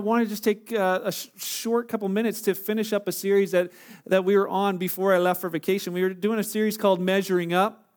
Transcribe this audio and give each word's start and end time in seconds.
want 0.00 0.24
to 0.24 0.28
just 0.28 0.44
take 0.44 0.72
uh, 0.72 1.00
a 1.04 1.12
sh- 1.12 1.28
short 1.36 1.88
couple 1.88 2.08
minutes 2.08 2.42
to 2.42 2.54
finish 2.54 2.92
up 2.92 3.08
a 3.08 3.12
series 3.12 3.52
that, 3.52 3.70
that 4.06 4.24
we 4.24 4.36
were 4.36 4.48
on 4.48 4.78
before 4.78 5.14
I 5.14 5.18
left 5.18 5.40
for 5.40 5.48
vacation. 5.48 5.92
We 5.92 6.02
were 6.02 6.14
doing 6.14 6.38
a 6.38 6.44
series 6.44 6.76
called 6.76 7.00
Measuring 7.00 7.52
Up. 7.52 7.90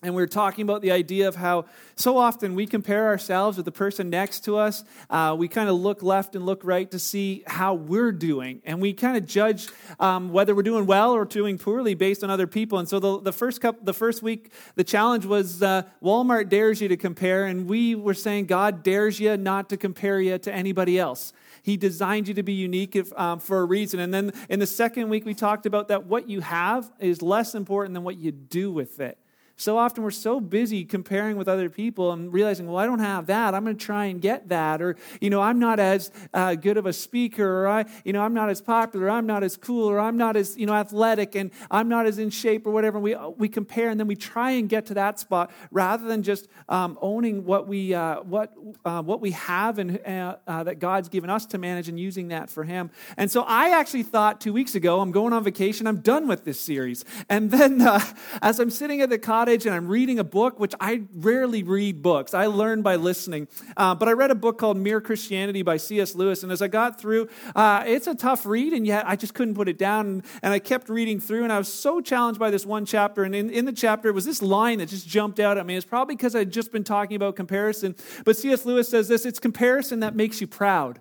And 0.00 0.14
we 0.14 0.22
were 0.22 0.28
talking 0.28 0.62
about 0.62 0.80
the 0.80 0.92
idea 0.92 1.26
of 1.26 1.34
how 1.34 1.64
so 1.96 2.18
often 2.18 2.54
we 2.54 2.66
compare 2.66 3.08
ourselves 3.08 3.56
with 3.56 3.66
the 3.66 3.72
person 3.72 4.10
next 4.10 4.44
to 4.44 4.56
us. 4.56 4.84
Uh, 5.10 5.34
we 5.36 5.48
kind 5.48 5.68
of 5.68 5.74
look 5.74 6.04
left 6.04 6.36
and 6.36 6.46
look 6.46 6.60
right 6.62 6.88
to 6.92 7.00
see 7.00 7.42
how 7.48 7.74
we're 7.74 8.12
doing. 8.12 8.62
And 8.64 8.80
we 8.80 8.92
kind 8.92 9.16
of 9.16 9.26
judge 9.26 9.66
um, 9.98 10.30
whether 10.30 10.54
we're 10.54 10.62
doing 10.62 10.86
well 10.86 11.10
or 11.14 11.24
doing 11.24 11.58
poorly 11.58 11.94
based 11.94 12.22
on 12.22 12.30
other 12.30 12.46
people. 12.46 12.78
And 12.78 12.88
so 12.88 13.00
the, 13.00 13.20
the, 13.20 13.32
first, 13.32 13.60
couple, 13.60 13.84
the 13.84 13.92
first 13.92 14.22
week, 14.22 14.52
the 14.76 14.84
challenge 14.84 15.26
was 15.26 15.64
uh, 15.64 15.82
Walmart 16.00 16.48
dares 16.48 16.80
you 16.80 16.86
to 16.86 16.96
compare. 16.96 17.46
And 17.46 17.68
we 17.68 17.96
were 17.96 18.14
saying 18.14 18.46
God 18.46 18.84
dares 18.84 19.18
you 19.18 19.36
not 19.36 19.68
to 19.70 19.76
compare 19.76 20.20
you 20.20 20.38
to 20.38 20.54
anybody 20.54 20.96
else. 20.96 21.32
He 21.68 21.76
designed 21.76 22.28
you 22.28 22.32
to 22.32 22.42
be 22.42 22.54
unique 22.54 22.96
if, 22.96 23.12
um, 23.12 23.40
for 23.40 23.60
a 23.60 23.64
reason. 23.66 24.00
And 24.00 24.14
then 24.14 24.32
in 24.48 24.58
the 24.58 24.66
second 24.66 25.10
week, 25.10 25.26
we 25.26 25.34
talked 25.34 25.66
about 25.66 25.88
that 25.88 26.06
what 26.06 26.26
you 26.26 26.40
have 26.40 26.90
is 26.98 27.20
less 27.20 27.54
important 27.54 27.92
than 27.92 28.04
what 28.04 28.16
you 28.16 28.32
do 28.32 28.72
with 28.72 29.00
it. 29.00 29.18
So 29.58 29.76
often 29.76 30.04
we're 30.04 30.12
so 30.12 30.38
busy 30.40 30.84
comparing 30.84 31.36
with 31.36 31.48
other 31.48 31.68
people 31.68 32.12
and 32.12 32.32
realizing, 32.32 32.68
well, 32.68 32.76
I 32.76 32.86
don't 32.86 33.00
have 33.00 33.26
that. 33.26 33.54
I'm 33.54 33.64
going 33.64 33.76
to 33.76 33.84
try 33.84 34.04
and 34.04 34.20
get 34.20 34.50
that. 34.50 34.80
Or, 34.80 34.94
you 35.20 35.30
know, 35.30 35.42
I'm 35.42 35.58
not 35.58 35.80
as 35.80 36.12
uh, 36.32 36.54
good 36.54 36.76
of 36.76 36.86
a 36.86 36.92
speaker. 36.92 37.64
Or, 37.64 37.68
I, 37.68 37.84
you 38.04 38.12
know, 38.12 38.22
I'm 38.22 38.34
not 38.34 38.50
as 38.50 38.60
popular. 38.60 39.10
I'm 39.10 39.26
not 39.26 39.42
as 39.42 39.56
cool. 39.56 39.90
Or 39.90 39.98
I'm 39.98 40.16
not 40.16 40.36
as, 40.36 40.56
you 40.56 40.64
know, 40.64 40.74
athletic. 40.74 41.34
And 41.34 41.50
I'm 41.72 41.88
not 41.88 42.06
as 42.06 42.20
in 42.20 42.30
shape 42.30 42.68
or 42.68 42.70
whatever. 42.70 43.00
We, 43.00 43.16
we 43.36 43.48
compare 43.48 43.90
and 43.90 43.98
then 43.98 44.06
we 44.06 44.14
try 44.14 44.52
and 44.52 44.68
get 44.68 44.86
to 44.86 44.94
that 44.94 45.18
spot 45.18 45.50
rather 45.72 46.06
than 46.06 46.22
just 46.22 46.46
um, 46.68 46.96
owning 47.02 47.44
what 47.44 47.66
we, 47.66 47.94
uh, 47.94 48.22
what, 48.22 48.54
uh, 48.84 49.02
what 49.02 49.20
we 49.20 49.32
have 49.32 49.80
and 49.80 49.98
uh, 50.06 50.36
uh, 50.46 50.62
that 50.62 50.78
God's 50.78 51.08
given 51.08 51.30
us 51.30 51.46
to 51.46 51.58
manage 51.58 51.88
and 51.88 51.98
using 51.98 52.28
that 52.28 52.48
for 52.48 52.62
Him. 52.62 52.92
And 53.16 53.28
so 53.28 53.42
I 53.42 53.70
actually 53.70 54.04
thought 54.04 54.40
two 54.40 54.52
weeks 54.52 54.76
ago, 54.76 55.00
I'm 55.00 55.10
going 55.10 55.32
on 55.32 55.42
vacation. 55.42 55.88
I'm 55.88 56.00
done 56.00 56.28
with 56.28 56.44
this 56.44 56.60
series. 56.60 57.04
And 57.28 57.50
then 57.50 57.82
uh, 57.82 57.98
as 58.40 58.60
I'm 58.60 58.70
sitting 58.70 59.00
at 59.00 59.10
the 59.10 59.18
cottage, 59.18 59.47
cottage 59.48 59.64
and 59.64 59.74
I'm 59.74 59.88
reading 59.88 60.18
a 60.18 60.24
book, 60.24 60.60
which 60.60 60.74
I 60.78 61.04
rarely 61.14 61.62
read 61.62 62.02
books. 62.02 62.34
I 62.34 62.46
learn 62.46 62.82
by 62.82 62.96
listening. 62.96 63.48
Uh, 63.78 63.94
but 63.94 64.06
I 64.06 64.12
read 64.12 64.30
a 64.30 64.34
book 64.34 64.58
called 64.58 64.76
Mere 64.76 65.00
Christianity 65.00 65.62
by 65.62 65.78
C.S. 65.78 66.14
Lewis. 66.14 66.42
And 66.42 66.52
as 66.52 66.60
I 66.60 66.68
got 66.68 67.00
through, 67.00 67.30
uh, 67.56 67.82
it's 67.86 68.06
a 68.06 68.14
tough 68.14 68.44
read, 68.44 68.74
and 68.74 68.86
yet 68.86 69.08
I 69.08 69.16
just 69.16 69.32
couldn't 69.32 69.54
put 69.54 69.66
it 69.66 69.78
down. 69.78 70.22
And 70.42 70.52
I 70.52 70.58
kept 70.58 70.90
reading 70.90 71.18
through, 71.18 71.44
and 71.44 71.52
I 71.52 71.56
was 71.56 71.72
so 71.72 72.02
challenged 72.02 72.38
by 72.38 72.50
this 72.50 72.66
one 72.66 72.84
chapter. 72.84 73.24
And 73.24 73.34
in, 73.34 73.48
in 73.48 73.64
the 73.64 73.72
chapter 73.72 74.12
was 74.12 74.26
this 74.26 74.42
line 74.42 74.80
that 74.80 74.90
just 74.90 75.08
jumped 75.08 75.40
out 75.40 75.56
at 75.56 75.64
me. 75.64 75.76
It's 75.76 75.86
probably 75.86 76.14
because 76.14 76.36
I'd 76.36 76.52
just 76.52 76.70
been 76.70 76.84
talking 76.84 77.16
about 77.16 77.34
comparison. 77.34 77.96
But 78.26 78.36
C.S. 78.36 78.66
Lewis 78.66 78.90
says 78.90 79.08
this 79.08 79.24
it's 79.24 79.40
comparison 79.40 80.00
that 80.00 80.14
makes 80.14 80.42
you 80.42 80.46
proud. 80.46 81.00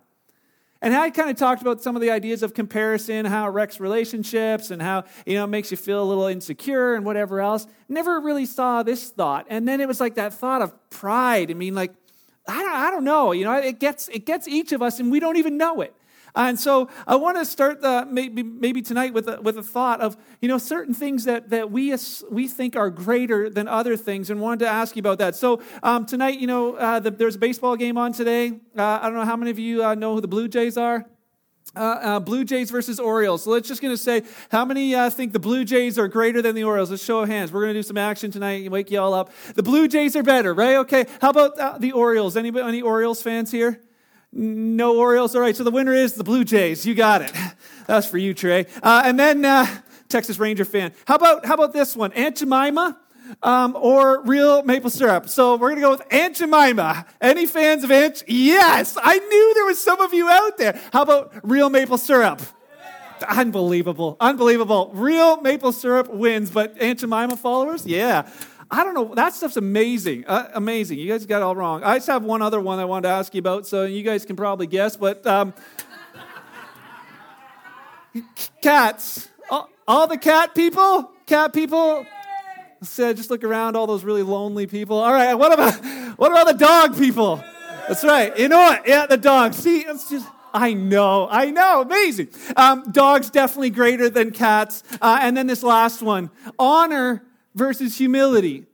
And 0.81 0.95
I 0.95 1.09
kind 1.09 1.29
of 1.29 1.35
talked 1.37 1.61
about 1.61 1.81
some 1.81 1.95
of 1.95 2.01
the 2.01 2.11
ideas 2.11 2.43
of 2.43 2.53
comparison, 2.53 3.25
how 3.25 3.47
it 3.47 3.49
wrecks 3.49 3.79
relationships 3.79 4.69
and 4.69 4.81
how, 4.81 5.05
you 5.25 5.35
know, 5.35 5.45
it 5.45 5.47
makes 5.47 5.71
you 5.71 5.77
feel 5.77 6.03
a 6.03 6.05
little 6.05 6.27
insecure 6.27 6.93
and 6.93 7.03
whatever 7.03 7.41
else. 7.41 7.65
Never 7.89 8.19
really 8.19 8.45
saw 8.45 8.83
this 8.83 9.09
thought. 9.09 9.47
And 9.49 9.67
then 9.67 9.81
it 9.81 9.87
was 9.87 9.99
like 9.99 10.15
that 10.15 10.33
thought 10.33 10.61
of 10.61 10.89
pride. 10.89 11.49
I 11.49 11.55
mean, 11.55 11.73
like, 11.73 11.93
I 12.47 12.61
don't, 12.61 12.75
I 12.75 12.91
don't 12.91 13.03
know. 13.03 13.31
You 13.31 13.45
know, 13.45 13.53
it 13.53 13.79
gets, 13.79 14.07
it 14.09 14.25
gets 14.25 14.47
each 14.47 14.71
of 14.71 14.81
us 14.81 14.99
and 14.99 15.11
we 15.11 15.19
don't 15.19 15.37
even 15.37 15.57
know 15.57 15.81
it. 15.81 15.93
And 16.37 16.59
so 16.59 16.87
I 17.07 17.15
want 17.15 17.37
to 17.37 17.45
start 17.45 17.81
the, 17.81 18.07
maybe, 18.09 18.43
maybe 18.43 18.83
tonight 18.83 19.13
with 19.13 19.27
a, 19.27 19.41
with 19.41 19.57
a 19.57 19.63
thought 19.63 20.01
of, 20.01 20.15
you 20.39 20.47
know, 20.47 20.59
certain 20.59 20.93
things 20.93 21.23
that, 21.23 21.49
that 21.49 21.71
we, 21.71 21.95
we 22.29 22.47
think 22.47 22.75
are 22.75 22.91
greater 22.91 23.49
than 23.49 23.67
other 23.67 23.97
things 23.97 24.29
and 24.29 24.39
wanted 24.39 24.59
to 24.59 24.67
ask 24.67 24.95
you 24.95 24.99
about 24.99 25.17
that. 25.17 25.35
So 25.35 25.61
um, 25.81 26.05
tonight, 26.05 26.39
you 26.39 26.45
know, 26.45 26.75
uh, 26.75 26.99
the, 26.99 27.09
there's 27.09 27.35
a 27.35 27.39
baseball 27.39 27.75
game 27.75 27.97
on 27.97 28.13
today. 28.13 28.51
Uh, 28.77 28.99
I 29.01 29.03
don't 29.03 29.15
know 29.15 29.25
how 29.25 29.35
many 29.35 29.49
of 29.49 29.57
you 29.57 29.83
uh, 29.83 29.95
know 29.95 30.13
who 30.13 30.21
the 30.21 30.27
Blue 30.27 30.47
Jays 30.47 30.77
are. 30.77 31.05
Uh, 31.75 31.79
uh, 31.79 32.19
Blue 32.19 32.45
Jays 32.45 32.71
versus 32.71 32.99
Orioles. 32.99 33.43
So 33.43 33.49
let's 33.49 33.67
just 33.67 33.81
going 33.81 33.93
to 33.93 34.01
say, 34.01 34.21
how 34.49 34.63
many 34.63 34.95
uh, 34.95 35.09
think 35.09 35.33
the 35.33 35.39
Blue 35.39 35.65
Jays 35.65 35.99
are 35.99 36.07
greater 36.07 36.41
than 36.41 36.55
the 36.55 36.63
Orioles? 36.63 36.91
Let's 36.91 37.03
show 37.03 37.19
of 37.19 37.29
hands. 37.29 37.51
We're 37.51 37.61
going 37.61 37.73
to 37.73 37.79
do 37.79 37.83
some 37.83 37.97
action 37.97 38.31
tonight, 38.31 38.63
and 38.63 38.71
wake 38.71 38.89
you 38.89 38.99
all 38.99 39.13
up. 39.13 39.31
The 39.55 39.63
Blue 39.63 39.87
Jays 39.87 40.15
are 40.15 40.23
better, 40.23 40.53
right? 40.53 40.77
Okay. 40.77 41.05
How 41.19 41.31
about 41.31 41.59
uh, 41.59 41.77
the 41.77 41.91
Orioles? 41.91 42.37
Anybody, 42.37 42.65
any 42.65 42.81
Orioles 42.81 43.21
fans 43.21 43.51
here? 43.51 43.81
No 44.37 44.95
Orioles. 44.95 45.35
All 45.35 45.41
right, 45.41 45.55
so 45.55 45.63
the 45.63 45.71
winner 45.71 45.93
is 45.93 46.13
the 46.13 46.23
Blue 46.23 46.43
Jays. 46.43 46.85
You 46.85 46.93
got 46.93 47.23
it. 47.23 47.31
That's 47.87 48.05
for 48.05 48.19
you, 48.19 48.35
Trey. 48.35 48.67
Uh, 48.83 49.01
and 49.03 49.19
then 49.19 49.43
uh, 49.43 49.65
Texas 50.09 50.37
Ranger 50.37 50.63
fan. 50.63 50.93
How 51.07 51.15
about 51.15 51.43
how 51.43 51.55
about 51.55 51.73
this 51.73 51.95
one? 51.95 52.13
Aunt 52.13 52.37
Jemima 52.37 52.99
um, 53.41 53.75
or 53.75 54.21
real 54.21 54.61
maple 54.61 54.91
syrup? 54.91 55.27
So 55.27 55.55
we're 55.55 55.69
gonna 55.69 55.81
go 55.81 55.89
with 55.89 56.03
Aunt 56.11 56.35
Jemima. 56.35 57.07
Any 57.19 57.47
fans 57.47 57.83
of 57.83 57.89
Aunt? 57.89 58.23
Yes, 58.27 58.95
I 59.01 59.17
knew 59.17 59.53
there 59.55 59.65
was 59.65 59.81
some 59.81 59.99
of 60.01 60.13
you 60.13 60.29
out 60.29 60.59
there. 60.59 60.79
How 60.93 61.01
about 61.01 61.33
real 61.41 61.71
maple 61.71 61.97
syrup? 61.97 62.39
Unbelievable, 63.27 64.17
unbelievable. 64.19 64.91
Real 64.93 65.41
maple 65.41 65.71
syrup 65.71 66.13
wins, 66.13 66.51
but 66.51 66.79
Aunt 66.79 66.99
Jemima 66.99 67.37
followers, 67.37 67.87
yeah. 67.87 68.29
I 68.69 68.83
don't 68.83 68.93
know. 68.93 69.15
That 69.15 69.33
stuff's 69.33 69.57
amazing. 69.57 70.25
Uh, 70.27 70.49
amazing. 70.53 70.99
You 70.99 71.07
guys 71.07 71.25
got 71.25 71.37
it 71.37 71.43
all 71.43 71.55
wrong. 71.55 71.83
I 71.83 71.97
just 71.97 72.07
have 72.07 72.23
one 72.23 72.41
other 72.41 72.59
one 72.59 72.79
I 72.79 72.85
wanted 72.85 73.07
to 73.07 73.13
ask 73.13 73.33
you 73.33 73.39
about, 73.39 73.65
so 73.65 73.85
you 73.85 74.03
guys 74.03 74.25
can 74.25 74.35
probably 74.35 74.67
guess. 74.67 74.97
But 74.97 75.25
um, 75.25 75.53
cats. 78.61 79.29
All, 79.49 79.69
all, 79.87 80.07
the 80.07 80.17
cat 80.17 80.53
people? 80.53 81.11
Cat 81.25 81.53
people? 81.53 82.05
So 82.81 83.13
just 83.13 83.29
look 83.29 83.43
around, 83.43 83.75
all 83.77 83.87
those 83.87 84.03
really 84.03 84.23
lonely 84.23 84.67
people. 84.67 84.97
All 84.97 85.13
right, 85.13 85.33
what 85.33 85.53
about 85.53 85.73
what 86.17 86.31
about 86.31 86.47
the 86.47 86.65
dog 86.65 86.97
people? 86.97 87.43
That's 87.87 88.03
right. 88.03 88.37
You 88.37 88.49
know 88.49 88.59
what? 88.59 88.87
Yeah, 88.87 89.05
the 89.05 89.17
dogs. 89.17 89.57
See, 89.57 89.79
it's 89.79 90.09
just. 90.09 90.27
I 90.53 90.73
know, 90.73 91.27
I 91.29 91.51
know, 91.51 91.81
amazing. 91.81 92.29
Um, 92.55 92.89
dogs 92.91 93.29
definitely 93.29 93.69
greater 93.69 94.09
than 94.09 94.31
cats. 94.31 94.81
Uh, 94.99 95.19
and 95.21 95.37
then 95.37 95.45
this 95.45 95.61
last 95.61 96.01
one 96.01 96.31
honor 96.57 97.21
versus 97.57 97.97
humility. 97.97 98.65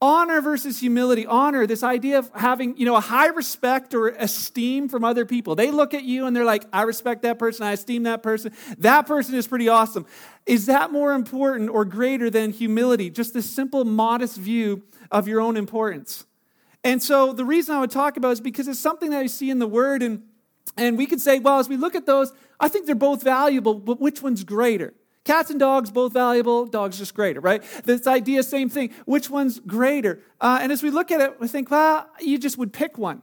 Honor 0.00 0.40
versus 0.40 0.78
humility. 0.78 1.26
Honor, 1.26 1.66
this 1.66 1.82
idea 1.82 2.18
of 2.18 2.30
having, 2.32 2.76
you 2.76 2.86
know, 2.86 2.94
a 2.94 3.00
high 3.00 3.26
respect 3.26 3.94
or 3.94 4.08
esteem 4.08 4.88
from 4.88 5.04
other 5.04 5.26
people. 5.26 5.56
They 5.56 5.72
look 5.72 5.92
at 5.92 6.04
you 6.04 6.26
and 6.26 6.34
they're 6.34 6.44
like, 6.44 6.64
I 6.72 6.82
respect 6.82 7.22
that 7.22 7.38
person, 7.38 7.66
I 7.66 7.72
esteem 7.72 8.04
that 8.04 8.22
person. 8.22 8.52
That 8.78 9.06
person 9.06 9.34
is 9.34 9.46
pretty 9.46 9.68
awesome. 9.68 10.06
Is 10.46 10.66
that 10.66 10.92
more 10.92 11.12
important 11.12 11.68
or 11.68 11.84
greater 11.84 12.30
than 12.30 12.52
humility? 12.52 13.10
Just 13.10 13.34
this 13.34 13.50
simple, 13.50 13.84
modest 13.84 14.36
view 14.36 14.84
of 15.10 15.26
your 15.26 15.40
own 15.40 15.56
importance. 15.56 16.24
And 16.84 17.02
so 17.02 17.32
the 17.32 17.44
reason 17.44 17.74
I 17.74 17.80
would 17.80 17.90
talk 17.90 18.16
about 18.16 18.32
is 18.32 18.40
because 18.40 18.68
it's 18.68 18.78
something 18.78 19.10
that 19.10 19.18
I 19.18 19.26
see 19.26 19.50
in 19.50 19.58
the 19.58 19.66
Word, 19.66 20.02
and, 20.02 20.22
and 20.76 20.96
we 20.96 21.06
could 21.06 21.20
say, 21.20 21.40
well, 21.40 21.58
as 21.58 21.68
we 21.68 21.76
look 21.76 21.96
at 21.96 22.06
those, 22.06 22.32
I 22.60 22.68
think 22.68 22.86
they're 22.86 22.94
both 22.94 23.24
valuable, 23.24 23.74
but 23.74 24.00
which 24.00 24.22
one's 24.22 24.44
greater? 24.44 24.94
Cats 25.24 25.50
and 25.50 25.60
dogs, 25.60 25.90
both 25.90 26.12
valuable. 26.12 26.66
Dogs 26.66 26.98
just 26.98 27.14
greater, 27.14 27.40
right? 27.40 27.62
This 27.84 28.06
idea, 28.06 28.42
same 28.42 28.68
thing. 28.68 28.90
Which 29.04 29.28
one's 29.28 29.60
greater? 29.60 30.22
Uh, 30.40 30.58
and 30.62 30.72
as 30.72 30.82
we 30.82 30.90
look 30.90 31.10
at 31.10 31.20
it, 31.20 31.40
we 31.40 31.48
think, 31.48 31.70
well, 31.70 32.08
you 32.20 32.38
just 32.38 32.56
would 32.58 32.72
pick 32.72 32.96
one. 32.96 33.22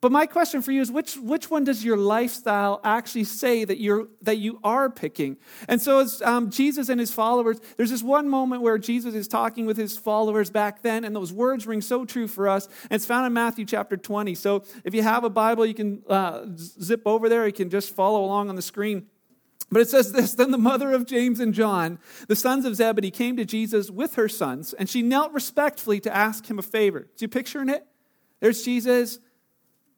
But 0.00 0.12
my 0.12 0.26
question 0.26 0.62
for 0.62 0.70
you 0.70 0.80
is 0.80 0.92
which, 0.92 1.16
which 1.16 1.50
one 1.50 1.64
does 1.64 1.84
your 1.84 1.96
lifestyle 1.96 2.80
actually 2.84 3.24
say 3.24 3.64
that, 3.64 3.80
you're, 3.80 4.06
that 4.22 4.36
you 4.36 4.60
are 4.62 4.88
picking? 4.88 5.38
And 5.66 5.82
so, 5.82 5.98
as 5.98 6.22
um, 6.22 6.50
Jesus 6.50 6.88
and 6.88 7.00
his 7.00 7.10
followers, 7.10 7.60
there's 7.76 7.90
this 7.90 8.02
one 8.02 8.28
moment 8.28 8.62
where 8.62 8.78
Jesus 8.78 9.14
is 9.14 9.26
talking 9.26 9.66
with 9.66 9.76
his 9.76 9.98
followers 9.98 10.50
back 10.50 10.82
then, 10.82 11.04
and 11.04 11.16
those 11.16 11.32
words 11.32 11.66
ring 11.66 11.80
so 11.80 12.04
true 12.04 12.28
for 12.28 12.48
us. 12.48 12.66
And 12.84 12.92
it's 12.92 13.06
found 13.06 13.26
in 13.26 13.32
Matthew 13.32 13.64
chapter 13.64 13.96
20. 13.96 14.36
So, 14.36 14.62
if 14.84 14.94
you 14.94 15.02
have 15.02 15.24
a 15.24 15.30
Bible, 15.30 15.66
you 15.66 15.74
can 15.74 16.02
uh, 16.08 16.46
zip 16.56 17.02
over 17.04 17.28
there, 17.28 17.44
you 17.46 17.52
can 17.52 17.68
just 17.68 17.92
follow 17.92 18.24
along 18.24 18.50
on 18.50 18.54
the 18.54 18.62
screen. 18.62 19.06
But 19.70 19.82
it 19.82 19.88
says 19.88 20.12
this 20.12 20.34
Then 20.34 20.50
the 20.50 20.58
mother 20.58 20.92
of 20.92 21.06
James 21.06 21.40
and 21.40 21.52
John, 21.52 21.98
the 22.26 22.36
sons 22.36 22.64
of 22.64 22.76
Zebedee, 22.76 23.10
came 23.10 23.36
to 23.36 23.44
Jesus 23.44 23.90
with 23.90 24.14
her 24.14 24.28
sons, 24.28 24.72
and 24.72 24.88
she 24.88 25.02
knelt 25.02 25.32
respectfully 25.32 26.00
to 26.00 26.14
ask 26.14 26.48
him 26.48 26.58
a 26.58 26.62
favor. 26.62 27.00
Do 27.00 27.24
you 27.24 27.28
picturing 27.28 27.68
it? 27.68 27.86
There's 28.40 28.62
Jesus, 28.62 29.18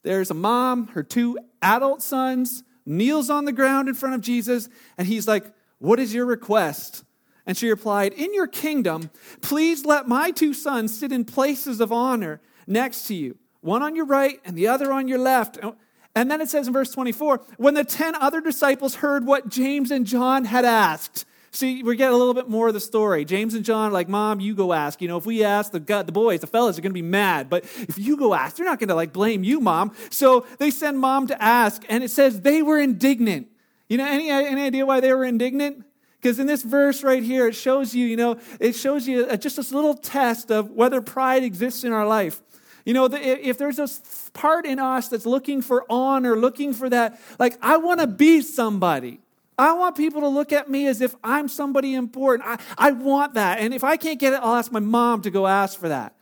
there's 0.03 0.31
a 0.31 0.35
mom, 0.35 0.89
her 0.89 1.03
two 1.03 1.39
adult 1.63 2.03
sons, 2.03 2.65
kneels 2.87 3.31
on 3.31 3.45
the 3.45 3.53
ground 3.53 3.89
in 3.89 3.95
front 3.95 4.15
of 4.15 4.21
Jesus, 4.21 4.69
and 4.99 5.07
he's 5.07 5.29
like, 5.29 5.45
What 5.79 6.01
is 6.01 6.15
your 6.15 6.27
request? 6.27 7.05
And 7.47 7.57
she 7.57 7.69
replied, 7.69 8.13
In 8.15 8.35
your 8.35 8.47
kingdom, 8.47 9.11
please 9.41 9.85
let 9.85 10.09
my 10.09 10.31
two 10.31 10.55
sons 10.55 10.99
sit 10.99 11.13
in 11.13 11.25
places 11.25 11.81
of 11.81 11.93
honor 11.93 12.41
next 12.67 13.07
to 13.07 13.15
you, 13.15 13.37
one 13.61 13.83
on 13.83 13.95
your 13.95 14.07
right 14.07 14.41
and 14.45 14.57
the 14.57 14.69
other 14.69 14.93
on 14.93 15.07
your 15.07 15.19
left. 15.19 15.59
And 16.15 16.31
then 16.31 16.41
it 16.41 16.49
says 16.49 16.67
in 16.67 16.73
verse 16.73 16.91
24 16.91 17.41
when 17.57 17.75
the 17.75 17.85
10 17.85 18.15
other 18.17 18.41
disciples 18.41 18.97
heard 18.97 19.27
what 19.27 19.49
James 19.49 19.91
and 19.91 20.07
John 20.07 20.45
had 20.45 20.65
asked. 20.65 21.25
See, 21.53 21.83
we 21.83 21.97
get 21.97 22.13
a 22.13 22.17
little 22.17 22.35
bit 22.35 22.49
more 22.49 22.69
of 22.69 22.75
the 22.75 22.81
story. 22.81 23.25
James 23.25 23.55
and 23.55 23.65
John 23.65 23.93
like, 23.93 24.09
Mom, 24.09 24.39
you 24.39 24.55
go 24.55 24.73
ask. 24.73 25.03
You 25.03 25.09
know, 25.09 25.17
if 25.17 25.27
we 25.27 25.43
ask, 25.43 25.73
the, 25.73 25.81
the 25.81 26.13
boys, 26.13 26.41
the 26.41 26.47
fellas 26.47 26.79
are 26.79 26.83
going 26.83 26.91
to 26.91 26.95
be 26.95 27.03
mad. 27.03 27.51
But 27.51 27.65
if 27.65 27.99
you 27.99 28.17
go 28.17 28.35
ask, 28.35 28.57
they're 28.57 28.67
not 28.67 28.79
going 28.79 28.89
to 28.89 28.95
like 28.95 29.13
blame 29.13 29.43
you, 29.43 29.59
Mom. 29.61 29.93
So 30.11 30.47
they 30.59 30.71
send 30.71 31.01
Mom 31.01 31.27
to 31.27 31.43
ask, 31.43 31.85
and 31.89 32.05
it 32.05 32.13
says 32.13 32.43
they 32.43 32.63
were 32.63 32.79
indignant. 32.79 33.49
You 33.89 33.99
know, 33.99 34.07
any, 34.07 34.31
any 34.31 34.63
idea 34.63 34.87
why 34.87 35.01
they 35.01 35.13
were 35.13 35.25
indignant? 35.25 35.85
Because 36.21 36.39
in 36.39 36.47
this 36.47 36.63
verse 36.63 37.03
right 37.03 37.23
here, 37.23 37.49
it 37.49 37.57
shows 37.57 37.95
you, 37.95 38.07
you 38.07 38.17
know, 38.17 38.39
it 38.61 38.77
shows 38.77 39.09
you 39.09 39.27
uh, 39.27 39.37
just 39.37 39.57
this 39.57 39.73
little 39.73 39.95
test 39.95 40.53
of 40.53 40.71
whether 40.71 41.01
pride 41.01 41.43
exists 41.43 41.83
in 41.83 41.93
our 41.93 42.07
life. 42.07 42.41
You 42.91 42.95
know, 42.95 43.09
if 43.09 43.57
there's 43.57 43.79
a 43.79 43.89
part 44.33 44.67
in 44.67 44.81
us 44.81 45.07
that's 45.07 45.25
looking 45.25 45.63
for 45.63 45.85
honor, 45.89 46.35
looking 46.35 46.75
for 46.75 46.91
that, 46.91 47.21
like, 47.39 47.57
I 47.63 47.77
want 47.77 48.01
to 48.01 48.09
be 48.09 48.41
somebody. 48.43 49.21
I 49.57 49.75
want 49.75 49.97
people 49.97 50.23
to 50.23 50.27
look 50.27 50.53
at 50.53 50.69
me 50.69 50.89
as 50.89 51.01
if 51.01 51.15
I'm 51.23 51.47
somebody 51.47 51.95
important. 51.95 52.49
I, 52.49 52.59
I 52.77 52.91
want 52.91 53.35
that. 53.35 53.61
And 53.61 53.73
if 53.73 53.85
I 53.85 53.97
can't 53.97 54.19
get 54.19 54.33
it, 54.33 54.41
I'll 54.43 54.57
ask 54.57 54.73
my 54.73 54.81
mom 54.81 55.23
to 55.23 55.31
go 55.31 55.47
ask 55.47 55.79
for 55.79 55.89
that. 55.89 56.17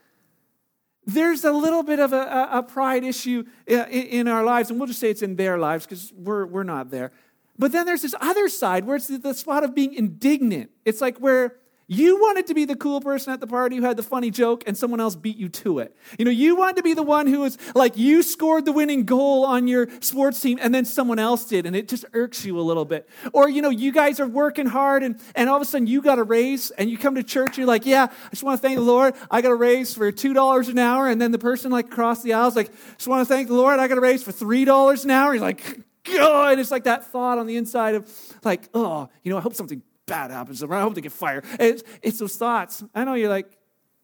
There's 1.06 1.42
a 1.44 1.52
little 1.52 1.82
bit 1.82 2.00
of 2.00 2.12
a, 2.12 2.50
a 2.52 2.62
pride 2.62 3.02
issue 3.02 3.44
uh, 3.70 3.86
in, 3.88 4.06
in 4.06 4.28
our 4.28 4.44
lives, 4.44 4.68
and 4.68 4.78
we'll 4.78 4.88
just 4.88 5.00
say 5.00 5.08
it's 5.08 5.22
in 5.22 5.36
their 5.36 5.56
lives 5.56 5.86
because 5.86 6.12
we're, 6.14 6.44
we're 6.44 6.64
not 6.64 6.90
there. 6.90 7.12
But 7.58 7.72
then 7.72 7.86
there's 7.86 8.02
this 8.02 8.14
other 8.20 8.50
side 8.50 8.84
where 8.84 8.96
it's 8.96 9.06
the, 9.06 9.16
the 9.16 9.32
spot 9.32 9.64
of 9.64 9.74
being 9.74 9.94
indignant. 9.94 10.68
It's 10.84 11.00
like 11.00 11.16
where 11.16 11.56
you 11.88 12.20
wanted 12.20 12.46
to 12.48 12.54
be 12.54 12.66
the 12.66 12.76
cool 12.76 13.00
person 13.00 13.32
at 13.32 13.40
the 13.40 13.46
party 13.46 13.76
who 13.76 13.82
had 13.82 13.96
the 13.96 14.02
funny 14.02 14.30
joke, 14.30 14.62
and 14.66 14.76
someone 14.76 15.00
else 15.00 15.16
beat 15.16 15.36
you 15.36 15.48
to 15.48 15.78
it. 15.80 15.96
You 16.18 16.24
know, 16.24 16.30
you 16.30 16.54
wanted 16.54 16.76
to 16.76 16.82
be 16.82 16.94
the 16.94 17.02
one 17.02 17.26
who 17.26 17.40
was 17.40 17.56
like, 17.74 17.96
you 17.96 18.22
scored 18.22 18.66
the 18.66 18.72
winning 18.72 19.04
goal 19.04 19.44
on 19.44 19.66
your 19.66 19.88
sports 20.00 20.40
team, 20.40 20.58
and 20.60 20.74
then 20.74 20.84
someone 20.84 21.18
else 21.18 21.46
did, 21.46 21.66
and 21.66 21.74
it 21.74 21.88
just 21.88 22.04
irks 22.12 22.44
you 22.44 22.58
a 22.58 22.62
little 22.62 22.84
bit. 22.84 23.08
Or, 23.32 23.48
you 23.48 23.62
know, 23.62 23.70
you 23.70 23.90
guys 23.90 24.20
are 24.20 24.26
working 24.26 24.66
hard, 24.66 25.02
and, 25.02 25.20
and 25.34 25.48
all 25.48 25.56
of 25.56 25.62
a 25.62 25.64
sudden 25.64 25.86
you 25.86 26.02
got 26.02 26.18
a 26.18 26.22
raise, 26.22 26.70
and 26.72 26.90
you 26.90 26.98
come 26.98 27.14
to 27.14 27.22
church, 27.22 27.48
and 27.48 27.58
you're 27.58 27.66
like, 27.66 27.86
yeah, 27.86 28.08
I 28.10 28.30
just 28.30 28.42
want 28.42 28.60
to 28.60 28.66
thank 28.66 28.76
the 28.78 28.84
Lord. 28.84 29.14
I 29.30 29.40
got 29.40 29.50
a 29.50 29.56
raise 29.56 29.94
for 29.94 30.12
$2 30.12 30.68
an 30.68 30.78
hour. 30.78 31.08
And 31.08 31.20
then 31.20 31.32
the 31.32 31.38
person 31.38 31.70
like 31.70 31.86
across 31.86 32.22
the 32.22 32.34
aisle 32.34 32.48
is 32.48 32.56
like, 32.56 32.70
just 32.96 33.08
want 33.08 33.26
to 33.26 33.34
thank 33.34 33.48
the 33.48 33.54
Lord. 33.54 33.80
I 33.80 33.88
got 33.88 33.98
a 33.98 34.00
raise 34.00 34.22
for 34.22 34.32
$3 34.32 35.04
an 35.04 35.10
hour. 35.10 35.32
He's 35.32 35.42
like, 35.42 35.62
God, 36.04 36.52
and 36.52 36.60
it's 36.60 36.70
like 36.70 36.84
that 36.84 37.06
thought 37.06 37.38
on 37.38 37.46
the 37.46 37.56
inside 37.56 37.94
of 37.94 38.08
like, 38.44 38.68
oh, 38.74 39.08
you 39.22 39.30
know, 39.30 39.38
I 39.38 39.40
hope 39.40 39.54
something 39.54 39.82
bad 40.08 40.32
happens. 40.32 40.62
I 40.62 40.80
hope 40.80 40.94
they 40.94 41.00
get 41.00 41.12
fired. 41.12 41.44
It's, 41.60 41.84
it's 42.02 42.18
those 42.18 42.36
thoughts. 42.36 42.82
I 42.94 43.04
know 43.04 43.14
you're 43.14 43.28
like, 43.28 43.56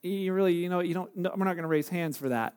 you 0.02 0.32
really, 0.32 0.52
you 0.52 0.68
know, 0.68 0.80
you 0.80 0.94
don't, 0.94 1.14
no, 1.16 1.32
we're 1.36 1.44
not 1.44 1.54
going 1.54 1.62
to 1.62 1.68
raise 1.68 1.88
hands 1.88 2.16
for 2.16 2.28
that. 2.28 2.54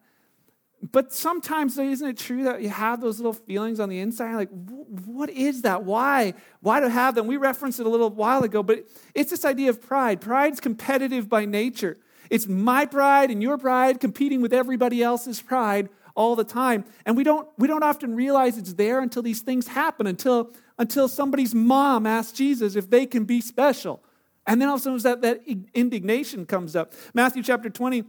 But 0.92 1.12
sometimes, 1.12 1.76
isn't 1.78 2.08
it 2.08 2.18
true 2.18 2.44
that 2.44 2.62
you 2.62 2.70
have 2.70 3.02
those 3.02 3.18
little 3.18 3.34
feelings 3.34 3.80
on 3.80 3.90
the 3.90 4.00
inside? 4.00 4.36
Like, 4.36 4.50
what 4.52 5.32
is 5.32 5.64
that? 5.64 5.84
Why? 5.84 6.36
Why 6.60 6.80
do 6.80 6.86
I 6.86 6.90
have 6.90 7.16
them? 7.16 7.26
We 7.26 7.38
referenced 7.38 7.80
it 7.80 7.88
a 7.88 7.90
little 7.90 8.12
while 8.12 8.44
ago, 8.44 8.62
but 8.62 8.86
it's 9.16 9.32
this 9.32 9.44
idea 9.44 9.72
of 9.72 9.82
pride. 9.82 10.22
Pride's 10.22 10.60
competitive 10.60 11.28
by 11.28 11.46
nature. 11.46 11.98
It's 12.30 12.48
my 12.48 12.86
pride 12.86 13.32
and 13.32 13.42
your 13.42 13.58
pride 13.58 14.00
competing 14.00 14.42
with 14.42 14.54
everybody 14.54 15.02
else's 15.02 15.42
pride 15.42 15.90
all 16.14 16.36
the 16.36 16.44
time. 16.44 16.86
And 17.06 17.18
we 17.18 17.24
don't, 17.24 17.48
we 17.58 17.68
don't 17.68 17.84
often 17.84 18.16
realize 18.16 18.58
it's 18.58 18.74
there 18.74 19.00
until 19.00 19.24
these 19.24 19.42
things 19.42 19.68
happen, 19.68 20.06
until 20.06 20.52
until 20.78 21.08
somebody's 21.08 21.56
mom 21.56 22.06
asks 22.06 22.32
Jesus 22.32 22.76
if 22.76 22.90
they 22.90 23.06
can 23.06 23.26
be 23.26 23.42
special. 23.42 24.04
And 24.46 24.62
then 24.62 24.70
all 24.70 24.76
of 24.76 24.82
a 24.82 25.00
sudden 25.00 25.22
that, 25.22 25.22
that 25.22 25.42
indignation 25.74 26.46
comes 26.46 26.76
up. 26.76 26.94
Matthew 27.14 27.44
chapter 27.44 27.70
20, 27.70 28.04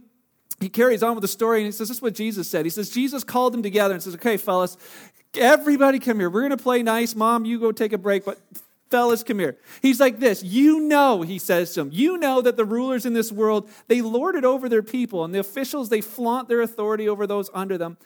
he 0.59 0.69
carries 0.69 1.03
on 1.03 1.15
with 1.15 1.21
the 1.21 1.27
story 1.27 1.59
and 1.59 1.65
he 1.65 1.71
says, 1.71 1.89
This 1.89 1.97
is 1.97 2.01
what 2.01 2.13
Jesus 2.13 2.49
said. 2.49 2.65
He 2.65 2.69
says, 2.69 2.89
Jesus 2.89 3.23
called 3.23 3.53
them 3.53 3.63
together 3.63 3.93
and 3.93 4.01
says, 4.01 4.15
Okay, 4.15 4.37
fellas, 4.37 4.77
everybody 5.35 5.99
come 5.99 6.19
here. 6.19 6.29
We're 6.29 6.41
going 6.41 6.51
to 6.51 6.57
play 6.57 6.83
nice. 6.83 7.15
Mom, 7.15 7.45
you 7.45 7.59
go 7.59 7.71
take 7.71 7.93
a 7.93 7.97
break, 7.97 8.25
but 8.25 8.39
fellas, 8.89 9.23
come 9.23 9.39
here. 9.39 9.57
He's 9.81 9.99
like 9.99 10.19
this. 10.19 10.43
You 10.43 10.79
know, 10.79 11.21
he 11.21 11.39
says 11.39 11.73
to 11.73 11.81
them, 11.81 11.89
you 11.91 12.17
know 12.17 12.41
that 12.41 12.57
the 12.57 12.65
rulers 12.65 13.05
in 13.05 13.13
this 13.13 13.31
world, 13.31 13.69
they 13.87 14.01
lord 14.01 14.35
it 14.35 14.43
over 14.43 14.67
their 14.67 14.83
people, 14.83 15.23
and 15.23 15.33
the 15.33 15.39
officials, 15.39 15.89
they 15.89 16.01
flaunt 16.01 16.49
their 16.49 16.61
authority 16.61 17.07
over 17.07 17.27
those 17.27 17.49
under 17.53 17.77
them. 17.77 17.97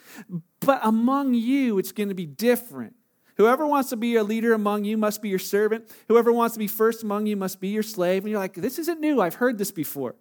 But 0.60 0.80
among 0.84 1.34
you, 1.34 1.80
it's 1.80 1.92
going 1.92 2.10
to 2.10 2.16
be 2.16 2.26
different. 2.26 2.96
Whoever 3.38 3.66
wants 3.66 3.90
to 3.90 3.96
be 3.96 4.16
a 4.16 4.24
leader 4.24 4.54
among 4.54 4.86
you 4.86 4.98
must 4.98 5.22
be 5.22 5.30
your 5.30 5.40
servant. 5.40 5.90
Whoever 6.08 6.32
wants 6.32 6.54
to 6.54 6.60
be 6.60 6.68
first 6.68 7.04
among 7.04 7.26
you 7.26 7.36
must 7.36 7.60
be 7.60 7.70
your 7.70 7.84
slave. 7.84 8.24
And 8.24 8.32
you're 8.32 8.40
like, 8.40 8.54
this 8.54 8.80
isn't 8.80 9.00
new. 9.00 9.22
I've 9.22 9.36
heard 9.36 9.58
this 9.58 9.72
before. 9.72 10.16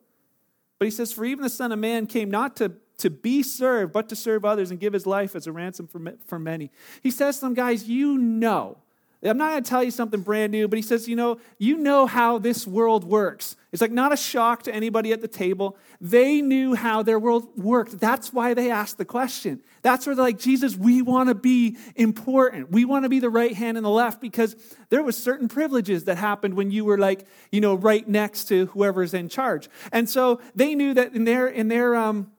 But 0.78 0.86
he 0.86 0.90
says, 0.90 1.12
For 1.12 1.24
even 1.24 1.42
the 1.42 1.50
Son 1.50 1.72
of 1.72 1.78
Man 1.78 2.06
came 2.06 2.30
not 2.30 2.56
to, 2.56 2.72
to 2.98 3.10
be 3.10 3.42
served, 3.42 3.92
but 3.92 4.08
to 4.08 4.16
serve 4.16 4.44
others 4.44 4.70
and 4.70 4.80
give 4.80 4.92
his 4.92 5.06
life 5.06 5.36
as 5.36 5.46
a 5.46 5.52
ransom 5.52 5.86
for, 5.86 6.00
for 6.26 6.38
many. 6.38 6.70
He 7.02 7.10
says 7.10 7.36
to 7.36 7.42
them, 7.42 7.54
guys, 7.54 7.88
you 7.88 8.18
know 8.18 8.78
I'm 9.24 9.38
not 9.38 9.50
going 9.50 9.62
to 9.62 9.70
tell 9.70 9.84
you 9.84 9.92
something 9.92 10.20
brand 10.20 10.50
new, 10.50 10.66
but 10.66 10.76
he 10.76 10.82
says, 10.82 11.08
you 11.08 11.14
know, 11.14 11.38
you 11.58 11.76
know 11.76 12.06
how 12.06 12.38
this 12.38 12.66
world 12.66 13.04
works. 13.04 13.56
It's 13.70 13.80
like 13.80 13.92
not 13.92 14.12
a 14.12 14.16
shock 14.16 14.64
to 14.64 14.74
anybody 14.74 15.12
at 15.12 15.20
the 15.20 15.28
table. 15.28 15.76
They 16.00 16.42
knew 16.42 16.74
how 16.74 17.04
their 17.04 17.20
world 17.20 17.46
worked. 17.56 18.00
That's 18.00 18.32
why 18.32 18.52
they 18.52 18.70
asked 18.70 18.98
the 18.98 19.04
question. 19.04 19.62
That's 19.82 20.06
where 20.06 20.14
they're 20.14 20.24
like, 20.24 20.38
Jesus, 20.38 20.76
we 20.76 21.02
want 21.02 21.28
to 21.28 21.34
be 21.34 21.76
important. 21.96 22.70
We 22.70 22.84
want 22.84 23.04
to 23.04 23.08
be 23.08 23.18
the 23.18 23.30
right 23.30 23.52
hand 23.52 23.76
and 23.76 23.84
the 23.84 23.90
left 23.90 24.20
because 24.20 24.56
there 24.90 25.02
was 25.02 25.16
certain 25.16 25.48
privileges 25.48 26.04
that 26.04 26.18
happened 26.18 26.54
when 26.54 26.70
you 26.70 26.84
were 26.84 26.98
like, 26.98 27.26
you 27.50 27.60
know, 27.60 27.74
right 27.74 28.06
next 28.06 28.44
to 28.44 28.66
whoever's 28.66 29.12
in 29.12 29.28
charge. 29.28 29.68
And 29.90 30.08
so 30.08 30.40
they 30.54 30.74
knew 30.74 30.94
that 30.94 31.14
in 31.14 31.24
their 31.24 31.48
in 31.48 31.66
their 31.68 31.96
um, 31.96 32.30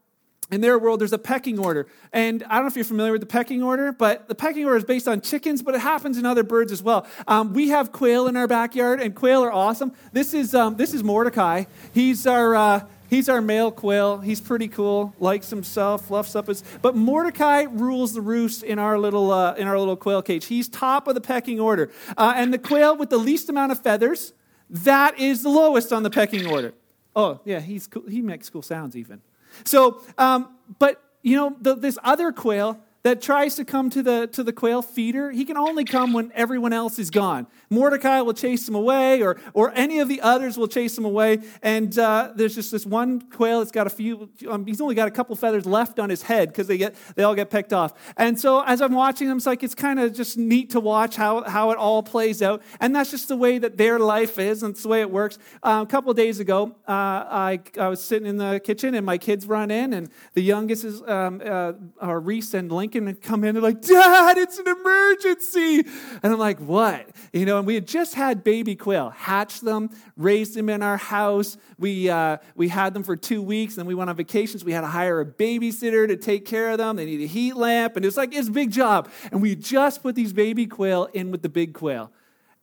in 0.51 0.61
their 0.61 0.77
world, 0.77 1.01
there's 1.01 1.13
a 1.13 1.17
pecking 1.17 1.57
order. 1.57 1.87
And 2.11 2.43
I 2.43 2.55
don't 2.55 2.63
know 2.63 2.67
if 2.67 2.75
you're 2.75 2.85
familiar 2.85 3.11
with 3.11 3.21
the 3.21 3.27
pecking 3.27 3.63
order, 3.63 3.91
but 3.91 4.27
the 4.27 4.35
pecking 4.35 4.65
order 4.65 4.77
is 4.77 4.83
based 4.83 5.07
on 5.07 5.19
chickens, 5.19 5.63
but 5.63 5.73
it 5.73 5.81
happens 5.81 6.17
in 6.17 6.25
other 6.25 6.43
birds 6.43 6.71
as 6.71 6.83
well. 6.83 7.07
Um, 7.27 7.53
we 7.53 7.69
have 7.69 7.91
quail 7.91 8.27
in 8.27 8.37
our 8.37 8.47
backyard, 8.47 9.01
and 9.01 9.15
quail 9.15 9.43
are 9.43 9.51
awesome. 9.51 9.93
This 10.11 10.33
is, 10.33 10.53
um, 10.53 10.75
this 10.75 10.93
is 10.93 11.03
Mordecai. 11.03 11.63
He's 11.93 12.27
our, 12.27 12.55
uh, 12.55 12.85
he's 13.13 13.29
our 13.29 13.41
male 13.41 13.71
quail. 13.71 14.17
He's 14.19 14.41
pretty 14.41 14.67
cool, 14.67 15.13
likes 15.19 15.49
himself, 15.49 16.07
fluffs 16.07 16.35
up 16.35 16.47
his. 16.47 16.63
But 16.81 16.95
Mordecai 16.95 17.63
rules 17.63 18.13
the 18.13 18.21
roost 18.21 18.63
in 18.63 18.79
our 18.79 18.97
little, 18.97 19.31
uh, 19.31 19.53
in 19.53 19.67
our 19.67 19.77
little 19.77 19.95
quail 19.95 20.21
cage. 20.21 20.45
He's 20.45 20.67
top 20.67 21.07
of 21.07 21.15
the 21.15 21.21
pecking 21.21 21.59
order. 21.59 21.91
Uh, 22.17 22.33
and 22.35 22.53
the 22.53 22.57
quail 22.57 22.97
with 22.97 23.09
the 23.09 23.17
least 23.17 23.49
amount 23.49 23.71
of 23.71 23.79
feathers, 23.79 24.33
that 24.69 25.19
is 25.19 25.43
the 25.43 25.49
lowest 25.49 25.93
on 25.93 26.03
the 26.03 26.09
pecking 26.09 26.47
order. 26.47 26.73
Oh, 27.15 27.39
yeah, 27.45 27.59
he's 27.59 27.85
cool. 27.85 28.03
he 28.09 28.21
makes 28.21 28.49
cool 28.49 28.63
sounds 28.63 28.95
even. 28.95 29.21
So, 29.63 30.01
um, 30.17 30.55
but 30.79 31.01
you 31.21 31.35
know, 31.35 31.55
the, 31.61 31.75
this 31.75 31.97
other 32.03 32.31
quail 32.31 32.82
that 33.03 33.21
tries 33.21 33.55
to 33.55 33.65
come 33.65 33.89
to 33.89 34.01
the, 34.01 34.27
to 34.27 34.43
the 34.43 34.53
quail 34.53 34.81
feeder, 34.81 35.29
he 35.29 35.43
can 35.43 35.57
only 35.57 35.83
come 35.83 36.13
when 36.13 36.31
everyone 36.33 36.71
else 36.71 36.97
is 36.97 37.09
gone. 37.09 37.45
Mordecai 37.69 38.21
will 38.21 38.33
chase 38.33 38.67
him 38.67 38.75
away, 38.75 39.21
or, 39.21 39.37
or 39.53 39.73
any 39.75 39.99
of 39.99 40.07
the 40.07 40.21
others 40.21 40.57
will 40.57 40.69
chase 40.69 40.97
him 40.97 41.03
away. 41.03 41.39
And 41.61 41.97
uh, 41.99 42.31
there's 42.33 42.55
just 42.55 42.71
this 42.71 42.85
one 42.85 43.19
quail 43.19 43.59
that's 43.59 43.71
got 43.71 43.87
a 43.87 43.89
few, 43.89 44.29
um, 44.49 44.65
he's 44.65 44.79
only 44.79 44.95
got 44.95 45.09
a 45.09 45.11
couple 45.11 45.35
feathers 45.35 45.65
left 45.65 45.99
on 45.99 46.09
his 46.09 46.21
head 46.21 46.47
because 46.47 46.67
they, 46.67 46.77
get, 46.77 46.95
they 47.15 47.23
all 47.23 47.35
get 47.35 47.49
picked 47.49 47.73
off. 47.73 47.93
And 48.15 48.39
so 48.39 48.63
as 48.63 48.81
I'm 48.81 48.93
watching 48.93 49.27
them, 49.27 49.37
it's 49.37 49.45
like 49.45 49.63
it's 49.63 49.75
kind 49.75 49.99
of 49.99 50.13
just 50.13 50.37
neat 50.37 50.69
to 50.69 50.79
watch 50.79 51.17
how, 51.17 51.43
how 51.43 51.71
it 51.71 51.77
all 51.77 52.03
plays 52.03 52.41
out. 52.41 52.61
And 52.79 52.95
that's 52.95 53.11
just 53.11 53.27
the 53.27 53.35
way 53.35 53.57
that 53.57 53.77
their 53.77 53.99
life 53.99 54.39
is, 54.39 54.63
and 54.63 54.71
it's 54.71 54.83
the 54.83 54.89
way 54.89 55.01
it 55.01 55.11
works. 55.11 55.37
Uh, 55.61 55.83
a 55.83 55.89
couple 55.89 56.13
days 56.13 56.39
ago, 56.39 56.73
uh, 56.87 56.91
I, 56.91 57.59
I 57.77 57.89
was 57.89 58.01
sitting 58.01 58.27
in 58.27 58.37
the 58.37 58.61
kitchen, 58.63 58.95
and 58.95 59.05
my 59.05 59.17
kids 59.17 59.45
run 59.45 59.71
in, 59.71 59.91
and 59.91 60.09
the 60.35 60.41
youngest 60.41 60.85
is 60.85 61.01
um, 61.01 61.41
uh, 61.43 61.73
Reese 62.01 62.53
and 62.53 62.71
Lincoln 62.71 62.92
and 62.95 63.21
come 63.21 63.43
in 63.43 63.55
and 63.55 63.63
like, 63.63 63.81
Dad, 63.81 64.37
it's 64.37 64.57
an 64.59 64.67
emergency. 64.67 65.79
And 66.21 66.33
I'm 66.33 66.39
like, 66.39 66.59
what? 66.59 67.09
You 67.31 67.45
know, 67.45 67.57
and 67.57 67.67
we 67.67 67.75
had 67.75 67.87
just 67.87 68.13
had 68.13 68.43
baby 68.43 68.75
quail, 68.75 69.09
hatched 69.09 69.63
them, 69.63 69.89
raised 70.15 70.55
them 70.55 70.69
in 70.69 70.81
our 70.83 70.97
house. 70.97 71.57
We, 71.79 72.09
uh, 72.09 72.37
we 72.55 72.67
had 72.67 72.93
them 72.93 73.03
for 73.03 73.15
two 73.15 73.41
weeks, 73.41 73.77
and 73.77 73.87
we 73.87 73.95
went 73.95 74.09
on 74.09 74.15
vacations. 74.15 74.63
We 74.63 74.71
had 74.71 74.81
to 74.81 74.87
hire 74.87 75.19
a 75.19 75.25
babysitter 75.25 76.07
to 76.07 76.15
take 76.15 76.45
care 76.45 76.69
of 76.69 76.77
them. 76.77 76.95
They 76.95 77.05
need 77.05 77.21
a 77.21 77.27
heat 77.27 77.55
lamp, 77.55 77.95
and 77.95 78.05
it's 78.05 78.17
like, 78.17 78.33
it's 78.33 78.47
a 78.47 78.51
big 78.51 78.71
job. 78.71 79.09
And 79.31 79.41
we 79.41 79.55
just 79.55 80.03
put 80.03 80.15
these 80.15 80.33
baby 80.33 80.65
quail 80.65 81.09
in 81.13 81.31
with 81.31 81.41
the 81.41 81.49
big 81.49 81.73
quail. 81.73 82.11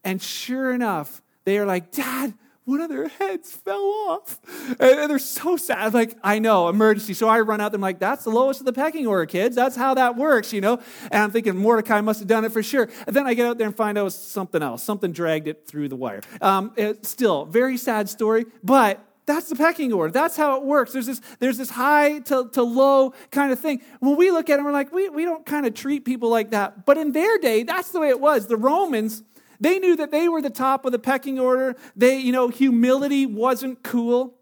And 0.04 0.22
sure 0.22 0.72
enough, 0.72 1.22
they 1.44 1.58
are 1.58 1.66
like, 1.66 1.92
Dad, 1.92 2.34
one 2.70 2.80
of 2.80 2.88
their 2.88 3.08
heads 3.08 3.52
fell 3.52 3.82
off. 3.82 4.38
And 4.78 5.10
they're 5.10 5.18
so 5.18 5.56
sad. 5.56 5.92
Like, 5.92 6.16
I 6.22 6.38
know, 6.38 6.68
emergency. 6.68 7.14
So 7.14 7.28
I 7.28 7.40
run 7.40 7.60
out 7.60 7.72
there. 7.72 7.78
I'm 7.78 7.82
like, 7.82 7.98
that's 7.98 8.24
the 8.24 8.30
lowest 8.30 8.60
of 8.60 8.66
the 8.66 8.72
pecking 8.72 9.06
order, 9.06 9.26
kids. 9.26 9.56
That's 9.56 9.74
how 9.74 9.94
that 9.94 10.16
works, 10.16 10.52
you 10.52 10.60
know? 10.60 10.78
And 11.10 11.22
I'm 11.24 11.30
thinking 11.32 11.56
Mordecai 11.56 12.00
must 12.00 12.20
have 12.20 12.28
done 12.28 12.44
it 12.44 12.52
for 12.52 12.62
sure. 12.62 12.88
And 13.06 13.14
then 13.14 13.26
I 13.26 13.34
get 13.34 13.46
out 13.46 13.58
there 13.58 13.66
and 13.66 13.76
find 13.76 13.98
out 13.98 14.02
it 14.02 14.04
was 14.04 14.14
something 14.14 14.62
else. 14.62 14.82
Something 14.84 15.10
dragged 15.12 15.48
it 15.48 15.66
through 15.66 15.88
the 15.88 15.96
wire. 15.96 16.20
Um, 16.40 16.72
it, 16.76 17.04
still, 17.04 17.44
very 17.44 17.76
sad 17.76 18.08
story, 18.08 18.46
but 18.62 19.04
that's 19.26 19.48
the 19.48 19.56
pecking 19.56 19.92
order. 19.92 20.12
That's 20.12 20.36
how 20.36 20.56
it 20.56 20.64
works. 20.64 20.92
There's 20.92 21.06
this, 21.06 21.20
there's 21.40 21.58
this 21.58 21.70
high 21.70 22.20
to, 22.20 22.48
to 22.52 22.62
low 22.62 23.14
kind 23.30 23.52
of 23.52 23.60
thing. 23.60 23.82
When 23.98 24.16
we 24.16 24.30
look 24.30 24.48
at 24.48 24.58
it, 24.58 24.62
we're 24.62 24.72
like, 24.72 24.92
we, 24.92 25.08
we 25.08 25.24
don't 25.24 25.44
kind 25.44 25.66
of 25.66 25.74
treat 25.74 26.04
people 26.04 26.30
like 26.30 26.50
that. 26.50 26.86
But 26.86 26.98
in 26.98 27.12
their 27.12 27.38
day, 27.38 27.62
that's 27.64 27.90
the 27.90 28.00
way 28.00 28.08
it 28.08 28.20
was. 28.20 28.46
The 28.46 28.56
Romans, 28.56 29.22
they 29.60 29.78
knew 29.78 29.96
that 29.96 30.10
they 30.10 30.28
were 30.28 30.42
the 30.42 30.50
top 30.50 30.84
of 30.84 30.92
the 30.92 30.98
pecking 30.98 31.38
order. 31.38 31.76
They, 31.94 32.18
you 32.18 32.32
know, 32.32 32.48
humility 32.48 33.26
wasn't 33.26 33.82
cool 33.82 34.34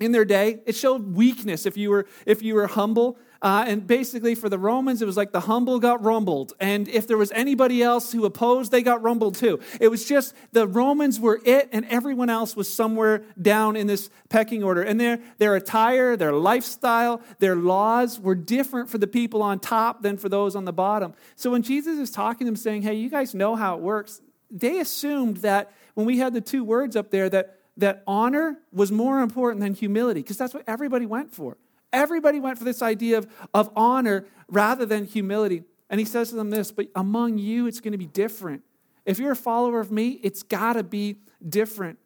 in 0.00 0.12
their 0.12 0.24
day. 0.24 0.60
It 0.66 0.76
showed 0.76 1.14
weakness 1.14 1.66
if 1.66 1.76
you 1.76 1.90
were 1.90 2.06
if 2.26 2.42
you 2.42 2.54
were 2.54 2.66
humble. 2.66 3.18
Uh, 3.40 3.64
and 3.68 3.86
basically, 3.86 4.34
for 4.34 4.48
the 4.48 4.58
Romans, 4.58 5.00
it 5.00 5.06
was 5.06 5.16
like 5.16 5.30
the 5.30 5.40
humble 5.40 5.78
got 5.78 6.02
rumbled. 6.02 6.54
And 6.58 6.88
if 6.88 7.06
there 7.06 7.16
was 7.16 7.30
anybody 7.30 7.84
else 7.84 8.10
who 8.10 8.24
opposed, 8.24 8.72
they 8.72 8.82
got 8.82 9.00
rumbled 9.00 9.36
too. 9.36 9.60
It 9.80 9.88
was 9.88 10.04
just 10.04 10.34
the 10.50 10.66
Romans 10.66 11.20
were 11.20 11.40
it, 11.44 11.68
and 11.70 11.86
everyone 11.86 12.30
else 12.30 12.56
was 12.56 12.72
somewhere 12.72 13.22
down 13.40 13.76
in 13.76 13.86
this 13.86 14.10
pecking 14.28 14.64
order. 14.64 14.82
And 14.82 15.00
their, 15.00 15.20
their 15.38 15.54
attire, 15.54 16.16
their 16.16 16.32
lifestyle, 16.32 17.22
their 17.38 17.54
laws 17.54 18.18
were 18.18 18.34
different 18.34 18.90
for 18.90 18.98
the 18.98 19.06
people 19.06 19.40
on 19.40 19.60
top 19.60 20.02
than 20.02 20.18
for 20.18 20.28
those 20.28 20.56
on 20.56 20.64
the 20.64 20.72
bottom. 20.72 21.14
So 21.36 21.52
when 21.52 21.62
Jesus 21.62 21.96
is 21.96 22.10
talking 22.10 22.40
to 22.40 22.46
them, 22.46 22.56
saying, 22.56 22.82
Hey, 22.82 22.94
you 22.94 23.08
guys 23.08 23.36
know 23.36 23.54
how 23.54 23.76
it 23.76 23.80
works, 23.80 24.20
they 24.50 24.80
assumed 24.80 25.38
that 25.38 25.72
when 25.94 26.06
we 26.06 26.18
had 26.18 26.34
the 26.34 26.40
two 26.40 26.64
words 26.64 26.96
up 26.96 27.10
there, 27.10 27.28
that, 27.28 27.58
that 27.76 28.02
honor 28.06 28.58
was 28.72 28.90
more 28.90 29.20
important 29.20 29.60
than 29.60 29.74
humility, 29.74 30.20
because 30.20 30.36
that's 30.36 30.54
what 30.54 30.64
everybody 30.66 31.06
went 31.06 31.34
for. 31.34 31.56
Everybody 31.92 32.40
went 32.40 32.58
for 32.58 32.64
this 32.64 32.82
idea 32.82 33.18
of, 33.18 33.26
of 33.54 33.70
honor 33.74 34.26
rather 34.48 34.84
than 34.84 35.06
humility. 35.06 35.64
And 35.90 35.98
he 35.98 36.04
says 36.04 36.30
to 36.30 36.36
them 36.36 36.50
this, 36.50 36.70
but 36.70 36.88
among 36.94 37.38
you, 37.38 37.66
it's 37.66 37.80
going 37.80 37.92
to 37.92 37.98
be 37.98 38.06
different. 38.06 38.62
If 39.06 39.18
you're 39.18 39.32
a 39.32 39.36
follower 39.36 39.80
of 39.80 39.90
me, 39.90 40.20
it's 40.22 40.42
got 40.42 40.74
to 40.74 40.82
be 40.82 41.16
different. 41.46 41.98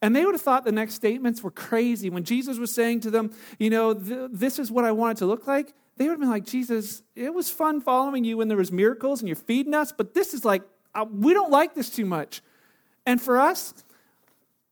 And 0.00 0.14
they 0.14 0.24
would 0.24 0.34
have 0.34 0.42
thought 0.42 0.64
the 0.64 0.72
next 0.72 0.94
statements 0.94 1.42
were 1.42 1.50
crazy. 1.50 2.08
When 2.08 2.24
Jesus 2.24 2.58
was 2.58 2.72
saying 2.72 3.00
to 3.00 3.10
them, 3.10 3.32
you 3.58 3.70
know, 3.70 3.92
this 3.92 4.58
is 4.58 4.70
what 4.70 4.84
I 4.84 4.92
want 4.92 5.18
it 5.18 5.20
to 5.20 5.26
look 5.26 5.46
like, 5.46 5.74
they 5.96 6.04
would 6.04 6.12
have 6.12 6.20
been 6.20 6.30
like, 6.30 6.44
Jesus, 6.44 7.02
it 7.14 7.32
was 7.32 7.50
fun 7.50 7.80
following 7.80 8.24
you 8.24 8.36
when 8.36 8.48
there 8.48 8.56
was 8.56 8.70
miracles 8.70 9.20
and 9.20 9.28
you're 9.28 9.36
feeding 9.36 9.74
us, 9.74 9.92
but 9.92 10.14
this 10.14 10.34
is 10.34 10.44
like, 10.44 10.62
uh, 10.96 11.04
we 11.04 11.34
don't 11.34 11.50
like 11.50 11.74
this 11.74 11.90
too 11.90 12.06
much. 12.06 12.42
And 13.04 13.20
for 13.20 13.38
us, 13.38 13.74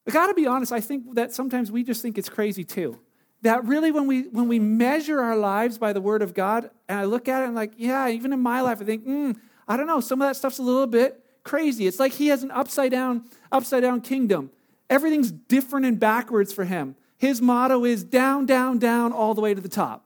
I 0.08 0.10
got 0.10 0.26
to 0.28 0.34
be 0.34 0.46
honest, 0.46 0.72
I 0.72 0.80
think 0.80 1.14
that 1.14 1.32
sometimes 1.32 1.70
we 1.70 1.84
just 1.84 2.02
think 2.02 2.18
it's 2.18 2.28
crazy 2.28 2.64
too. 2.64 2.98
That 3.42 3.64
really, 3.64 3.90
when 3.90 4.06
we 4.06 4.22
when 4.22 4.48
we 4.48 4.58
measure 4.58 5.20
our 5.20 5.36
lives 5.36 5.76
by 5.76 5.92
the 5.92 6.00
Word 6.00 6.22
of 6.22 6.32
God, 6.32 6.70
and 6.88 6.98
I 6.98 7.04
look 7.04 7.28
at 7.28 7.42
it 7.42 7.46
and 7.46 7.54
like, 7.54 7.72
yeah, 7.76 8.08
even 8.08 8.32
in 8.32 8.40
my 8.40 8.62
life, 8.62 8.80
I 8.80 8.84
think, 8.84 9.06
mm, 9.06 9.36
I 9.68 9.76
don't 9.76 9.86
know, 9.86 10.00
some 10.00 10.22
of 10.22 10.28
that 10.28 10.36
stuff's 10.36 10.58
a 10.58 10.62
little 10.62 10.86
bit 10.86 11.22
crazy. 11.42 11.86
It's 11.86 12.00
like 12.00 12.12
He 12.12 12.28
has 12.28 12.42
an 12.42 12.50
upside 12.50 12.90
down 12.90 13.24
upside 13.52 13.82
down 13.82 14.00
kingdom. 14.00 14.50
Everything's 14.88 15.30
different 15.30 15.84
and 15.84 16.00
backwards 16.00 16.52
for 16.54 16.64
Him. 16.64 16.96
His 17.18 17.42
motto 17.42 17.84
is 17.84 18.02
down, 18.02 18.46
down, 18.46 18.78
down, 18.78 19.12
all 19.12 19.34
the 19.34 19.40
way 19.40 19.54
to 19.54 19.60
the 19.60 19.68
top 19.68 20.04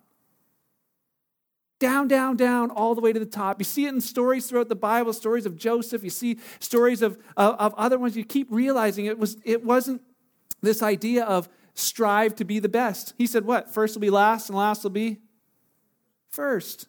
down, 1.78 2.08
down, 2.08 2.36
down, 2.36 2.70
all 2.70 2.94
the 2.94 3.00
way 3.00 3.12
to 3.12 3.20
the 3.20 3.26
top. 3.26 3.60
You 3.60 3.64
see 3.64 3.86
it 3.86 3.94
in 3.94 4.00
stories 4.00 4.48
throughout 4.48 4.68
the 4.68 4.74
Bible, 4.74 5.12
stories 5.12 5.46
of 5.46 5.56
Joseph. 5.56 6.02
You 6.02 6.10
see 6.10 6.38
stories 6.58 7.02
of, 7.02 7.18
of, 7.36 7.54
of, 7.56 7.74
other 7.76 7.98
ones. 7.98 8.16
You 8.16 8.24
keep 8.24 8.48
realizing 8.50 9.06
it, 9.06 9.18
was, 9.18 9.36
it 9.44 9.64
wasn't 9.64 10.02
this 10.60 10.82
idea 10.82 11.24
of 11.24 11.48
strive 11.74 12.34
to 12.36 12.44
be 12.44 12.58
the 12.58 12.68
best. 12.68 13.14
He 13.16 13.26
said, 13.26 13.44
What? 13.44 13.72
First 13.72 13.94
will 13.94 14.00
be 14.00 14.10
last, 14.10 14.48
and 14.48 14.58
last 14.58 14.82
will 14.82 14.90
be 14.90 15.18
first. 16.30 16.88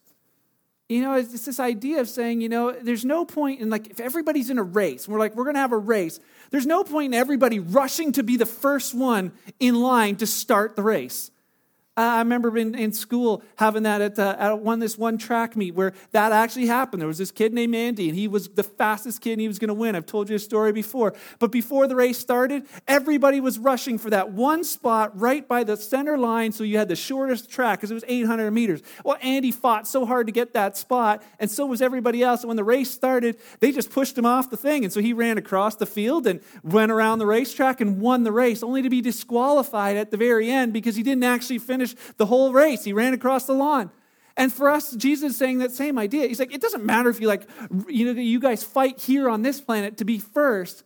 You 0.88 1.02
know, 1.02 1.14
it's 1.14 1.46
this 1.46 1.60
idea 1.60 2.02
of 2.02 2.10
saying, 2.10 2.42
you 2.42 2.50
know, 2.50 2.72
there's 2.72 3.06
no 3.06 3.24
point 3.24 3.62
in 3.62 3.70
like, 3.70 3.92
if 3.92 4.00
everybody's 4.00 4.50
in 4.50 4.58
a 4.58 4.64
race, 4.64 5.08
we're 5.08 5.20
like, 5.20 5.36
we're 5.36 5.44
going 5.44 5.54
to 5.54 5.60
have 5.60 5.72
a 5.72 5.78
race, 5.78 6.20
there's 6.50 6.66
no 6.66 6.84
point 6.84 7.14
in 7.14 7.20
everybody 7.20 7.60
rushing 7.60 8.12
to 8.14 8.24
be 8.24 8.38
the 8.38 8.48
first 8.48 8.96
one 8.96 9.32
in 9.60 9.76
line 9.76 10.16
to 10.16 10.26
start 10.26 10.76
the 10.76 10.82
race. 10.82 11.30
I 12.02 12.20
remember 12.20 12.58
in, 12.58 12.76
in 12.76 12.94
school 12.94 13.44
having 13.58 13.84
that 13.84 14.02
at, 14.02 14.20
uh, 14.20 14.36
at 14.40 14.60
one 14.60 14.80
this 14.80 14.98
one 14.98 15.18
track 15.18 15.56
meet 15.56 15.76
where 15.76 15.94
that 16.12 16.32
actually 16.32 16.68
happened. 16.68 17.02
There 17.02 17.08
was 17.08 17.18
this 17.18 17.32
kid 17.32 17.54
named 17.54 17.76
Andy, 17.76 18.10
and 18.10 18.18
he 18.18 18.28
was 18.28 18.48
the 18.50 18.64
fastest 18.64 19.22
kid, 19.22 19.34
and 19.34 19.42
he 19.42 19.48
was 19.48 19.60
going 19.60 19.68
to 19.70 19.74
win. 19.74 19.96
I've 19.96 20.06
told 20.06 20.30
you 20.30 20.36
a 20.36 20.40
story 20.40 20.72
before. 20.72 21.14
But 21.40 21.52
before 21.52 21.88
the 21.88 21.96
race 21.96 22.18
started, 22.18 22.66
everybody 22.88 23.42
was 23.42 23.60
rushing 23.60 23.98
for 23.98 24.10
that 24.12 24.32
one 24.32 24.64
spot 24.64 25.20
right 25.20 25.48
by 25.48 25.64
the 25.64 25.76
center 25.76 26.18
line, 26.18 26.52
so 26.52 26.64
you 26.64 26.78
had 26.78 26.88
the 26.88 26.96
shortest 26.96 27.50
track 27.50 27.80
because 27.80 27.92
it 27.92 27.96
was 27.96 28.06
800 28.08 28.52
meters. 28.52 28.82
Well, 29.04 29.18
Andy 29.22 29.52
fought 29.52 29.88
so 29.88 30.06
hard 30.06 30.28
to 30.28 30.34
get 30.34 30.54
that 30.54 30.78
spot, 30.78 31.24
and 31.40 31.52
so 31.52 31.66
was 31.66 31.82
everybody 31.82 32.24
else. 32.24 32.42
And 32.42 32.48
when 32.48 32.58
the 32.58 32.64
race 32.64 32.92
started, 32.92 33.38
they 33.60 33.72
just 33.72 33.92
pushed 33.92 34.18
him 34.18 34.26
off 34.26 34.50
the 34.50 34.58
thing, 34.58 34.84
and 34.84 34.94
so 34.94 35.02
he 35.02 35.14
ran 35.14 35.38
across 35.38 35.76
the 35.76 35.86
field 35.86 36.28
and 36.28 36.40
went 36.64 36.92
around 36.92 37.20
the 37.20 37.26
racetrack 37.26 37.82
and 37.82 38.00
won 38.00 38.24
the 38.24 38.32
race, 38.32 38.64
only 38.64 38.82
to 38.82 38.90
be 38.90 39.02
disqualified 39.02 39.98
at 39.98 40.12
the 40.12 40.18
very 40.18 40.50
end 40.50 40.72
because 40.72 40.96
he 40.96 41.04
didn't 41.04 41.24
actually 41.24 41.58
finish 41.58 41.89
the 42.18 42.26
whole 42.26 42.52
race. 42.54 42.84
He 42.84 42.94
ran 42.94 43.14
across 43.14 43.46
the 43.46 43.54
lawn. 43.54 43.92
And 44.38 44.54
for 44.54 44.70
us, 44.70 44.96
Jesus 44.96 45.32
is 45.32 45.38
saying 45.38 45.58
that 45.60 45.72
same 45.72 46.00
idea. 46.00 46.28
He's 46.28 46.40
like, 46.40 46.54
it 46.54 46.62
doesn't 46.62 46.86
matter 46.86 47.10
if 47.10 47.20
you 47.20 47.28
like, 47.28 47.48
you 47.90 48.06
know, 48.06 48.22
you 48.22 48.40
guys 48.40 48.64
fight 48.64 49.00
here 49.00 49.30
on 49.30 49.42
this 49.42 49.60
planet 49.60 49.98
to 49.98 50.06
be 50.06 50.18
first. 50.18 50.84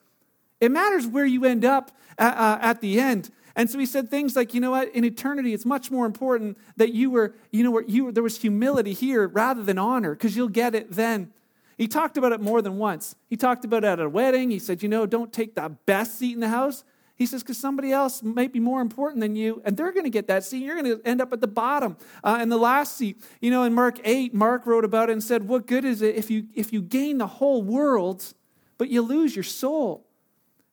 It 0.59 0.71
matters 0.71 1.05
where 1.05 1.25
you 1.25 1.45
end 1.45 1.63
up 1.63 1.91
at, 2.17 2.35
uh, 2.35 2.57
at 2.61 2.81
the 2.81 2.99
end. 2.99 3.29
And 3.55 3.69
so 3.69 3.77
he 3.77 3.85
said 3.85 4.09
things 4.09 4.35
like, 4.35 4.55
you 4.55 4.61
know 4.61 4.71
what, 4.71 4.89
in 4.95 5.05
eternity, 5.05 5.53
it's 5.53 5.65
much 5.65 5.91
more 5.91 6.07
important 6.07 6.57
that 6.77 6.93
you 6.93 7.11
were, 7.11 7.35
you 7.51 7.63
know, 7.63 7.69
where 7.69 7.83
you 7.83 8.11
there 8.11 8.23
was 8.23 8.41
humility 8.41 8.93
here 8.93 9.27
rather 9.27 9.61
than 9.61 9.77
honor, 9.77 10.15
because 10.15 10.35
you'll 10.35 10.47
get 10.47 10.73
it 10.73 10.91
then. 10.91 11.31
He 11.77 11.87
talked 11.87 12.17
about 12.17 12.31
it 12.31 12.41
more 12.41 12.61
than 12.61 12.77
once. 12.77 13.15
He 13.29 13.37
talked 13.37 13.65
about 13.65 13.83
it 13.83 13.87
at 13.87 13.99
a 13.99 14.09
wedding. 14.09 14.49
He 14.49 14.59
said, 14.59 14.81
you 14.81 14.89
know, 14.89 15.05
don't 15.05 15.31
take 15.31 15.53
the 15.53 15.69
best 15.85 16.17
seat 16.17 16.33
in 16.33 16.39
the 16.39 16.49
house. 16.49 16.83
He 17.15 17.27
says, 17.27 17.43
because 17.43 17.59
somebody 17.59 17.91
else 17.91 18.23
might 18.23 18.51
be 18.51 18.59
more 18.59 18.81
important 18.81 19.21
than 19.21 19.35
you, 19.35 19.61
and 19.65 19.77
they're 19.77 19.91
going 19.91 20.05
to 20.05 20.09
get 20.09 20.27
that 20.27 20.43
seat. 20.43 20.63
You're 20.63 20.81
going 20.81 20.97
to 20.97 21.07
end 21.07 21.21
up 21.21 21.31
at 21.31 21.41
the 21.41 21.47
bottom. 21.47 21.95
Uh, 22.23 22.37
and 22.39 22.51
the 22.51 22.57
last 22.57 22.97
seat, 22.97 23.21
you 23.39 23.51
know, 23.51 23.63
in 23.63 23.73
Mark 23.73 23.99
8, 24.03 24.33
Mark 24.33 24.65
wrote 24.65 24.83
about 24.83 25.09
it 25.09 25.13
and 25.13 25.23
said, 25.23 25.47
What 25.47 25.67
good 25.67 25.85
is 25.85 26.01
it 26.01 26.15
if 26.15 26.31
you, 26.31 26.47
if 26.55 26.73
you 26.73 26.81
gain 26.81 27.19
the 27.19 27.27
whole 27.27 27.61
world, 27.61 28.33
but 28.79 28.89
you 28.89 29.03
lose 29.03 29.35
your 29.35 29.43
soul? 29.43 30.07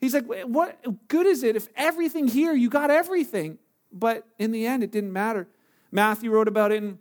He's 0.01 0.15
like, 0.15 0.25
What 0.25 1.09
good 1.09 1.27
is 1.27 1.43
it 1.43 1.57
if 1.57 1.69
everything 1.77 2.27
here, 2.27 2.55
you 2.55 2.71
got 2.71 2.91
everything, 2.91 3.59
but 3.93 4.27
in 4.39 4.51
the 4.51 4.67
end, 4.67 4.83
it 4.83 4.91
didn't 4.91 5.13
matter? 5.13 5.47
Matthew 5.93 6.31
wrote 6.31 6.49
about 6.49 6.73
it 6.73 6.83
in 6.83 6.99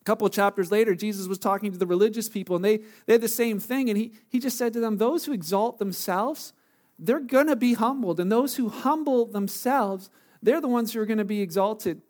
a 0.00 0.04
couple 0.04 0.26
of 0.26 0.32
chapters 0.34 0.70
later, 0.70 0.94
Jesus 0.94 1.26
was 1.26 1.38
talking 1.38 1.72
to 1.72 1.78
the 1.78 1.86
religious 1.86 2.28
people, 2.28 2.56
and 2.56 2.64
they, 2.64 2.82
they 3.06 3.14
had 3.14 3.22
the 3.22 3.28
same 3.28 3.58
thing. 3.58 3.88
And 3.88 3.96
he, 3.96 4.12
he 4.28 4.38
just 4.38 4.58
said 4.58 4.74
to 4.74 4.80
them, 4.80 4.98
Those 4.98 5.24
who 5.24 5.32
exalt 5.32 5.78
themselves, 5.78 6.52
they're 6.98 7.20
going 7.20 7.48
to 7.48 7.56
be 7.56 7.74
humbled. 7.74 8.20
And 8.20 8.30
those 8.30 8.56
who 8.56 8.68
humble 8.68 9.26
themselves, 9.26 10.10
they're 10.42 10.60
the 10.60 10.68
ones 10.68 10.92
who 10.92 11.00
are 11.00 11.06
going 11.06 11.18
to 11.18 11.24
be 11.24 11.40
exalted. 11.40 12.02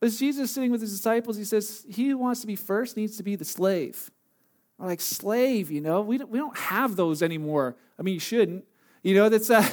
As 0.00 0.18
Jesus 0.18 0.50
sitting 0.50 0.70
with 0.70 0.80
his 0.80 0.92
disciples, 0.92 1.36
he 1.36 1.44
says, 1.44 1.84
He 1.88 2.08
who 2.08 2.18
wants 2.18 2.40
to 2.42 2.46
be 2.46 2.56
first 2.56 2.96
needs 2.96 3.16
to 3.16 3.22
be 3.22 3.36
the 3.36 3.44
slave. 3.44 4.10
We're 4.78 4.86
like, 4.86 5.00
slave, 5.00 5.70
you 5.72 5.80
know, 5.80 6.00
we 6.00 6.18
don't, 6.18 6.30
we 6.30 6.38
don't 6.38 6.56
have 6.56 6.94
those 6.94 7.22
anymore. 7.22 7.76
I 7.98 8.02
mean, 8.02 8.14
you 8.14 8.20
shouldn't. 8.20 8.64
You 9.02 9.14
know, 9.14 9.28
that's 9.28 9.50
uh, 9.50 9.68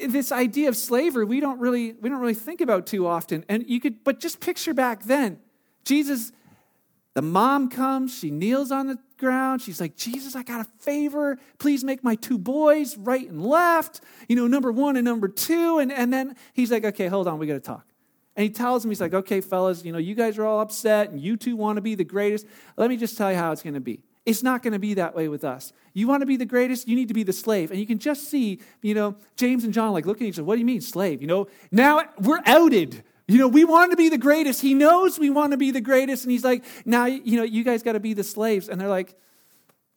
a, 0.00 0.06
this 0.06 0.30
idea 0.30 0.68
of 0.68 0.76
slavery 0.76 1.24
we 1.24 1.40
don't 1.40 1.58
really 1.58 1.94
we 1.94 2.08
don't 2.08 2.20
really 2.20 2.34
think 2.34 2.60
about 2.60 2.86
too 2.86 3.06
often. 3.06 3.44
And 3.48 3.68
you 3.68 3.80
could, 3.80 4.04
but 4.04 4.20
just 4.20 4.40
picture 4.40 4.72
back 4.72 5.04
then, 5.04 5.40
Jesus, 5.84 6.30
the 7.14 7.22
mom 7.22 7.68
comes, 7.68 8.16
she 8.16 8.30
kneels 8.30 8.70
on 8.70 8.86
the 8.86 8.98
ground. 9.22 9.62
She's 9.62 9.80
like, 9.80 9.96
Jesus, 9.96 10.36
I 10.36 10.42
got 10.42 10.60
a 10.60 10.64
favor. 10.80 11.38
Please 11.58 11.82
make 11.82 12.04
my 12.04 12.16
two 12.16 12.36
boys 12.36 12.96
right 12.98 13.26
and 13.28 13.42
left, 13.42 14.02
you 14.28 14.36
know, 14.36 14.46
number 14.46 14.70
one 14.70 14.96
and 14.96 15.04
number 15.04 15.28
two. 15.28 15.78
And, 15.78 15.90
and 15.90 16.12
then 16.12 16.36
he's 16.52 16.70
like, 16.70 16.84
okay, 16.84 17.06
hold 17.06 17.28
on, 17.28 17.38
we 17.38 17.46
got 17.46 17.54
to 17.54 17.60
talk. 17.60 17.86
And 18.36 18.44
he 18.44 18.50
tells 18.50 18.84
him, 18.84 18.90
he's 18.90 19.00
like, 19.00 19.14
okay, 19.14 19.40
fellas, 19.40 19.84
you 19.84 19.92
know, 19.92 19.98
you 19.98 20.14
guys 20.14 20.38
are 20.38 20.44
all 20.44 20.60
upset 20.60 21.10
and 21.10 21.20
you 21.20 21.36
two 21.36 21.54
want 21.54 21.76
to 21.76 21.82
be 21.82 21.94
the 21.94 22.04
greatest. 22.04 22.46
Let 22.76 22.90
me 22.90 22.96
just 22.96 23.16
tell 23.16 23.30
you 23.30 23.38
how 23.38 23.52
it's 23.52 23.62
going 23.62 23.74
to 23.74 23.80
be. 23.80 24.00
It's 24.24 24.42
not 24.42 24.62
going 24.62 24.72
to 24.72 24.78
be 24.78 24.94
that 24.94 25.14
way 25.14 25.28
with 25.28 25.44
us. 25.44 25.72
You 25.94 26.08
want 26.08 26.22
to 26.22 26.26
be 26.26 26.36
the 26.36 26.46
greatest, 26.46 26.88
you 26.88 26.96
need 26.96 27.08
to 27.08 27.14
be 27.14 27.22
the 27.22 27.32
slave. 27.32 27.70
And 27.70 27.80
you 27.80 27.86
can 27.86 27.98
just 27.98 28.28
see, 28.28 28.60
you 28.80 28.94
know, 28.94 29.16
James 29.36 29.64
and 29.64 29.72
John 29.72 29.92
like 29.92 30.06
looking 30.06 30.26
at 30.26 30.30
each 30.30 30.38
other, 30.38 30.44
what 30.44 30.54
do 30.54 30.60
you 30.60 30.66
mean, 30.66 30.80
slave? 30.80 31.20
You 31.20 31.28
know, 31.28 31.48
now 31.70 32.02
we're 32.20 32.42
outed. 32.46 33.04
You 33.28 33.38
know, 33.38 33.48
we 33.48 33.64
want 33.64 33.92
to 33.92 33.96
be 33.96 34.08
the 34.08 34.18
greatest. 34.18 34.60
He 34.60 34.74
knows 34.74 35.18
we 35.18 35.30
want 35.30 35.52
to 35.52 35.56
be 35.56 35.70
the 35.70 35.80
greatest. 35.80 36.24
And 36.24 36.32
he's 36.32 36.44
like, 36.44 36.64
now, 36.84 37.06
you 37.06 37.36
know, 37.36 37.44
you 37.44 37.64
guys 37.64 37.82
got 37.82 37.92
to 37.92 38.00
be 38.00 38.14
the 38.14 38.24
slaves. 38.24 38.68
And 38.68 38.80
they're 38.80 38.88
like, 38.88 39.14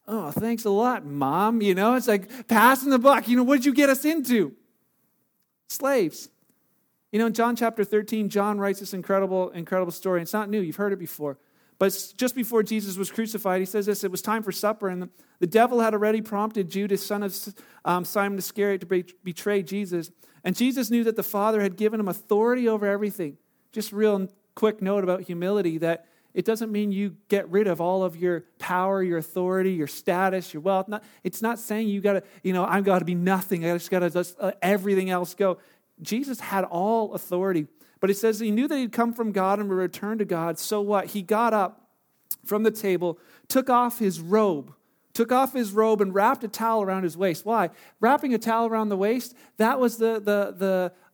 oh, 0.08 0.32
thanks 0.32 0.66
a 0.66 0.70
lot, 0.70 1.06
mom. 1.06 1.62
You 1.62 1.76
know, 1.76 1.96
it's 1.96 2.08
like 2.08 2.48
passing 2.48 2.92
the 2.92 3.00
buck. 3.00 3.28
You 3.28 3.38
know, 3.38 3.44
what'd 3.44 3.66
you 3.66 3.74
get 3.74 3.90
us 3.90 4.06
into? 4.06 4.54
Slaves. 5.68 6.30
You 7.12 7.20
know, 7.20 7.28
in 7.28 7.34
John 7.34 7.56
chapter 7.56 7.84
13, 7.84 8.30
John 8.30 8.60
writes 8.60 8.80
this 8.80 8.94
incredible, 8.94 9.50
incredible 9.52 9.92
story. 9.92 10.22
It's 10.22 10.34
not 10.34 10.50
new, 10.50 10.62
you've 10.62 10.76
heard 10.76 10.94
it 10.94 11.00
before. 11.00 11.38
But 11.78 12.14
just 12.16 12.36
before 12.36 12.64
Jesus 12.64 12.98
was 12.98 13.12
crucified, 13.12 13.60
he 13.60 13.66
says 13.66 13.86
this 13.86 14.04
it 14.04 14.12
was 14.12 14.22
time 14.22 14.44
for 14.44 14.52
supper, 14.52 14.88
and 14.88 15.02
the, 15.02 15.10
the 15.40 15.48
devil 15.48 15.82
had 15.82 15.94
already 15.94 16.22
prompted 16.22 16.70
Judas, 16.70 17.06
son 17.06 17.24
of 17.24 17.36
um, 17.84 18.06
Simon 18.06 18.38
Iscariot, 18.38 18.82
to 18.82 18.86
be, 18.86 19.06
betray 19.24 19.62
Jesus. 19.62 20.12
And 20.46 20.56
Jesus 20.56 20.92
knew 20.92 21.04
that 21.04 21.16
the 21.16 21.24
Father 21.24 21.62
had 21.62 21.76
given 21.76 22.00
him 22.00 22.08
authority 22.08 22.70
over 22.70 22.86
everything. 22.86 23.38
Just 23.74 23.92
real 23.92 24.30
quick 24.54 24.82
note 24.82 25.04
about 25.04 25.24
humility 25.24 25.80
that 25.80 26.06
it 26.36 26.46
doesn't 26.46 26.72
mean 26.72 26.92
you 26.92 27.16
get 27.30 27.50
rid 27.50 27.66
of 27.66 27.82
all 27.82 28.04
of 28.04 28.16
your 28.16 28.46
power, 28.60 29.02
your 29.02 29.18
authority, 29.18 29.74
your 29.74 29.88
status, 29.88 30.54
your 30.54 30.62
wealth. 30.62 30.88
Not, 30.88 31.04
it's 31.24 31.42
not 31.42 31.60
saying 31.60 31.88
you 31.88 32.00
got 32.00 32.14
to, 32.14 32.24
you 32.44 32.54
know, 32.54 32.64
I've 32.64 32.84
got 32.84 33.00
to 33.00 33.06
be 33.06 33.16
nothing. 33.16 33.66
I 33.66 33.74
just 33.74 33.90
got 33.90 34.00
to 34.00 34.12
let 34.14 34.36
uh, 34.40 34.52
everything 34.62 35.10
else 35.10 35.34
go. 35.34 35.58
Jesus 36.02 36.40
had 36.40 36.64
all 36.64 37.14
authority. 37.14 37.68
But 38.00 38.10
it 38.10 38.18
says 38.18 38.40
he 38.40 38.52
knew 38.52 38.68
that 38.68 38.78
he'd 38.78 38.92
come 38.92 39.14
from 39.14 39.32
God 39.32 39.60
and 39.60 39.68
would 39.70 39.76
return 39.76 40.20
to 40.20 40.26
God. 40.26 40.60
So 40.60 40.80
what? 40.80 41.08
He 41.08 41.22
got 41.22 41.54
up 41.54 41.88
from 42.44 42.64
the 42.64 42.72
table, 42.72 43.18
took 43.48 43.70
off 43.70 43.98
his 44.00 44.20
robe, 44.20 44.74
took 45.16 45.32
off 45.32 45.54
his 45.54 45.72
robe 45.72 46.02
and 46.02 46.14
wrapped 46.14 46.44
a 46.44 46.48
towel 46.48 46.84
around 46.84 47.04
his 47.04 47.18
waist. 47.18 47.46
Why? 47.46 47.70
Wrapping 48.02 48.34
a 48.34 48.38
towel 48.38 48.68
around 48.68 48.90
the 48.90 48.98
waist, 48.98 49.34
that 49.58 49.80
was 49.80 49.98
the, 49.98 50.16
the, 50.20 50.54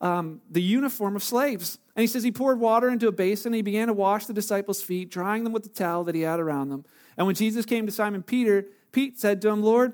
the, 0.02 0.06
um, 0.06 0.42
the 0.50 0.62
uniform 0.62 1.16
of 1.16 1.24
slaves. 1.24 1.78
And 1.96 2.02
he 2.02 2.08
says 2.08 2.24
he 2.24 2.32
poured 2.32 2.60
water 2.60 2.90
into 2.90 3.08
a 3.08 3.12
basin 3.12 3.50
and 3.50 3.56
he 3.56 3.62
began 3.62 3.88
to 3.88 3.94
wash 3.94 4.26
the 4.26 4.34
disciples' 4.34 4.82
feet, 4.82 5.12
drying 5.12 5.44
them 5.44 5.54
with 5.54 5.64
the 5.64 5.70
towel 5.70 6.04
that 6.06 6.16
he 6.16 6.22
had 6.22 6.40
around 6.40 6.70
them. 6.70 6.84
And 7.16 7.28
when 7.28 7.36
Jesus 7.36 7.66
came 7.66 7.86
to 7.86 7.92
Simon 7.92 8.24
Peter, 8.24 8.66
Pete 8.92 9.20
said 9.20 9.42
to 9.44 9.50
him, 9.50 9.62
Lord, 9.62 9.94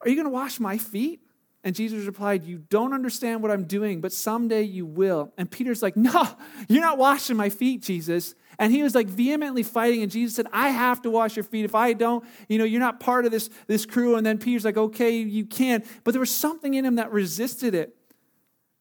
are 0.00 0.08
you 0.08 0.16
going 0.16 0.26
to 0.26 0.30
wash 0.30 0.58
my 0.58 0.76
feet? 0.76 1.22
And 1.68 1.76
Jesus 1.76 2.06
replied, 2.06 2.44
You 2.44 2.64
don't 2.70 2.94
understand 2.94 3.42
what 3.42 3.50
I'm 3.50 3.64
doing, 3.64 4.00
but 4.00 4.10
someday 4.10 4.62
you 4.62 4.86
will. 4.86 5.34
And 5.36 5.50
Peter's 5.50 5.82
like, 5.82 5.98
No, 5.98 6.26
you're 6.66 6.80
not 6.80 6.96
washing 6.96 7.36
my 7.36 7.50
feet, 7.50 7.82
Jesus. 7.82 8.34
And 8.58 8.72
he 8.72 8.82
was 8.82 8.94
like 8.94 9.06
vehemently 9.06 9.62
fighting. 9.62 10.02
And 10.02 10.10
Jesus 10.10 10.34
said, 10.34 10.46
I 10.50 10.70
have 10.70 11.02
to 11.02 11.10
wash 11.10 11.36
your 11.36 11.42
feet. 11.42 11.66
If 11.66 11.74
I 11.74 11.92
don't, 11.92 12.24
you 12.48 12.56
know, 12.56 12.64
you're 12.64 12.80
not 12.80 13.00
part 13.00 13.26
of 13.26 13.32
this, 13.32 13.50
this 13.66 13.84
crew. 13.84 14.16
And 14.16 14.24
then 14.24 14.38
Peter's 14.38 14.64
like, 14.64 14.78
Okay, 14.78 15.18
you 15.18 15.44
can. 15.44 15.84
But 16.04 16.12
there 16.12 16.20
was 16.20 16.34
something 16.34 16.72
in 16.72 16.86
him 16.86 16.94
that 16.94 17.12
resisted 17.12 17.74
it. 17.74 17.94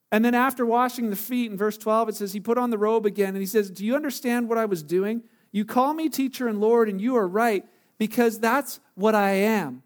And 0.09 0.23
then 0.23 0.33
after 0.33 0.65
washing 0.65 1.09
the 1.09 1.17
feet, 1.17 1.51
in 1.51 1.57
verse 1.57 1.77
12, 1.77 2.07
it 2.07 2.15
says, 2.15 2.31
He 2.31 2.39
put 2.39 2.57
on 2.57 2.69
the 2.69 2.77
robe 2.77 3.05
again, 3.05 3.31
and 3.31 3.39
he 3.39 3.45
says, 3.45 3.69
Do 3.69 3.85
you 3.85 3.97
understand 3.97 4.47
what 4.47 4.57
I 4.57 4.63
was 4.63 4.81
doing? 4.81 5.23
You 5.51 5.65
call 5.65 5.93
me 5.93 6.07
teacher 6.07 6.47
and 6.47 6.61
Lord, 6.61 6.87
and 6.87 7.01
you 7.01 7.17
are 7.17 7.27
right, 7.27 7.65
because 7.97 8.39
that's 8.39 8.79
what 8.95 9.13
I 9.13 9.31
am. 9.31 9.83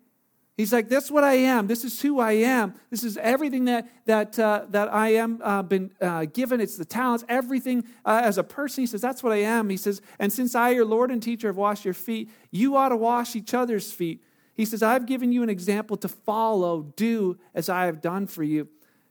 He's 0.62 0.72
like, 0.72 0.90
"That's 0.90 1.10
what 1.10 1.24
I 1.24 1.34
am. 1.34 1.66
This 1.66 1.84
is 1.84 2.00
who 2.04 2.20
I 2.20 2.34
am. 2.34 2.76
This 2.92 3.04
is 3.04 3.18
everything 3.18 3.66
that 3.66 3.90
that 4.06 4.38
uh, 4.38 4.66
that 4.70 4.94
I 4.94 5.16
am 5.16 5.42
uh, 5.44 5.64
been 5.64 5.92
uh, 6.00 6.26
given. 6.26 6.62
It's 6.62 6.78
the 6.78 6.86
talents, 6.86 7.26
everything 7.28 7.84
uh, 8.06 8.22
as 8.24 8.38
a 8.38 8.44
person." 8.44 8.84
He 8.84 8.86
says, 8.86 9.02
"That's 9.02 9.24
what 9.24 9.34
I 9.34 9.38
am." 9.38 9.70
He 9.70 9.78
says, 9.78 10.04
"And 10.20 10.32
since 10.32 10.54
I, 10.54 10.70
your 10.70 10.86
Lord 10.86 11.10
and 11.10 11.20
teacher, 11.20 11.48
have 11.48 11.58
washed 11.58 11.84
your 11.84 11.96
feet, 11.96 12.30
you 12.52 12.76
ought 12.76 12.90
to 12.90 12.96
wash 12.96 13.36
each 13.36 13.56
other's 13.56 13.92
feet." 13.92 14.22
He 14.54 14.66
says, 14.66 14.84
"I've 14.84 15.08
given 15.08 15.32
you 15.32 15.42
an 15.42 15.50
example 15.50 15.98
to 15.98 16.08
follow. 16.08 16.94
Do 16.96 17.40
as 17.56 17.68
I 17.68 17.88
have 17.88 18.00
done 18.00 18.28
for 18.28 18.44
you." 18.44 18.68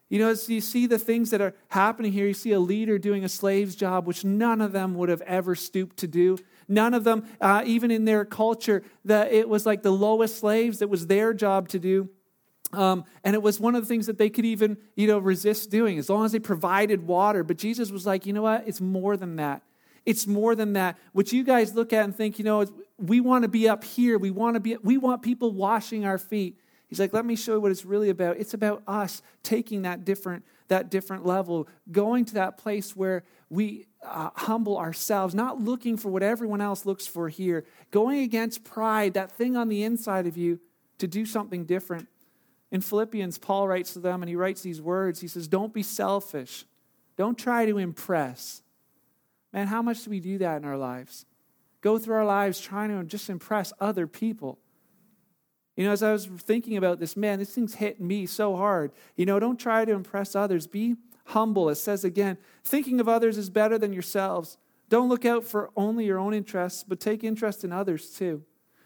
You 0.09 0.21
know, 0.21 0.29
as 0.29 0.49
you 0.49 0.61
see 0.61 0.87
the 0.87 1.01
things 1.01 1.31
that 1.31 1.41
are 1.41 1.55
happening 1.67 2.13
here, 2.13 2.29
you 2.29 2.35
see 2.35 2.53
a 2.53 2.61
leader 2.61 2.97
doing 2.97 3.25
a 3.25 3.29
slave's 3.29 3.75
job, 3.75 4.07
which 4.07 4.25
none 4.25 4.61
of 4.61 4.71
them 4.71 4.95
would 4.95 5.09
have 5.09 5.23
ever 5.23 5.57
stooped 5.57 5.97
to 5.97 6.07
do. 6.07 6.39
None 6.71 6.95
of 6.95 7.05
them, 7.05 7.27
uh, 7.41 7.63
even 7.67 7.91
in 7.91 8.05
their 8.05 8.25
culture, 8.25 8.83
that 9.05 9.33
it 9.33 9.49
was 9.49 9.67
like 9.67 9.83
the 9.83 9.91
lowest 9.91 10.39
slaves. 10.39 10.81
It 10.81 10.89
was 10.89 11.09
their 11.09 11.35
job 11.35 11.69
to 11.71 11.79
do. 11.79 12.09
Um, 12.73 13.05
and 13.25 13.35
it 13.35 13.43
was 13.43 13.59
one 13.59 13.75
of 13.75 13.83
the 13.83 13.89
things 13.89 14.07
that 14.07 14.17
they 14.17 14.31
could 14.31 14.45
even, 14.45 14.77
you 14.95 15.09
know, 15.09 15.19
resist 15.19 15.71
doing 15.71 15.99
as 15.99 16.09
long 16.09 16.25
as 16.25 16.31
they 16.31 16.39
provided 16.39 17.07
water. 17.07 17.43
But 17.43 17.59
Jesus 17.59 17.91
was 17.91 18.07
like, 18.07 18.25
you 18.25 18.33
know 18.33 18.43
what? 18.43 18.69
It's 18.69 18.81
more 18.81 19.17
than 19.17 19.37
that. 19.37 19.63
It's 20.07 20.29
more 20.29 20.55
than 20.55 20.75
that. 20.75 20.97
What 21.13 21.33
you 21.33 21.43
guys 21.43 21.75
look 21.75 21.93
at 21.93 22.05
and 22.05 22.15
think, 22.15 22.39
you 22.39 22.45
know, 22.45 22.65
we 22.97 23.21
want 23.21 23.43
to 23.43 23.49
be 23.49 23.69
up 23.69 23.83
here. 23.83 24.17
We 24.19 24.31
want 24.31 24.55
to 24.55 24.61
be. 24.61 24.77
We 24.83 24.97
want 24.97 25.23
people 25.23 25.53
washing 25.53 26.05
our 26.05 26.19
feet. 26.19 26.57
He's 26.87 27.01
like, 27.01 27.13
let 27.13 27.25
me 27.25 27.37
show 27.37 27.55
you 27.55 27.61
what 27.61 27.71
it's 27.71 27.85
really 27.85 28.11
about. 28.11 28.39
It's 28.39 28.55
about 28.55 28.83
us 28.87 29.23
taking 29.43 29.83
that 29.83 30.05
different, 30.05 30.45
that 30.69 30.91
different 30.91 31.27
level, 31.27 31.69
going 31.91 32.25
to 32.27 32.35
that 32.35 32.59
place 32.59 32.97
where 32.97 33.25
we 33.51 33.87
uh, 34.03 34.31
humble 34.35 34.79
ourselves, 34.79 35.35
not 35.35 35.61
looking 35.61 35.97
for 35.97 36.09
what 36.09 36.23
everyone 36.23 36.61
else 36.61 36.87
looks 36.87 37.07
for 37.07 37.29
here, 37.29 37.67
going 37.91 38.21
against 38.21 38.65
pride, 38.65 39.15
that 39.15 39.33
thing 39.33 39.57
on 39.57 39.69
the 39.69 39.83
inside 39.83 40.27
of 40.27 40.37
you, 40.37 40.61
to 40.99 41.09
do 41.09 41.27
something 41.27 41.65
different. 41.65 42.09
In 42.71 42.81
Philippians, 42.81 43.39
Paul 43.39 43.67
writes 43.67 43.93
to 43.95 43.99
them 43.99 44.23
and 44.23 44.29
he 44.29 44.37
writes 44.37 44.63
these 44.63 44.81
words. 44.81 45.21
He 45.21 45.29
says, 45.29 45.49
Don't 45.49 45.75
be 45.75 45.83
selfish. 45.83 46.65
Don't 47.17 47.37
try 47.37 47.67
to 47.67 47.79
impress. 47.79 48.63
Man, 49.53 49.67
how 49.67 49.83
much 49.83 50.05
do 50.05 50.11
we 50.11 50.21
do 50.21 50.39
that 50.39 50.59
in 50.59 50.65
our 50.65 50.79
lives? 50.79 51.27
Go 51.81 51.99
through 51.99 52.15
our 52.15 52.25
lives 52.25 52.61
trying 52.61 52.97
to 52.97 53.05
just 53.05 53.29
impress 53.29 53.73
other 53.81 54.07
people. 54.07 54.59
You 55.77 55.85
know, 55.85 55.93
as 55.93 56.03
I 56.03 56.13
was 56.13 56.27
thinking 56.27 56.77
about 56.77 57.01
this, 57.01 57.17
man, 57.17 57.39
this 57.39 57.55
thing's 57.55 57.75
hitting 57.75 58.07
me 58.07 58.27
so 58.27 58.55
hard. 58.55 58.93
You 59.17 59.27
know, 59.27 59.41
don't 59.41 59.59
try 59.59 59.85
to 59.85 59.93
impress 59.93 60.37
others. 60.37 60.67
Be 60.67 60.97
humble. 61.31 61.69
It 61.69 61.77
says 61.77 62.05
again, 62.05 62.39
thinking 62.65 63.01
of 63.01 63.09
others 63.09 63.37
is 63.37 63.51
better 63.51 63.79
than 63.79 63.93
yourselves. 63.93 64.59
Don't 64.89 65.09
look 65.09 65.25
out 65.25 65.45
for 65.45 65.71
only 65.77 66.05
your 66.05 66.19
own 66.19 66.35
interests, 66.35 66.85
but 66.87 67.01
take 67.01 67.25
interest 67.25 67.65
in 67.65 67.73
others 67.73 68.11
too. 68.11 68.45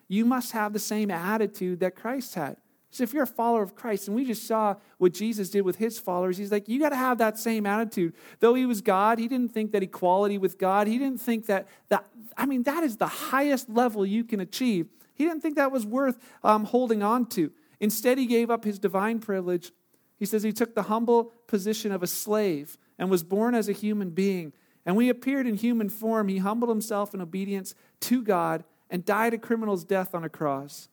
You 0.08 0.24
must 0.24 0.52
have 0.52 0.72
the 0.72 0.78
same 0.78 1.10
attitude 1.10 1.80
that 1.80 1.96
Christ 1.96 2.34
had. 2.34 2.56
So 2.90 3.02
if 3.02 3.12
you're 3.12 3.24
a 3.24 3.26
follower 3.26 3.62
of 3.62 3.74
Christ, 3.74 4.06
and 4.06 4.14
we 4.14 4.24
just 4.24 4.46
saw 4.46 4.76
what 4.98 5.12
Jesus 5.12 5.50
did 5.50 5.62
with 5.62 5.76
his 5.76 5.98
followers, 5.98 6.36
he's 6.36 6.52
like, 6.52 6.68
you 6.68 6.78
got 6.78 6.90
to 6.90 6.96
have 6.96 7.18
that 7.18 7.38
same 7.38 7.66
attitude. 7.66 8.14
Though 8.38 8.54
he 8.54 8.66
was 8.66 8.82
God, 8.82 9.18
he 9.18 9.26
didn't 9.26 9.52
think 9.52 9.72
that 9.72 9.82
equality 9.82 10.38
with 10.38 10.58
God, 10.58 10.86
he 10.86 10.96
didn't 10.96 11.20
think 11.20 11.46
that, 11.46 11.66
that 11.88 12.06
I 12.36 12.46
mean, 12.46 12.62
that 12.62 12.84
is 12.84 12.98
the 12.98 13.08
highest 13.08 13.68
level 13.68 14.06
you 14.06 14.22
can 14.22 14.38
achieve. 14.38 14.86
He 15.14 15.24
didn't 15.24 15.40
think 15.40 15.56
that 15.56 15.72
was 15.72 15.84
worth 15.84 16.18
um, 16.44 16.66
holding 16.66 17.02
on 17.02 17.26
to. 17.30 17.50
Instead, 17.80 18.16
he 18.16 18.26
gave 18.26 18.48
up 18.48 18.64
his 18.64 18.78
divine 18.78 19.18
privilege. 19.18 19.72
He 20.18 20.26
says 20.26 20.42
he 20.42 20.52
took 20.52 20.74
the 20.74 20.84
humble 20.84 21.32
position 21.46 21.92
of 21.92 22.02
a 22.02 22.06
slave 22.06 22.78
and 22.98 23.10
was 23.10 23.22
born 23.22 23.54
as 23.54 23.68
a 23.68 23.72
human 23.72 24.10
being. 24.10 24.52
And 24.86 24.96
when 24.96 25.04
he 25.04 25.10
appeared 25.10 25.46
in 25.46 25.56
human 25.56 25.88
form, 25.88 26.28
he 26.28 26.38
humbled 26.38 26.70
himself 26.70 27.14
in 27.14 27.20
obedience 27.20 27.74
to 28.00 28.22
God 28.22 28.64
and 28.90 29.04
died 29.04 29.34
a 29.34 29.38
criminal's 29.38 29.84
death 29.84 30.14
on 30.14 30.24
a 30.24 30.28
cross. 30.28 30.88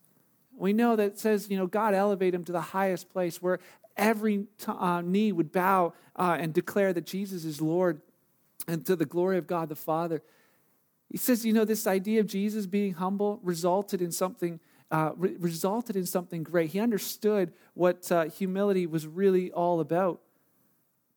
We 0.55 0.73
know 0.73 0.95
that 0.95 1.19
says, 1.19 1.49
you 1.49 1.57
know, 1.57 1.67
God 1.67 1.93
elevated 1.93 2.36
him 2.36 2.43
to 2.45 2.51
the 2.51 2.62
highest 2.62 3.10
place 3.10 3.41
where 3.41 3.60
every 3.97 4.45
uh, 4.67 5.01
knee 5.01 5.31
would 5.31 5.51
bow 5.51 5.93
uh, 6.15 6.38
and 6.39 6.53
declare 6.53 6.93
that 6.93 7.05
Jesus 7.05 7.45
is 7.45 7.62
Lord 7.62 8.01
and 8.67 8.86
to 8.86 8.95
the 8.95 9.05
glory 9.05 9.38
of 9.38 9.47
God 9.47 9.69
the 9.69 9.75
Father. 9.75 10.21
He 11.10 11.17
says, 11.17 11.45
you 11.45 11.51
know, 11.51 11.65
this 11.65 11.88
idea 11.88 12.21
of 12.21 12.27
Jesus 12.27 12.65
being 12.65 12.93
humble 12.93 13.39
resulted 13.43 14.01
in 14.01 14.12
something. 14.12 14.60
Uh, 14.91 15.13
re- 15.15 15.38
resulted 15.39 15.95
in 15.95 16.06
something 16.06 16.43
great. 16.43 16.71
He 16.71 16.80
understood 16.80 17.54
what 17.75 18.12
uh, 18.12 18.25
humility 18.25 18.86
was 18.86 19.08
really 19.08 19.49
all 19.49 19.80
about. 19.80 20.19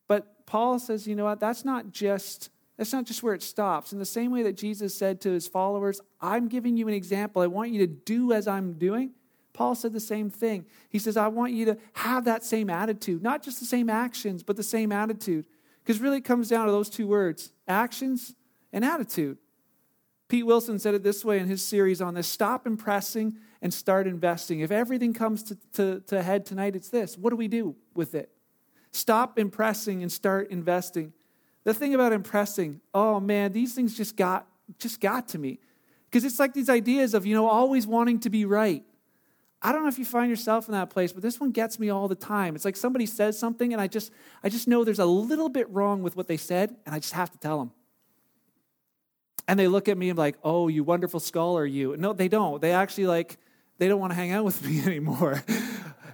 But 0.07 0.47
Paul 0.47 0.79
says, 0.79 1.09
you 1.09 1.17
know 1.17 1.25
what? 1.25 1.41
That's 1.41 1.65
not 1.65 1.91
just 1.91 2.51
that's 2.77 2.93
not 2.93 3.05
just 3.05 3.23
where 3.23 3.35
it 3.35 3.43
stops. 3.43 3.93
In 3.93 3.99
the 3.99 4.05
same 4.05 4.33
way 4.33 4.43
that 4.43 4.57
Jesus 4.57 4.95
said 4.97 5.21
to 5.23 5.31
his 5.31 5.47
followers, 5.47 6.01
"I'm 6.21 6.49
giving 6.49 6.77
you 6.77 6.89
an 6.89 6.95
example. 6.95 7.43
I 7.43 7.47
want 7.47 7.71
you 7.71 7.81
to 7.81 7.87
do 7.87 8.33
as 8.33 8.49
I'm 8.49 8.75
doing." 8.75 9.13
Paul 9.53 9.77
said 9.77 9.93
the 9.93 10.01
same 10.01 10.31
thing. 10.31 10.67
He 10.89 10.99
says, 10.99 11.17
"I 11.17 11.29
want 11.29 11.53
you 11.53 11.65
to 11.67 11.79
have 11.93 12.25
that 12.25 12.45
same 12.45 12.69
attitude, 12.69 13.23
not 13.23 13.43
just 13.43 13.61
the 13.61 13.67
same 13.67 13.89
actions, 13.89 14.43
but 14.43 14.57
the 14.57 14.63
same 14.63 14.91
attitude." 14.91 15.47
Because 15.83 16.01
really, 16.01 16.19
it 16.19 16.25
comes 16.25 16.49
down 16.49 16.67
to 16.67 16.73
those 16.73 16.91
two 16.91 17.07
words: 17.07 17.53
actions 17.69 18.35
and 18.73 18.85
attitude. 18.85 19.39
Pete 20.29 20.47
Wilson 20.47 20.79
said 20.79 20.95
it 20.95 21.03
this 21.03 21.25
way 21.25 21.39
in 21.39 21.47
his 21.47 21.63
series 21.63 22.01
on 22.01 22.15
this 22.15 22.27
stop 22.27 22.67
impressing 22.67 23.37
and 23.65 23.73
start 23.73 24.07
investing. 24.07 24.61
If 24.61 24.71
everything 24.71 25.15
comes 25.15 25.43
to, 25.45 25.57
to, 25.73 26.01
to 26.09 26.23
head 26.23 26.45
tonight, 26.45 26.77
it's 26.77 26.91
this 26.91 27.19
what 27.19 27.31
do 27.31 27.37
we 27.37 27.49
do 27.49 27.75
with 27.95 28.15
it? 28.15 28.31
Stop 28.93 29.39
impressing 29.39 30.03
and 30.03 30.13
start 30.13 30.51
investing. 30.51 31.13
The 31.65 31.73
thing 31.75 31.95
about 31.95 32.13
impressing, 32.13 32.83
oh 32.93 33.19
man, 33.19 33.53
these 33.53 33.75
things 33.75 33.97
just 33.97 34.17
got 34.17 34.47
just 34.79 35.01
got 35.01 35.29
to 35.29 35.39
me. 35.39 35.59
Because 36.11 36.25
it's 36.25 36.39
like 36.39 36.53
these 36.53 36.69
ideas 36.69 37.15
of, 37.15 37.27
you 37.27 37.35
know, 37.35 37.49
always 37.49 37.87
wanting 37.87 38.21
to 38.21 38.31
be 38.31 38.45
right. 38.45 38.85
I 39.61 39.73
don't 39.73 39.83
know 39.83 39.89
if 39.89 39.99
you 39.99 40.05
find 40.05 40.29
yourself 40.29 40.69
in 40.69 40.73
that 40.73 40.91
place, 40.91 41.13
but 41.15 41.23
this 41.23 41.41
one 41.41 41.51
gets 41.51 41.79
me 41.79 41.89
all 41.89 42.07
the 42.07 42.15
time. 42.15 42.55
It's 42.55 42.67
like 42.67 42.77
somebody 42.77 43.07
says 43.07 43.39
something 43.39 43.73
and 43.73 43.81
I 43.81 43.87
just 43.87 44.13
I 44.43 44.51
just 44.51 44.69
know 44.69 44.85
there's 44.85 44.99
a 44.99 45.07
little 45.07 45.49
bit 45.49 45.71
wrong 45.71 46.03
with 46.03 46.17
what 46.17 46.29
they 46.29 46.37
said 46.37 46.77
and 46.85 46.95
I 46.95 46.99
just 46.99 47.15
have 47.15 47.31
to 47.31 47.39
tell 47.39 47.59
them. 47.59 47.73
And 49.49 49.59
they 49.59 49.69
look 49.69 49.89
at 49.89 49.97
me 49.97 50.11
and 50.11 50.19
like, 50.19 50.37
oh, 50.45 50.69
you 50.69 50.85
wonderful 50.85 51.21
scholar, 51.21 51.65
you. 51.65 51.97
No, 51.97 52.13
they 52.13 52.29
don't. 52.29 52.61
They 52.61 52.73
actually 52.73 53.07
like, 53.07 53.39
they 53.79 53.89
don't 53.89 54.01
want 54.01 54.13
to 54.13 54.15
hang 54.15 54.33
out 54.33 54.45
with 54.45 54.65
me 54.67 54.83
anymore. 54.85 55.43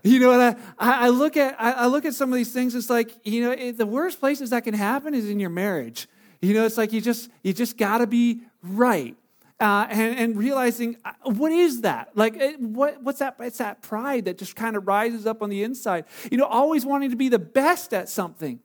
you 0.02 0.18
know, 0.18 0.30
what 0.30 0.58
I, 0.78 1.06
I 1.06 1.08
look 1.08 1.36
at 1.36 1.56
I 1.58 1.86
look 1.86 2.04
at 2.04 2.14
some 2.14 2.32
of 2.32 2.36
these 2.36 2.52
things. 2.52 2.74
It's 2.74 2.90
like, 2.90 3.12
you 3.24 3.42
know, 3.42 3.52
it, 3.52 3.78
the 3.78 3.86
worst 3.86 4.20
places 4.20 4.50
that 4.50 4.64
can 4.64 4.74
happen 4.74 5.14
is 5.14 5.28
in 5.28 5.40
your 5.40 5.50
marriage. 5.50 6.08
You 6.40 6.54
know, 6.54 6.64
it's 6.64 6.78
like 6.78 6.92
you 6.92 7.00
just 7.00 7.30
you 7.42 7.52
just 7.52 7.76
got 7.76 7.98
to 7.98 8.06
be 8.06 8.40
right. 8.62 9.16
Uh, 9.60 9.86
and, 9.90 10.18
and, 10.18 10.38
realizing 10.38 10.96
uh, 11.04 11.12
what 11.24 11.52
is 11.52 11.82
that 11.82 12.08
like 12.14 12.34
what, 12.56 13.02
what's 13.02 13.18
that 13.18 13.36
it's 13.40 13.58
that 13.58 13.82
pride 13.82 14.24
that 14.24 14.38
just 14.38 14.56
kind 14.56 14.74
of 14.74 14.86
rises 14.86 15.26
up 15.26 15.42
on 15.42 15.50
the 15.50 15.62
inside 15.62 16.06
you 16.30 16.38
know 16.38 16.46
always 16.46 16.86
wanting 16.86 17.10
to 17.10 17.16
be 17.16 17.28
the 17.28 17.38
best 17.38 17.92
at 17.92 18.08
something 18.08 18.58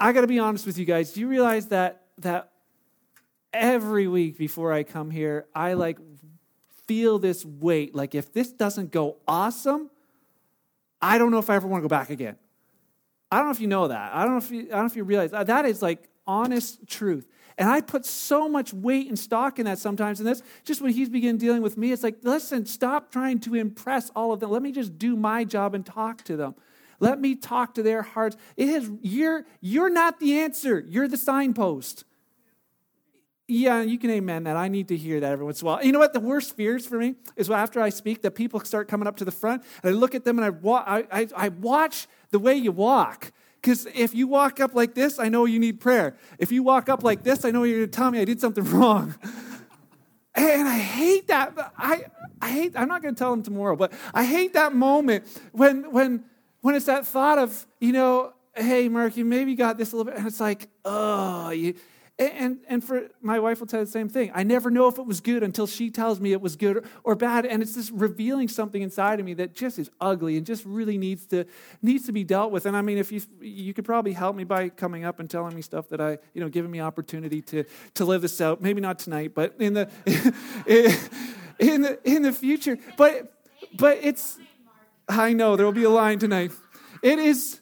i 0.00 0.10
got 0.10 0.22
to 0.22 0.26
be 0.26 0.40
honest 0.40 0.66
with 0.66 0.76
you 0.76 0.84
guys 0.84 1.12
do 1.12 1.20
you 1.20 1.28
realize 1.28 1.66
that 1.66 2.02
that 2.18 2.50
every 3.56 4.06
week 4.06 4.38
before 4.38 4.72
I 4.72 4.82
come 4.82 5.10
here, 5.10 5.46
I 5.54 5.72
like 5.72 5.98
feel 6.86 7.18
this 7.18 7.44
weight. 7.44 7.94
Like, 7.94 8.14
if 8.14 8.32
this 8.32 8.52
doesn't 8.52 8.90
go 8.90 9.16
awesome, 9.26 9.90
I 11.00 11.18
don't 11.18 11.30
know 11.30 11.38
if 11.38 11.50
I 11.50 11.56
ever 11.56 11.66
want 11.66 11.82
to 11.82 11.88
go 11.88 11.88
back 11.88 12.10
again. 12.10 12.36
I 13.30 13.38
don't 13.38 13.46
know 13.46 13.52
if 13.52 13.60
you 13.60 13.66
know 13.66 13.88
that. 13.88 14.14
I 14.14 14.22
don't 14.22 14.32
know 14.32 14.38
if 14.38 14.50
you, 14.50 14.60
I 14.60 14.70
don't 14.70 14.80
know 14.80 14.86
if 14.86 14.96
you 14.96 15.04
realize 15.04 15.32
that, 15.32 15.48
that 15.48 15.66
is 15.66 15.82
like 15.82 16.08
honest 16.26 16.86
truth. 16.86 17.26
And 17.58 17.68
I 17.68 17.80
put 17.80 18.04
so 18.04 18.48
much 18.48 18.72
weight 18.72 19.08
and 19.08 19.18
stock 19.18 19.58
in 19.58 19.64
that 19.64 19.78
sometimes. 19.78 20.20
And 20.20 20.28
that's 20.28 20.42
just 20.64 20.82
when 20.82 20.92
he's 20.92 21.08
beginning 21.08 21.38
dealing 21.38 21.62
with 21.62 21.76
me. 21.76 21.90
It's 21.90 22.02
like, 22.02 22.18
listen, 22.22 22.66
stop 22.66 23.10
trying 23.10 23.40
to 23.40 23.54
impress 23.54 24.10
all 24.10 24.32
of 24.32 24.40
them. 24.40 24.50
Let 24.50 24.62
me 24.62 24.72
just 24.72 24.98
do 24.98 25.16
my 25.16 25.44
job 25.44 25.74
and 25.74 25.84
talk 25.84 26.22
to 26.24 26.36
them. 26.36 26.54
Let 27.00 27.20
me 27.20 27.34
talk 27.34 27.74
to 27.74 27.82
their 27.82 28.02
hearts. 28.02 28.36
It 28.56 28.68
is, 28.68 28.90
you're, 29.00 29.46
you're 29.60 29.90
not 29.90 30.20
the 30.20 30.38
answer. 30.40 30.84
You're 30.86 31.08
the 31.08 31.16
signpost. 31.16 32.04
Yeah, 33.48 33.82
you 33.82 33.96
can 33.96 34.10
amen 34.10 34.44
that. 34.44 34.56
I 34.56 34.66
need 34.66 34.88
to 34.88 34.96
hear 34.96 35.20
that 35.20 35.30
every 35.30 35.44
once 35.44 35.62
in 35.62 35.68
a 35.68 35.70
while. 35.70 35.84
You 35.84 35.92
know 35.92 36.00
what? 36.00 36.12
The 36.12 36.20
worst 36.20 36.56
fears 36.56 36.84
for 36.84 36.98
me 36.98 37.14
is 37.36 37.48
after 37.48 37.80
I 37.80 37.90
speak, 37.90 38.22
that 38.22 38.32
people 38.32 38.58
start 38.60 38.88
coming 38.88 39.06
up 39.06 39.16
to 39.18 39.24
the 39.24 39.30
front, 39.30 39.62
and 39.82 39.94
I 39.94 39.96
look 39.96 40.16
at 40.16 40.24
them 40.24 40.38
and 40.38 40.44
I, 40.44 40.50
wa- 40.50 40.82
I, 40.84 41.06
I, 41.12 41.28
I 41.36 41.48
watch 41.50 42.08
the 42.32 42.40
way 42.40 42.56
you 42.56 42.72
walk. 42.72 43.30
Because 43.60 43.86
if 43.94 44.14
you 44.14 44.26
walk 44.26 44.58
up 44.58 44.74
like 44.74 44.94
this, 44.94 45.18
I 45.18 45.28
know 45.28 45.44
you 45.44 45.58
need 45.60 45.80
prayer. 45.80 46.16
If 46.38 46.50
you 46.50 46.62
walk 46.62 46.88
up 46.88 47.04
like 47.04 47.22
this, 47.22 47.44
I 47.44 47.50
know 47.50 47.62
you're 47.62 47.78
going 47.78 47.90
to 47.90 47.96
tell 47.96 48.10
me 48.10 48.20
I 48.20 48.24
did 48.24 48.40
something 48.40 48.64
wrong. 48.72 49.14
and 50.34 50.68
I 50.68 50.78
hate 50.78 51.28
that. 51.28 51.72
I, 51.78 52.04
I 52.42 52.50
hate, 52.50 52.72
I'm 52.76 52.88
not 52.88 53.00
going 53.00 53.14
to 53.14 53.18
tell 53.18 53.30
them 53.30 53.42
tomorrow, 53.42 53.76
but 53.76 53.92
I 54.12 54.24
hate 54.24 54.54
that 54.54 54.74
moment 54.74 55.24
when, 55.52 55.90
when, 55.92 56.24
when 56.62 56.74
it's 56.74 56.86
that 56.86 57.06
thought 57.06 57.38
of, 57.38 57.64
you 57.80 57.92
know, 57.92 58.32
hey, 58.56 58.88
Mark, 58.88 59.16
you 59.16 59.24
maybe 59.24 59.54
got 59.54 59.78
this 59.78 59.92
a 59.92 59.96
little 59.96 60.10
bit, 60.10 60.18
and 60.18 60.26
it's 60.26 60.40
like, 60.40 60.68
oh, 60.84 61.50
you 61.50 61.74
And, 62.18 62.60
and 62.66 62.82
for 62.82 63.10
my 63.20 63.38
wife 63.38 63.60
will 63.60 63.66
tell 63.66 63.80
the 63.80 63.86
same 63.86 64.08
thing. 64.08 64.30
I 64.34 64.42
never 64.42 64.70
know 64.70 64.88
if 64.88 64.98
it 64.98 65.04
was 65.04 65.20
good 65.20 65.42
until 65.42 65.66
she 65.66 65.90
tells 65.90 66.18
me 66.18 66.32
it 66.32 66.40
was 66.40 66.56
good 66.56 66.78
or, 66.78 66.84
or 67.04 67.14
bad. 67.14 67.44
And 67.44 67.62
it's 67.62 67.74
just 67.74 67.90
revealing 67.92 68.48
something 68.48 68.80
inside 68.80 69.20
of 69.20 69.26
me 69.26 69.34
that 69.34 69.54
just 69.54 69.78
is 69.78 69.90
ugly 70.00 70.38
and 70.38 70.46
just 70.46 70.64
really 70.64 70.96
needs 70.96 71.26
to 71.26 71.44
needs 71.82 72.06
to 72.06 72.12
be 72.12 72.24
dealt 72.24 72.52
with. 72.52 72.64
And 72.64 72.74
I 72.74 72.80
mean, 72.80 72.96
if 72.96 73.12
you 73.12 73.20
you 73.42 73.74
could 73.74 73.84
probably 73.84 74.14
help 74.14 74.34
me 74.34 74.44
by 74.44 74.70
coming 74.70 75.04
up 75.04 75.20
and 75.20 75.28
telling 75.28 75.54
me 75.54 75.60
stuff 75.60 75.90
that 75.90 76.00
I, 76.00 76.16
you 76.32 76.40
know, 76.40 76.48
giving 76.48 76.70
me 76.70 76.80
opportunity 76.80 77.42
to 77.42 77.64
to 77.94 78.04
live 78.06 78.22
this 78.22 78.40
out. 78.40 78.62
Maybe 78.62 78.80
not 78.80 78.98
tonight, 78.98 79.34
but 79.34 79.54
in 79.58 79.74
the 79.74 79.90
in 81.58 81.82
the 81.82 81.98
in 82.04 82.22
the 82.22 82.32
future. 82.32 82.78
But 82.96 83.30
but 83.74 83.98
it's 84.00 84.38
I 85.06 85.34
know 85.34 85.56
there 85.56 85.66
will 85.66 85.72
be 85.72 85.84
a 85.84 85.90
line 85.90 86.18
tonight. 86.18 86.52
It 87.02 87.18
is 87.18 87.60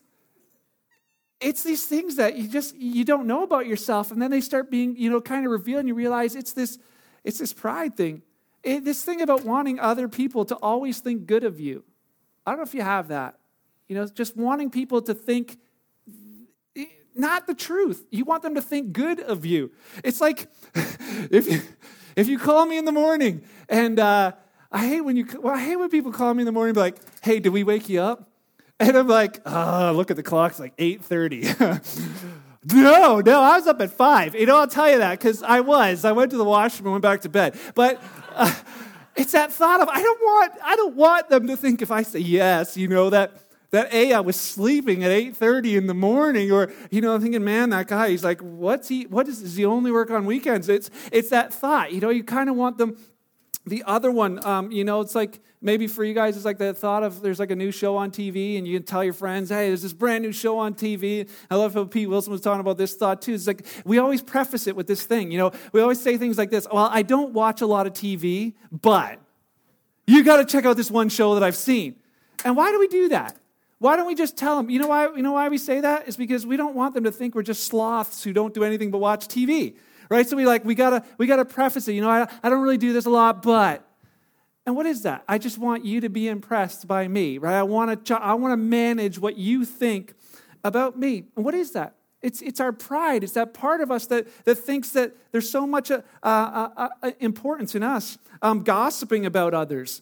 it's 1.41 1.63
these 1.63 1.85
things 1.85 2.17
that 2.17 2.37
you 2.37 2.49
just 2.49 2.77
you 2.77 3.05
don't 3.05 3.27
know 3.27 3.43
about 3.43 3.67
yourself 3.67 4.11
and 4.11 4.21
then 4.21 4.31
they 4.31 4.41
start 4.41 4.71
being 4.71 4.97
you 4.97 5.11
know 5.11 5.21
kind 5.21 5.45
of 5.45 5.53
revealed 5.53 5.81
and 5.81 5.89
you 5.89 5.95
realize 5.95 6.35
it's 6.35 6.53
this 6.53 6.79
it's 7.23 7.39
this 7.39 7.53
pride 7.53 7.97
thing. 7.97 8.23
It, 8.63 8.85
this 8.85 9.03
thing 9.03 9.21
about 9.21 9.45
wanting 9.45 9.79
other 9.79 10.09
people 10.09 10.45
to 10.47 10.57
always 10.57 11.01
think 11.01 11.27
good 11.27 11.45
of 11.45 11.61
you. 11.61 11.85
I 12.47 12.51
don't 12.51 12.59
know 12.59 12.65
if 12.65 12.75
you 12.75 12.83
have 12.83 13.09
that. 13.09 13.39
You 13.89 13.97
know 13.97 14.07
just 14.07 14.37
wanting 14.37 14.71
people 14.71 15.03
to 15.03 15.15
think 15.15 15.59
not 17.17 17.47
the 17.47 17.55
truth. 17.55 18.05
You 18.11 18.25
want 18.25 18.43
them 18.43 18.57
to 18.57 18.63
think 18.63 18.93
good 18.93 19.21
of 19.21 19.47
you. 19.47 19.71
It's 20.03 20.21
like 20.21 20.49
if 20.75 21.47
you 21.47 21.63
if 22.17 22.29
you 22.29 22.39
call 22.39 22.67
me 22.67 22.79
in 22.79 22.85
the 22.85 22.93
morning 22.93 23.43
and 23.69 23.99
uh, 23.99 24.33
i 24.71 24.87
hate 24.87 25.01
when 25.01 25.17
you 25.17 25.27
well 25.41 25.55
i 25.55 25.61
hate 25.61 25.77
when 25.77 25.89
people 25.89 26.13
call 26.13 26.33
me 26.35 26.43
in 26.43 26.47
the 26.47 26.53
morning 26.53 26.75
like 26.75 26.97
hey 27.23 27.41
did 27.41 27.51
we 27.51 27.65
wake 27.65 27.89
you 27.89 28.01
up 28.01 28.29
and 28.81 28.97
I'm 28.97 29.09
like, 29.09 29.41
oh, 29.47 29.93
look 29.95 30.11
at 30.11 30.17
the 30.17 30.23
clock. 30.23 30.53
It's 30.53 30.61
like 30.61 30.77
8.30. 30.77 32.35
no, 32.75 33.21
no, 33.21 33.41
I 33.41 33.57
was 33.57 33.67
up 33.67 33.81
at 33.81 33.91
5. 33.91 34.35
You 34.35 34.47
know, 34.47 34.59
I'll 34.59 34.67
tell 34.69 34.91
you 34.91 34.99
that 34.99 35.19
because 35.19 35.43
I 35.43 35.61
was. 35.61 36.05
I 36.05 36.13
went 36.13 36.31
to 36.33 36.37
the 36.37 36.45
washroom 36.45 36.87
and 36.87 36.93
went 36.95 37.03
back 37.03 37.21
to 37.23 37.29
bed. 37.29 37.59
But 37.75 38.03
uh, 38.35 38.53
it's 39.17 39.33
that 39.33 39.53
thought 39.53 39.81
of, 39.81 39.89
I 39.89 40.03
don't 40.03 40.21
want, 40.21 40.53
I 40.65 40.77
don't 40.77 40.97
want 40.97 41.29
them 41.29 41.47
to 41.47 41.57
think 41.57 41.83
if 41.83 41.91
I 41.91 42.03
say 42.03 42.19
yes, 42.19 42.77
you 42.77 42.89
know, 42.89 43.11
that 43.11 43.33
that 43.75 43.93
a 43.93 44.13
i 44.13 44.21
was 44.21 44.37
sleeping 44.37 45.03
at 45.03 45.11
8.30 45.11 45.79
in 45.79 45.87
the 45.89 45.95
morning 45.95 46.53
or 46.53 46.73
you 46.93 47.01
know 47.01 47.13
i'm 47.13 47.21
thinking 47.21 47.43
man 47.43 47.71
that 47.71 47.89
guy 47.89 48.09
he's 48.09 48.23
like 48.23 48.41
what's 48.41 48.87
he 48.87 49.03
what 49.07 49.27
is 49.27 49.43
does 49.43 49.57
he 49.57 49.65
only 49.65 49.91
work 49.91 50.13
on 50.13 50.25
weekends 50.27 50.69
it's 50.69 50.91
it's 51.11 51.31
that 51.31 51.53
thought 51.53 51.93
you 51.93 52.01
know 52.01 52.11
you 52.11 52.23
kind 52.23 52.49
of 52.49 52.55
want 52.55 52.79
them 52.79 52.97
the 53.67 53.83
other 53.87 54.11
one, 54.11 54.45
um, 54.45 54.71
you 54.71 54.85
know, 54.85 55.01
it's 55.01 55.15
like 55.15 55.41
maybe 55.63 55.87
for 55.87 56.05
you 56.05 56.13
guys, 56.13 56.37
it's 56.37 56.45
like 56.45 56.59
the 56.59 56.75
thought 56.75 57.03
of 57.03 57.23
there's 57.23 57.39
like 57.39 57.51
a 57.51 57.57
new 57.57 57.71
show 57.71 57.97
on 57.97 58.11
TV, 58.11 58.59
and 58.59 58.69
you 58.69 58.79
can 58.79 58.87
tell 58.87 59.03
your 59.03 59.15
friends, 59.15 59.49
hey, 59.49 59.69
there's 59.69 59.83
this 59.83 59.95
brand 59.95 60.23
new 60.23 60.33
show 60.33 60.59
on 60.59 60.75
TV. 60.75 61.29
I 61.51 61.55
love 61.55 61.73
how 61.73 61.85
Pete 61.85 62.09
Wilson 62.09 62.31
was 62.31 62.43
talking 62.43 62.61
about 62.61 62.77
this 62.77 62.95
thought 62.95 63.23
too. 63.23 63.33
It's 63.33 63.47
like 63.47 63.65
we 63.85 63.99
always 63.99 64.23
preface 64.23 64.67
it 64.67 64.77
with 64.77 64.87
this 64.87 65.05
thing, 65.05 65.31
you 65.31 65.39
know, 65.39 65.53
we 65.73 65.81
always 65.81 66.01
say 66.01 66.19
things 66.19 66.37
like 66.37 66.51
this 66.51 66.67
Well, 66.71 66.89
I 66.91 67.03
don't 67.03 67.33
watch 67.33 67.63
a 67.63 67.67
lot 67.67 67.87
of 67.87 67.95
TV, 67.95 68.53
but 68.71 69.19
you 70.07 70.23
got 70.23 70.37
to 70.37 70.45
check 70.45 70.67
out 70.67 70.77
this 70.77 70.91
one 70.91 71.09
show 71.09 71.35
that 71.35 71.43
I've 71.43 71.57
seen. 71.57 71.97
And 72.45 72.57
why 72.57 72.71
do 72.71 72.79
we 72.79 72.89
do 72.89 73.09
that? 73.09 73.39
Why 73.79 73.97
don't 73.97 74.07
we 74.07 74.15
just 74.15 74.37
tell 74.37 74.57
them? 74.57 74.69
You 74.69 74.79
know 74.81 74.89
why? 74.89 75.07
You 75.15 75.23
know 75.23 75.33
why 75.33 75.49
we 75.49 75.59
say 75.59 75.81
that? 75.81 76.07
Is 76.07 76.19
because 76.19 76.47
we 76.47 76.59
don't 76.59 76.75
want 76.75 76.95
them 76.95 77.05
to 77.05 77.11
think 77.11 77.35
we're 77.35 77.43
just 77.43 77.65
sloths 77.65 78.23
who 78.23 78.35
don't 78.35 78.53
do 78.53 78.63
anything 78.63 78.91
but 78.91 78.99
watch 78.99 79.27
TV 79.27 79.75
right? 80.09 80.29
So 80.29 80.37
we 80.37 80.47
like 80.47 80.65
we 80.65 80.75
gotta 80.75 81.05
we 81.19 81.27
gotta 81.27 81.45
preface 81.45 81.89
it. 81.89 81.93
You 81.93 82.01
know, 82.01 82.11
I, 82.11 82.29
I 82.43 82.49
don't 82.49 82.63
really 82.63 82.79
do 82.79 82.93
this 82.93 83.07
a 83.07 83.11
lot, 83.11 83.43
but 83.43 83.87
and 84.67 84.75
what 84.75 84.87
is 84.87 85.03
that? 85.03 85.25
I 85.29 85.39
just 85.39 85.59
want 85.59 85.85
you 85.85 86.01
to 86.01 86.09
be 86.09 86.29
impressed 86.29 86.87
by 86.87 87.07
me, 87.09 87.39
right? 87.39 87.59
I 87.59 87.63
want 87.63 88.07
to 88.07 88.15
I 88.17 88.35
want 88.35 88.53
to 88.53 88.57
manage 88.57 89.19
what 89.19 89.37
you 89.37 89.65
think 89.65 90.15
about 90.63 90.99
me. 90.99 91.25
And 91.37 91.45
what 91.45 91.55
is 91.55 91.73
that? 91.73 91.95
It's, 92.25 92.41
it's 92.41 92.59
our 92.59 92.73
pride. 92.73 93.23
It's 93.23 93.35
that 93.35 93.53
part 93.53 93.83
of 93.83 93.91
us 93.91 94.07
that, 94.07 94.27
that 94.47 94.55
thinks 94.55 94.89
that 94.91 95.15
there's 95.31 95.51
so 95.51 95.67
much 95.67 95.91
uh, 95.91 96.01
uh, 96.23 96.89
uh, 97.03 97.11
importance 97.21 97.75
in 97.75 97.83
us. 97.83 98.17
Um, 98.41 98.63
gossiping 98.65 99.27
about 99.27 99.53
others, 99.53 100.01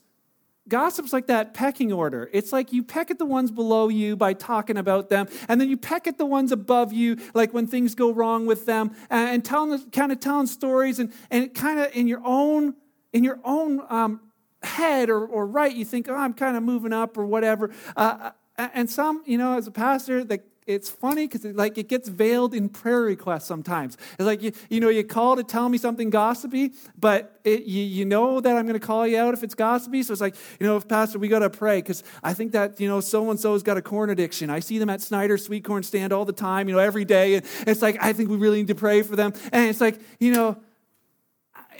Gossip's 0.68 1.12
like 1.12 1.26
that 1.26 1.54
pecking 1.54 1.92
order. 1.92 2.30
It's 2.32 2.52
like 2.52 2.72
you 2.72 2.82
peck 2.82 3.10
at 3.10 3.18
the 3.18 3.24
ones 3.24 3.50
below 3.50 3.88
you 3.88 4.16
by 4.16 4.32
talking 4.32 4.76
about 4.76 5.10
them, 5.10 5.28
and 5.48 5.60
then 5.60 5.68
you 5.68 5.76
peck 5.76 6.06
at 6.06 6.18
the 6.18 6.26
ones 6.26 6.52
above 6.52 6.92
you, 6.92 7.18
like 7.34 7.52
when 7.52 7.66
things 7.66 7.94
go 7.94 8.12
wrong 8.12 8.46
with 8.46 8.64
them, 8.64 8.94
and, 9.10 9.44
telling, 9.44 9.90
kind 9.90 10.12
of 10.12 10.20
telling 10.20 10.46
stories, 10.46 10.98
and, 10.98 11.12
and 11.30 11.52
kind 11.54 11.80
of 11.80 11.94
in 11.94 12.06
your 12.06 12.22
own, 12.24 12.74
in 13.12 13.24
your 13.24 13.40
own 13.44 13.82
um, 13.88 14.20
head 14.62 15.10
or, 15.10 15.26
or 15.26 15.46
right, 15.46 15.74
you 15.74 15.84
think, 15.84 16.08
oh, 16.08 16.14
I'm 16.14 16.34
kind 16.34 16.56
of 16.56 16.62
moving 16.62 16.92
up 16.92 17.18
or 17.18 17.26
whatever. 17.26 17.70
Uh, 17.96 18.30
uh 18.58 18.68
and 18.74 18.88
some, 18.88 19.22
you 19.26 19.38
know, 19.38 19.56
as 19.56 19.66
a 19.66 19.72
pastor, 19.72 20.22
that 20.24 20.44
it's 20.66 20.88
funny 20.88 21.26
because 21.26 21.44
it, 21.44 21.56
like 21.56 21.76
it 21.76 21.88
gets 21.88 22.08
veiled 22.08 22.54
in 22.54 22.68
prayer 22.68 23.00
requests 23.00 23.46
sometimes. 23.46 23.96
It's 24.12 24.26
like 24.26 24.42
you, 24.42 24.52
you 24.70 24.80
know 24.80 24.88
you 24.88 25.02
call 25.02 25.36
to 25.36 25.42
tell 25.42 25.68
me 25.68 25.76
something 25.76 26.08
gossipy, 26.10 26.72
but 26.98 27.40
it, 27.42 27.64
you, 27.64 27.82
you 27.82 28.04
know 28.04 28.40
that 28.40 28.56
I'm 28.56 28.66
going 28.66 28.78
to 28.78 28.86
call 28.86 29.06
you 29.06 29.18
out 29.18 29.34
if 29.34 29.42
it's 29.42 29.54
gossipy. 29.54 30.02
So 30.02 30.12
it's 30.12 30.20
like 30.20 30.36
you 30.60 30.66
know, 30.66 30.76
if 30.76 30.86
Pastor, 30.86 31.18
we 31.18 31.28
got 31.28 31.40
to 31.40 31.50
pray 31.50 31.78
because 31.78 32.04
I 32.22 32.32
think 32.32 32.52
that 32.52 32.80
you 32.80 32.88
know 32.88 33.00
so 33.00 33.28
and 33.30 33.40
so's 33.40 33.62
got 33.62 33.76
a 33.76 33.82
corn 33.82 34.10
addiction. 34.10 34.50
I 34.50 34.60
see 34.60 34.78
them 34.78 34.88
at 34.88 35.00
Snyder 35.00 35.36
Sweet 35.36 35.64
Corn 35.64 35.82
Stand 35.82 36.12
all 36.12 36.24
the 36.24 36.32
time, 36.32 36.68
you 36.68 36.74
know, 36.74 36.80
every 36.80 37.04
day, 37.04 37.34
and 37.34 37.46
it's 37.66 37.82
like 37.82 37.96
I 38.00 38.12
think 38.12 38.30
we 38.30 38.36
really 38.36 38.58
need 38.58 38.68
to 38.68 38.74
pray 38.74 39.02
for 39.02 39.16
them. 39.16 39.32
And 39.52 39.68
it's 39.68 39.80
like 39.80 40.00
you 40.20 40.32
know, 40.32 40.58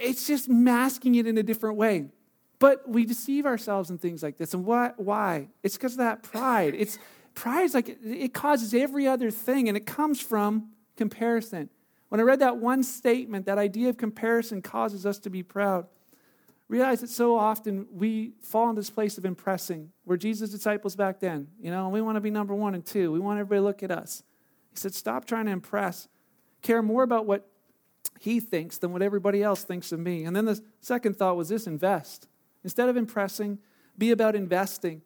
it's 0.00 0.26
just 0.26 0.48
masking 0.48 1.14
it 1.14 1.26
in 1.26 1.38
a 1.38 1.42
different 1.42 1.76
way. 1.76 2.08
But 2.58 2.88
we 2.88 3.04
deceive 3.04 3.44
ourselves 3.44 3.90
in 3.90 3.98
things 3.98 4.22
like 4.22 4.38
this. 4.38 4.54
And 4.54 4.64
why? 4.64 4.92
Why? 4.96 5.48
It's 5.62 5.76
because 5.76 5.92
of 5.92 5.98
that 5.98 6.22
pride. 6.22 6.74
It's 6.76 6.98
pride 7.34 7.64
is 7.64 7.74
like 7.74 7.98
it 8.04 8.34
causes 8.34 8.74
every 8.74 9.06
other 9.06 9.30
thing, 9.30 9.68
and 9.68 9.76
it 9.76 9.86
comes 9.86 10.20
from 10.20 10.70
comparison. 10.96 11.70
When 12.08 12.20
I 12.20 12.24
read 12.24 12.40
that 12.40 12.58
one 12.58 12.82
statement, 12.82 13.46
that 13.46 13.58
idea 13.58 13.88
of 13.88 13.96
comparison 13.96 14.60
causes 14.60 15.06
us 15.06 15.18
to 15.20 15.30
be 15.30 15.42
proud. 15.42 15.86
Realize 16.68 17.00
that 17.00 17.10
so 17.10 17.36
often 17.36 17.86
we 17.92 18.32
fall 18.40 18.70
in 18.70 18.76
this 18.76 18.90
place 18.90 19.18
of 19.18 19.24
impressing, 19.24 19.90
where 20.04 20.16
Jesus' 20.16 20.50
disciples 20.50 20.96
back 20.96 21.20
then, 21.20 21.48
you 21.60 21.70
know, 21.70 21.88
we 21.88 22.00
want 22.00 22.16
to 22.16 22.20
be 22.20 22.30
number 22.30 22.54
one 22.54 22.74
and 22.74 22.84
two. 22.84 23.12
We 23.12 23.20
want 23.20 23.38
everybody 23.38 23.60
to 23.60 23.64
look 23.64 23.82
at 23.82 23.90
us. 23.90 24.22
He 24.70 24.76
said, 24.76 24.94
Stop 24.94 25.24
trying 25.24 25.46
to 25.46 25.52
impress. 25.52 26.08
Care 26.62 26.82
more 26.82 27.02
about 27.02 27.26
what 27.26 27.48
he 28.20 28.40
thinks 28.40 28.78
than 28.78 28.92
what 28.92 29.02
everybody 29.02 29.42
else 29.42 29.64
thinks 29.64 29.92
of 29.92 29.98
me. 29.98 30.24
And 30.24 30.34
then 30.34 30.44
the 30.44 30.62
second 30.80 31.16
thought 31.16 31.36
was 31.36 31.48
this 31.48 31.66
invest. 31.66 32.28
Instead 32.64 32.88
of 32.88 32.96
impressing, 32.96 33.58
be 33.98 34.10
about 34.10 34.36
investing. 34.36 35.02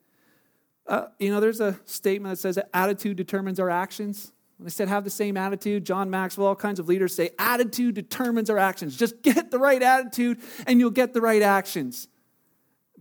Uh, 0.87 1.07
you 1.18 1.31
know, 1.31 1.40
there's 1.40 1.61
a 1.61 1.79
statement 1.85 2.33
that 2.33 2.40
says 2.40 2.55
that 2.55 2.68
attitude 2.72 3.16
determines 3.16 3.59
our 3.59 3.70
actions. 3.70 4.33
When 4.59 4.64
they 4.64 4.70
said 4.70 4.88
have 4.88 5.05
the 5.05 5.11
same 5.11 5.37
attitude, 5.37 5.85
John 5.85 6.09
Maxwell, 6.09 6.49
all 6.49 6.57
kinds 6.57 6.79
of 6.79 6.88
leaders 6.88 7.14
say 7.14 7.31
attitude 7.38 7.94
determines 7.94 8.49
our 8.49 8.59
actions. 8.59 8.96
Just 8.96 9.20
get 9.22 9.51
the 9.51 9.59
right 9.59 9.83
attitude 9.83 10.38
and 10.66 10.81
you'll 10.81 10.90
get 10.90 11.12
the 11.12 11.20
right 11.20 11.42
actions. 11.42 12.09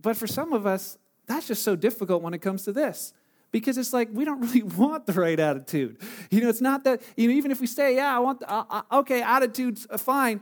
But 0.00 0.16
for 0.16 0.26
some 0.26 0.52
of 0.52 0.66
us, 0.66 0.98
that's 1.26 1.48
just 1.48 1.62
so 1.62 1.76
difficult 1.76 2.22
when 2.22 2.34
it 2.34 2.38
comes 2.38 2.64
to 2.64 2.72
this 2.72 3.14
because 3.52 3.78
it's 3.78 3.92
like 3.92 4.08
we 4.12 4.24
don't 4.24 4.40
really 4.40 4.62
want 4.76 5.06
the 5.06 5.14
right 5.14 5.38
attitude. 5.38 5.98
You 6.30 6.42
know, 6.42 6.48
it's 6.48 6.60
not 6.60 6.84
that, 6.84 7.00
you 7.16 7.28
know, 7.28 7.34
even 7.34 7.50
if 7.50 7.60
we 7.60 7.66
say, 7.66 7.96
yeah, 7.96 8.14
I 8.14 8.18
want, 8.18 8.40
the, 8.40 8.50
uh, 8.50 8.64
uh, 8.68 8.82
okay, 8.98 9.22
attitude's 9.22 9.86
fine, 9.96 10.40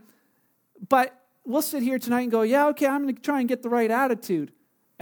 but 0.89 1.17
we'll 1.45 1.63
sit 1.63 1.83
here 1.83 1.99
tonight 1.99 2.23
and 2.23 2.31
go, 2.33 2.43
yeah, 2.43 2.67
okay, 2.69 2.87
I'm 2.87 3.03
going 3.03 3.15
to 3.15 3.23
try 3.23 3.41
and 3.41 3.49
get 3.49 3.63
the 3.63 3.69
right 3.69 3.91
attitude. 3.91 4.53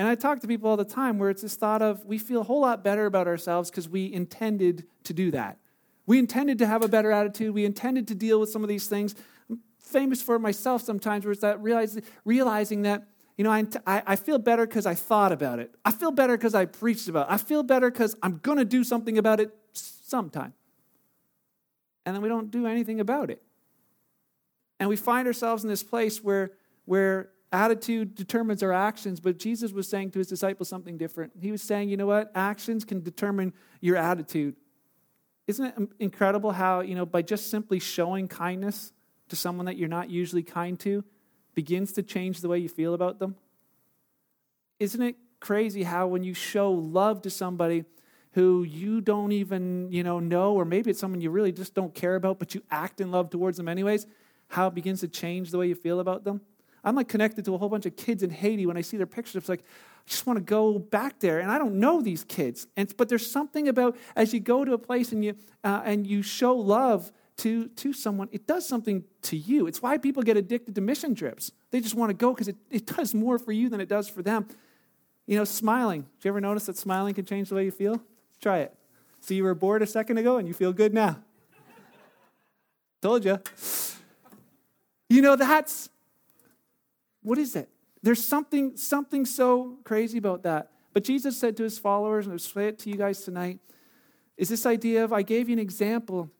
And 0.03 0.09
I 0.09 0.17
talk 0.17 0.41
to 0.41 0.49
people 0.49 0.69
all 0.69 0.77
the 0.77 0.85
time 0.85 1.21
where 1.21 1.31
it's 1.31 1.43
this 1.43 1.55
thought 1.55 1.81
of 1.81 2.05
we 2.05 2.19
feel 2.19 2.41
a 2.41 2.43
whole 2.43 2.63
lot 2.63 2.83
better 2.83 3.07
about 3.07 3.29
ourselves 3.29 3.71
because 3.71 3.89
we 3.89 4.13
intended 4.13 4.83
to 5.05 5.13
do 5.13 5.31
that. 5.31 5.59
We 6.07 6.19
intended 6.19 6.59
to 6.59 6.67
have 6.67 6.83
a 6.83 6.89
better 6.89 7.13
attitude. 7.13 7.55
We 7.55 7.65
intended 7.65 8.09
to 8.09 8.17
deal 8.17 8.41
with 8.41 8.51
some 8.51 8.65
of 8.65 8.69
these 8.69 8.89
things. 8.89 9.15
I'm 9.49 9.61
famous 9.79 10.21
for 10.21 10.41
myself 10.41 10.83
sometimes 10.83 11.25
where 11.25 11.31
it's 11.31 11.43
that 11.43 11.63
realizing, 11.63 12.03
realizing 12.25 12.83
that, 12.83 13.07
you 13.37 13.45
know, 13.45 13.53
I, 13.53 13.65
I 13.87 14.17
feel 14.17 14.41
better 14.41 14.67
because 14.67 14.87
I 14.87 14.97
thought 14.97 15.31
about 15.31 15.61
it. 15.61 15.73
I 15.85 15.93
feel 15.93 16.11
better 16.11 16.37
because 16.37 16.57
I 16.57 16.65
preached 16.65 17.07
about 17.07 17.29
it. 17.29 17.35
I 17.35 17.37
feel 17.37 17.63
better 17.63 17.89
because 17.89 18.17
I'm 18.25 18.39
going 18.39 18.59
to 18.59 18.65
do 18.65 18.83
something 18.83 19.19
about 19.19 19.39
it 19.39 19.55
sometime. 19.73 20.53
And 22.05 22.17
then 22.17 22.25
we 22.25 22.29
don't 22.29 22.51
do 22.51 22.67
anything 22.67 22.99
about 22.99 23.31
it. 23.31 23.41
And 24.81 24.89
we 24.89 24.97
find 24.97 25.29
ourselves 25.29 25.63
in 25.63 25.69
this 25.69 25.85
place 25.85 26.25
where, 26.25 26.55
where 26.87 27.31
attitude 27.53 28.15
determines 28.15 28.63
our 28.63 28.73
actions, 28.73 29.21
but 29.21 29.39
Jesus 29.39 29.73
was 29.73 29.89
saying 29.89 30.11
to 30.13 30.19
his 30.19 30.29
disciples 30.29 30.69
something 30.69 30.97
different. 30.97 31.33
He 31.41 31.53
was 31.53 31.63
saying, 31.63 31.91
you 31.91 31.97
know 31.97 32.07
what? 32.07 32.33
Actions 32.35 32.85
can 32.85 33.03
determine 33.03 33.53
your 33.81 33.97
attitude. 33.97 34.57
Isn't 35.47 35.67
it 35.67 35.89
incredible 35.99 36.53
how, 36.53 36.81
you 36.81 36.95
know, 36.95 37.05
by 37.05 37.23
just 37.23 37.51
simply 37.51 37.79
showing 37.79 38.29
kindness 38.29 38.93
to 39.29 39.37
someone 39.37 39.67
that 39.67 39.77
you're 39.77 39.89
not 39.89 40.09
usually 40.09 40.43
kind 40.43 40.79
to 40.81 41.05
begins 41.55 41.93
to 41.93 42.03
change 42.03 42.41
the 42.41 42.49
way 42.49 42.59
you 42.59 42.69
feel 42.69 42.95
about 42.95 43.19
them? 43.19 43.37
Isn't 44.79 45.03
it 45.03 45.17
crazy 45.41 45.83
how 45.83 46.07
when 46.07 46.25
you 46.25 46.35
show 46.35 46.71
love 46.71 47.23
to 47.23 47.31
somebody 47.31 47.85
who 48.33 48.63
you 48.63 49.01
don't 49.01 49.33
even, 49.33 49.91
you 49.91 50.03
know, 50.03 50.21
know 50.21 50.55
or 50.55 50.65
maybe 50.65 50.91
it's 50.91 51.01
someone 51.01 51.21
you 51.21 51.31
really 51.31 51.53
just 51.53 51.75
don't 51.75 51.95
care 51.95 52.15
about 52.15 52.39
but 52.39 52.55
you 52.55 52.63
act 52.71 53.01
in 53.01 53.11
love 53.11 53.29
towards 53.29 53.59
them 53.59 53.69
anyways, 53.69 54.07
how 54.49 54.69
it 54.69 54.75
begins 54.75 55.01
to 55.01 55.09
change 55.09 55.51
the 55.51 55.59
way 55.59 55.67
you 55.67 55.75
feel 55.75 56.01
about 56.01 56.25
them? 56.25 56.41
I'm 56.85 56.97
like 56.97 57.09
connected 57.09 57.45
to 57.45 57.55
a 57.55 57.59
whole 57.59 57.69
bunch 57.69 57.87
of 57.87 57.97
kids 57.97 58.23
in 58.23 58.31
Haiti 58.31 58.67
when 58.67 58.77
I 58.77 58.81
see 58.81 58.97
their 58.97 59.07
pictures. 59.07 59.37
It's 59.37 59.49
like, 59.49 59.61
I 59.61 60.11
just 60.11 60.27
want 60.27 60.39
to 60.39 60.45
go 60.45 60.79
back 60.79 61.21
there. 61.21 61.39
And 61.39 61.51
I 61.51 61.59
don't 61.59 61.75
know 61.75 62.01
these 62.03 62.25
kids. 62.25 62.67
And, 62.77 62.93
but 62.97 63.09
there's 63.09 63.31
something 63.31 63.69
about 63.69 63.97
as 64.17 64.35
you 64.35 64.41
go 64.41 64.65
to 64.65 64.73
a 64.73 64.79
place 64.79 65.13
and 65.13 65.25
you, 65.25 65.37
uh, 65.63 65.83
and 65.85 66.07
you 66.07 66.23
show 66.23 66.57
love, 66.57 67.13
to, 67.39 67.69
to 67.69 67.93
someone, 67.93 68.29
it 68.31 68.47
does 68.47 68.69
something 68.69 69.05
to 69.23 69.37
you. 69.37 69.67
It's 69.67 69.83
why 69.83 69.99
people 69.99 70.23
get 70.23 70.37
addicted 70.37 70.75
to 70.75 70.81
mission 70.81 71.15
trips. 71.15 71.51
They 71.71 71.81
just 71.81 71.95
want 71.95 72.11
to 72.11 72.15
go 72.15 72.33
because 72.33 72.49
it, 72.49 72.57
it 72.71 72.87
does 72.87 73.15
more 73.15 73.39
for 73.39 73.53
you 73.53 73.69
than 73.69 73.81
it 73.81 73.89
does 73.89 74.09
for 74.09 74.23
them. 74.23 74.47
You 75.27 75.39
know, 75.39 75.45
smiling. 75.45 76.03
Do 76.03 76.09
you 76.25 76.31
ever 76.31 76.41
notice 76.41 76.67
that 76.67 76.77
smiling 76.77 77.15
can 77.15 77.25
change 77.25 77.49
the 77.49 77.55
way 77.55 77.65
you 77.65 77.71
feel? 77.71 78.01
Try 78.41 78.59
it. 78.59 78.75
So 79.21 79.35
you 79.35 79.45
were 79.45 79.55
bored 79.55 79.83
a 79.83 79.87
second 79.87 80.19
ago 80.19 80.37
and 80.37 80.47
you 80.47 80.55
feel 80.55 80.73
good 80.73 80.93
now. 80.93 81.21
Told 83.03 83.25
you. 83.25 83.41
You 85.09 85.23
know, 85.23 85.37
that's 85.37 85.89
what 87.23 87.39
is 87.39 87.57
it? 87.57 87.69
There's 88.03 88.23
something, 88.23 88.77
something 88.77 89.25
so 89.25 89.79
crazy 89.85 90.19
about 90.19 90.43
that. 90.43 90.71
But 90.93 91.05
Jesus 91.05 91.39
said 91.39 91.57
to 91.57 91.63
his 91.63 91.79
followers, 91.79 92.27
and 92.27 92.33
I'll 92.33 92.39
say 92.39 92.69
it 92.69 92.79
to 92.81 92.91
you 92.91 92.97
guys 92.97 93.23
tonight, 93.23 93.59
is 94.37 94.49
this 94.49 94.67
idea 94.67 95.05
of 95.05 95.13
I 95.13 95.23
gave 95.23 95.49
you 95.49 95.55
an 95.55 95.59
example 95.59 96.31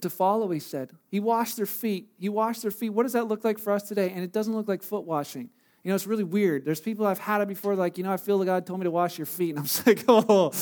to 0.00 0.10
follow, 0.10 0.50
he 0.50 0.58
said. 0.58 0.90
He 1.08 1.20
washed 1.20 1.56
their 1.56 1.66
feet. 1.66 2.08
He 2.18 2.28
washed 2.28 2.62
their 2.62 2.70
feet. 2.70 2.90
What 2.90 3.04
does 3.04 3.12
that 3.14 3.28
look 3.28 3.44
like 3.44 3.58
for 3.58 3.72
us 3.72 3.84
today? 3.84 4.10
And 4.10 4.22
it 4.22 4.32
doesn't 4.32 4.54
look 4.54 4.68
like 4.68 4.82
foot 4.82 5.04
washing. 5.04 5.48
You 5.82 5.90
know, 5.90 5.94
it's 5.94 6.06
really 6.06 6.24
weird. 6.24 6.64
There's 6.64 6.80
people 6.80 7.06
I've 7.06 7.18
had 7.18 7.40
it 7.40 7.48
before, 7.48 7.76
like, 7.76 7.96
you 7.96 8.04
know, 8.04 8.12
I 8.12 8.16
feel 8.16 8.36
like 8.38 8.46
God 8.46 8.66
told 8.66 8.80
me 8.80 8.84
to 8.84 8.90
wash 8.90 9.18
your 9.18 9.26
feet. 9.26 9.50
And 9.50 9.60
I'm 9.60 9.64
just 9.64 9.86
like, 9.86 10.04
oh, 10.08 10.52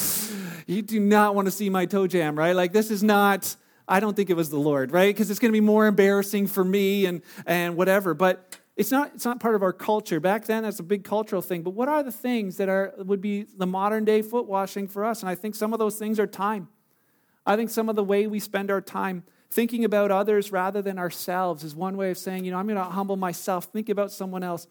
you 0.67 0.83
do 0.83 1.01
not 1.01 1.35
want 1.35 1.47
to 1.47 1.51
see 1.51 1.71
my 1.71 1.87
toe 1.87 2.07
jam, 2.07 2.39
right? 2.39 2.55
Like, 2.55 2.73
this 2.73 2.91
is 2.91 3.03
not, 3.03 3.57
I 3.89 4.01
don't 4.01 4.15
think 4.15 4.31
it 4.31 4.37
was 4.37 4.51
the 4.51 4.59
Lord, 4.59 4.93
right? 4.93 5.13
Because 5.15 5.31
it's 5.31 5.41
going 5.41 5.51
to 5.51 5.57
be 5.57 5.65
more 5.65 5.87
embarrassing 5.87 6.47
for 6.47 6.63
me 6.63 7.07
and, 7.07 7.23
and 7.47 7.77
whatever. 7.77 8.13
But 8.13 8.59
it's 8.77 8.91
not, 8.91 9.13
it's 9.15 9.25
not 9.25 9.39
part 9.39 9.55
of 9.55 9.63
our 9.63 9.73
culture. 9.73 10.19
Back 10.19 10.47
then, 10.47 10.65
that's 10.65 10.81
a 10.81 10.85
big 10.85 11.05
cultural 11.05 11.41
thing. 11.41 11.63
But 11.63 11.71
what 11.71 11.89
are 11.89 12.03
the 12.03 12.11
things 12.11 12.57
that 12.57 12.69
are, 12.69 12.93
would 12.99 13.21
be 13.21 13.45
the 13.45 13.67
modern 13.67 14.05
day 14.05 14.21
foot 14.21 14.47
washing 14.47 14.89
for 14.89 15.05
us? 15.05 15.21
And 15.21 15.29
I 15.29 15.37
think 15.37 15.55
some 15.55 15.73
of 15.73 15.79
those 15.79 15.97
things 15.97 16.19
are 16.19 16.27
time. 16.27 16.69
I 17.47 17.57
think 17.57 17.71
some 17.71 17.89
of 17.89 17.95
the 17.95 18.03
way 18.03 18.27
we 18.27 18.41
spend 18.41 18.71
our 18.71 18.81
time 18.81 19.23
thinking 19.51 19.85
about 19.85 20.11
others 20.11 20.51
rather 20.51 20.83
than 20.83 20.99
ourselves 20.99 21.63
is 21.63 21.75
one 21.75 21.97
way 21.97 22.11
of 22.11 22.19
saying, 22.19 22.45
you 22.45 22.51
know, 22.51 22.59
I'm 22.59 22.67
going 22.67 22.77
to 22.77 22.85
humble 22.85 23.17
myself, 23.17 23.67
think 23.67 23.89
about 23.89 24.11
someone 24.11 24.43
else. 24.43 24.67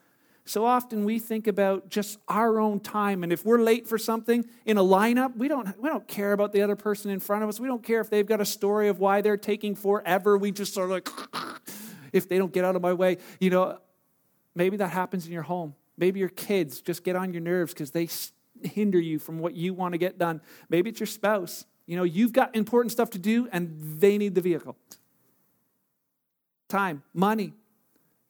So 0.45 0.65
often 0.65 1.05
we 1.05 1.19
think 1.19 1.47
about 1.47 1.87
just 1.87 2.19
our 2.27 2.59
own 2.59 2.81
time. 2.81 3.23
And 3.23 3.31
if 3.31 3.45
we're 3.45 3.61
late 3.61 3.87
for 3.87 3.97
something 3.97 4.43
in 4.65 4.77
a 4.77 4.83
lineup, 4.83 5.37
we 5.37 5.47
don't, 5.47 5.81
we 5.81 5.87
don't 5.87 6.05
care 6.05 6.33
about 6.33 6.51
the 6.51 6.61
other 6.61 6.75
person 6.75 7.09
in 7.11 7.21
front 7.21 7.43
of 7.43 7.49
us. 7.49 7.61
We 7.61 7.67
don't 7.69 7.83
care 7.83 8.01
if 8.01 8.09
they've 8.09 8.25
got 8.25 8.41
a 8.41 8.45
story 8.45 8.89
of 8.89 8.99
why 8.99 9.21
they're 9.21 9.37
taking 9.37 9.73
forever. 9.73 10.37
We 10.37 10.51
just 10.51 10.73
sort 10.73 10.91
of 10.91 10.91
like, 10.91 11.09
if 12.11 12.27
they 12.27 12.37
don't 12.37 12.51
get 12.51 12.65
out 12.65 12.75
of 12.75 12.81
my 12.81 12.91
way. 12.91 13.19
You 13.39 13.51
know, 13.51 13.79
maybe 14.55 14.77
that 14.77 14.89
happens 14.89 15.25
in 15.25 15.31
your 15.31 15.43
home. 15.43 15.75
Maybe 15.97 16.19
your 16.19 16.29
kids 16.29 16.81
just 16.81 17.03
get 17.03 17.15
on 17.15 17.33
your 17.33 17.41
nerves 17.41 17.73
because 17.73 17.91
they 17.91 18.07
hinder 18.63 18.99
you 18.99 19.19
from 19.19 19.39
what 19.39 19.53
you 19.53 19.73
want 19.73 19.93
to 19.93 19.97
get 19.97 20.17
done. 20.17 20.41
Maybe 20.69 20.89
it's 20.89 20.99
your 20.99 21.07
spouse. 21.07 21.65
You 21.85 21.97
know, 21.97 22.03
you've 22.03 22.33
got 22.33 22.55
important 22.55 22.91
stuff 22.91 23.11
to 23.11 23.19
do 23.19 23.47
and 23.51 23.99
they 23.99 24.17
need 24.17 24.35
the 24.35 24.41
vehicle. 24.41 24.77
Time, 26.69 27.03
money, 27.13 27.53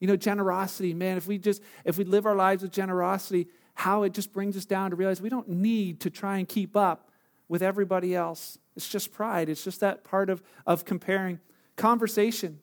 you 0.00 0.08
know, 0.08 0.16
generosity, 0.16 0.92
man, 0.92 1.16
if 1.16 1.26
we 1.26 1.38
just, 1.38 1.62
if 1.84 1.96
we 1.96 2.04
live 2.04 2.26
our 2.26 2.34
lives 2.34 2.62
with 2.62 2.72
generosity, 2.72 3.46
how 3.74 4.02
it 4.02 4.12
just 4.12 4.32
brings 4.32 4.56
us 4.56 4.64
down 4.64 4.90
to 4.90 4.96
realize 4.96 5.22
we 5.22 5.28
don't 5.28 5.48
need 5.48 6.00
to 6.00 6.10
try 6.10 6.38
and 6.38 6.48
keep 6.48 6.76
up 6.76 7.10
with 7.48 7.62
everybody 7.62 8.14
else. 8.14 8.58
It's 8.76 8.88
just 8.88 9.12
pride. 9.12 9.48
It's 9.48 9.64
just 9.64 9.80
that 9.80 10.04
part 10.04 10.30
of, 10.30 10.42
of 10.66 10.84
comparing. 10.84 11.40
Conversation. 11.76 12.60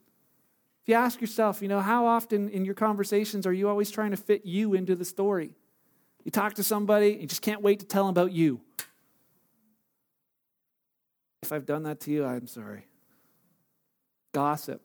If 0.84 0.90
you 0.90 0.96
ask 0.96 1.22
yourself, 1.22 1.62
you 1.62 1.68
know, 1.68 1.80
how 1.80 2.06
often 2.06 2.50
in 2.50 2.66
your 2.66 2.74
conversations 2.74 3.46
are 3.46 3.54
you 3.54 3.70
always 3.70 3.92
trying 3.92 4.12
to 4.12 4.18
fit 4.18 4.46
you 4.46 4.74
into 4.74 4.96
the 4.96 5.06
story? 5.06 5.56
You 6.24 6.32
talk 6.32 6.56
to 6.56 6.64
somebody, 6.64 7.18
you 7.22 7.28
just 7.28 7.42
can't 7.42 7.62
wait 7.62 7.80
to 7.80 7.86
tell 7.86 8.04
them 8.04 8.10
about 8.10 8.32
you. 8.32 8.62
If 11.44 11.52
I've 11.52 11.66
done 11.66 11.84
that 11.84 12.00
to 12.02 12.12
you, 12.12 12.26
I'm 12.26 12.48
sorry. 12.48 12.86
Gossip. 14.32 14.82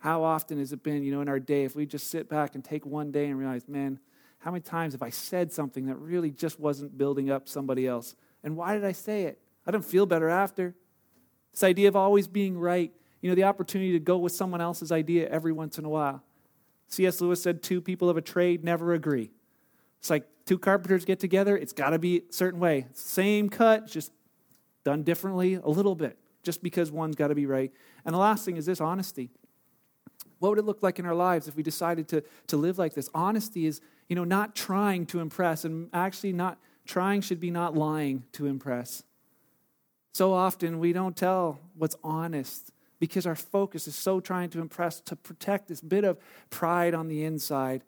How 0.00 0.22
often 0.22 0.58
has 0.58 0.72
it 0.72 0.82
been, 0.82 1.02
you 1.02 1.12
know, 1.12 1.20
in 1.20 1.28
our 1.28 1.40
day, 1.40 1.64
if 1.64 1.74
we 1.74 1.86
just 1.86 2.08
sit 2.08 2.28
back 2.28 2.54
and 2.54 2.64
take 2.64 2.86
one 2.86 3.10
day 3.10 3.26
and 3.26 3.38
realize, 3.38 3.66
man, 3.68 3.98
how 4.38 4.50
many 4.50 4.62
times 4.62 4.92
have 4.92 5.02
I 5.02 5.10
said 5.10 5.52
something 5.52 5.86
that 5.86 5.96
really 5.96 6.30
just 6.30 6.60
wasn't 6.60 6.96
building 6.96 7.30
up 7.30 7.48
somebody 7.48 7.86
else? 7.86 8.14
And 8.44 8.56
why 8.56 8.74
did 8.74 8.84
I 8.84 8.92
say 8.92 9.24
it? 9.24 9.40
I 9.66 9.70
don't 9.70 9.84
feel 9.84 10.06
better 10.06 10.28
after. 10.28 10.74
This 11.52 11.62
idea 11.62 11.88
of 11.88 11.96
always 11.96 12.28
being 12.28 12.56
right, 12.56 12.92
you 13.20 13.28
know, 13.28 13.34
the 13.34 13.44
opportunity 13.44 13.92
to 13.92 13.98
go 13.98 14.16
with 14.18 14.32
someone 14.32 14.60
else's 14.60 14.92
idea 14.92 15.28
every 15.28 15.52
once 15.52 15.78
in 15.78 15.84
a 15.84 15.88
while. 15.88 16.22
C.S. 16.88 17.20
Lewis 17.20 17.42
said, 17.42 17.62
Two 17.62 17.80
people 17.80 18.08
of 18.08 18.16
a 18.16 18.22
trade 18.22 18.64
never 18.64 18.94
agree. 18.94 19.30
It's 19.98 20.10
like 20.10 20.24
two 20.46 20.58
carpenters 20.58 21.04
get 21.04 21.18
together, 21.18 21.56
it's 21.56 21.72
got 21.72 21.90
to 21.90 21.98
be 21.98 22.18
a 22.18 22.32
certain 22.32 22.60
way. 22.60 22.86
Same 22.92 23.48
cut, 23.48 23.86
just 23.86 24.12
done 24.84 25.02
differently 25.02 25.54
a 25.54 25.68
little 25.68 25.94
bit, 25.94 26.16
just 26.42 26.62
because 26.62 26.90
one's 26.90 27.16
got 27.16 27.28
to 27.28 27.34
be 27.34 27.46
right. 27.46 27.72
And 28.04 28.14
the 28.14 28.18
last 28.18 28.44
thing 28.44 28.56
is 28.56 28.66
this 28.66 28.80
honesty. 28.80 29.30
What 30.38 30.50
would 30.50 30.58
it 30.58 30.64
look 30.64 30.82
like 30.82 31.00
in 31.00 31.06
our 31.06 31.14
lives 31.14 31.48
if 31.48 31.56
we 31.56 31.64
decided 31.64 32.08
to, 32.08 32.22
to 32.46 32.56
live 32.56 32.78
like 32.78 32.94
this? 32.94 33.10
Honesty 33.12 33.66
is, 33.66 33.80
you 34.08 34.14
know, 34.14 34.24
not 34.24 34.54
trying 34.54 35.04
to 35.06 35.20
impress, 35.20 35.64
and 35.64 35.90
actually 35.92 36.32
not 36.32 36.58
trying 36.86 37.20
should 37.20 37.40
be 37.40 37.50
not 37.50 37.76
lying 37.76 38.22
to 38.32 38.46
impress. 38.46 39.02
So 40.12 40.32
often 40.32 40.78
we 40.78 40.92
don't 40.92 41.16
tell 41.16 41.60
what's 41.76 41.96
honest 42.02 42.72
because 42.98 43.26
our 43.26 43.34
focus 43.34 43.86
is 43.86 43.94
so 43.94 44.20
trying 44.20 44.50
to 44.50 44.60
impress 44.60 45.00
to 45.02 45.16
protect 45.16 45.68
this 45.68 45.80
bit 45.80 46.04
of 46.04 46.18
pride 46.50 46.94
on 46.94 47.08
the 47.08 47.24
inside. 47.24 47.82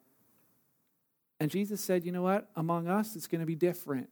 And 1.38 1.50
Jesus 1.50 1.80
said, 1.80 2.04
you 2.04 2.12
know 2.12 2.22
what? 2.22 2.48
Among 2.54 2.86
us, 2.86 3.16
it's 3.16 3.26
going 3.26 3.40
to 3.40 3.46
be 3.46 3.54
different. 3.54 4.08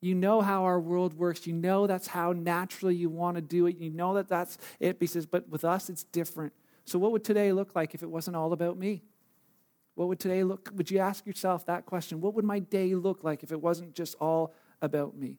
You 0.00 0.14
know 0.14 0.40
how 0.42 0.64
our 0.64 0.80
world 0.80 1.14
works. 1.14 1.46
You 1.46 1.54
know 1.54 1.86
that's 1.86 2.08
how 2.08 2.32
naturally 2.32 2.94
you 2.94 3.08
want 3.08 3.36
to 3.36 3.40
do 3.40 3.66
it. 3.66 3.78
You 3.78 3.90
know 3.90 4.14
that 4.14 4.28
that's 4.28 4.58
it. 4.78 4.96
He 5.00 5.06
says, 5.06 5.26
but 5.26 5.48
with 5.48 5.64
us, 5.64 5.88
it's 5.88 6.04
different. 6.04 6.52
So, 6.84 6.98
what 6.98 7.12
would 7.12 7.24
today 7.24 7.52
look 7.52 7.74
like 7.74 7.94
if 7.94 8.02
it 8.02 8.10
wasn't 8.10 8.36
all 8.36 8.52
about 8.52 8.76
me? 8.76 9.02
What 9.94 10.08
would 10.08 10.18
today 10.18 10.44
look? 10.44 10.70
Would 10.74 10.90
you 10.90 10.98
ask 10.98 11.26
yourself 11.26 11.64
that 11.66 11.86
question? 11.86 12.20
What 12.20 12.34
would 12.34 12.44
my 12.44 12.58
day 12.58 12.94
look 12.94 13.24
like 13.24 13.42
if 13.42 13.52
it 13.52 13.60
wasn't 13.60 13.94
just 13.94 14.14
all 14.20 14.54
about 14.82 15.16
me? 15.16 15.38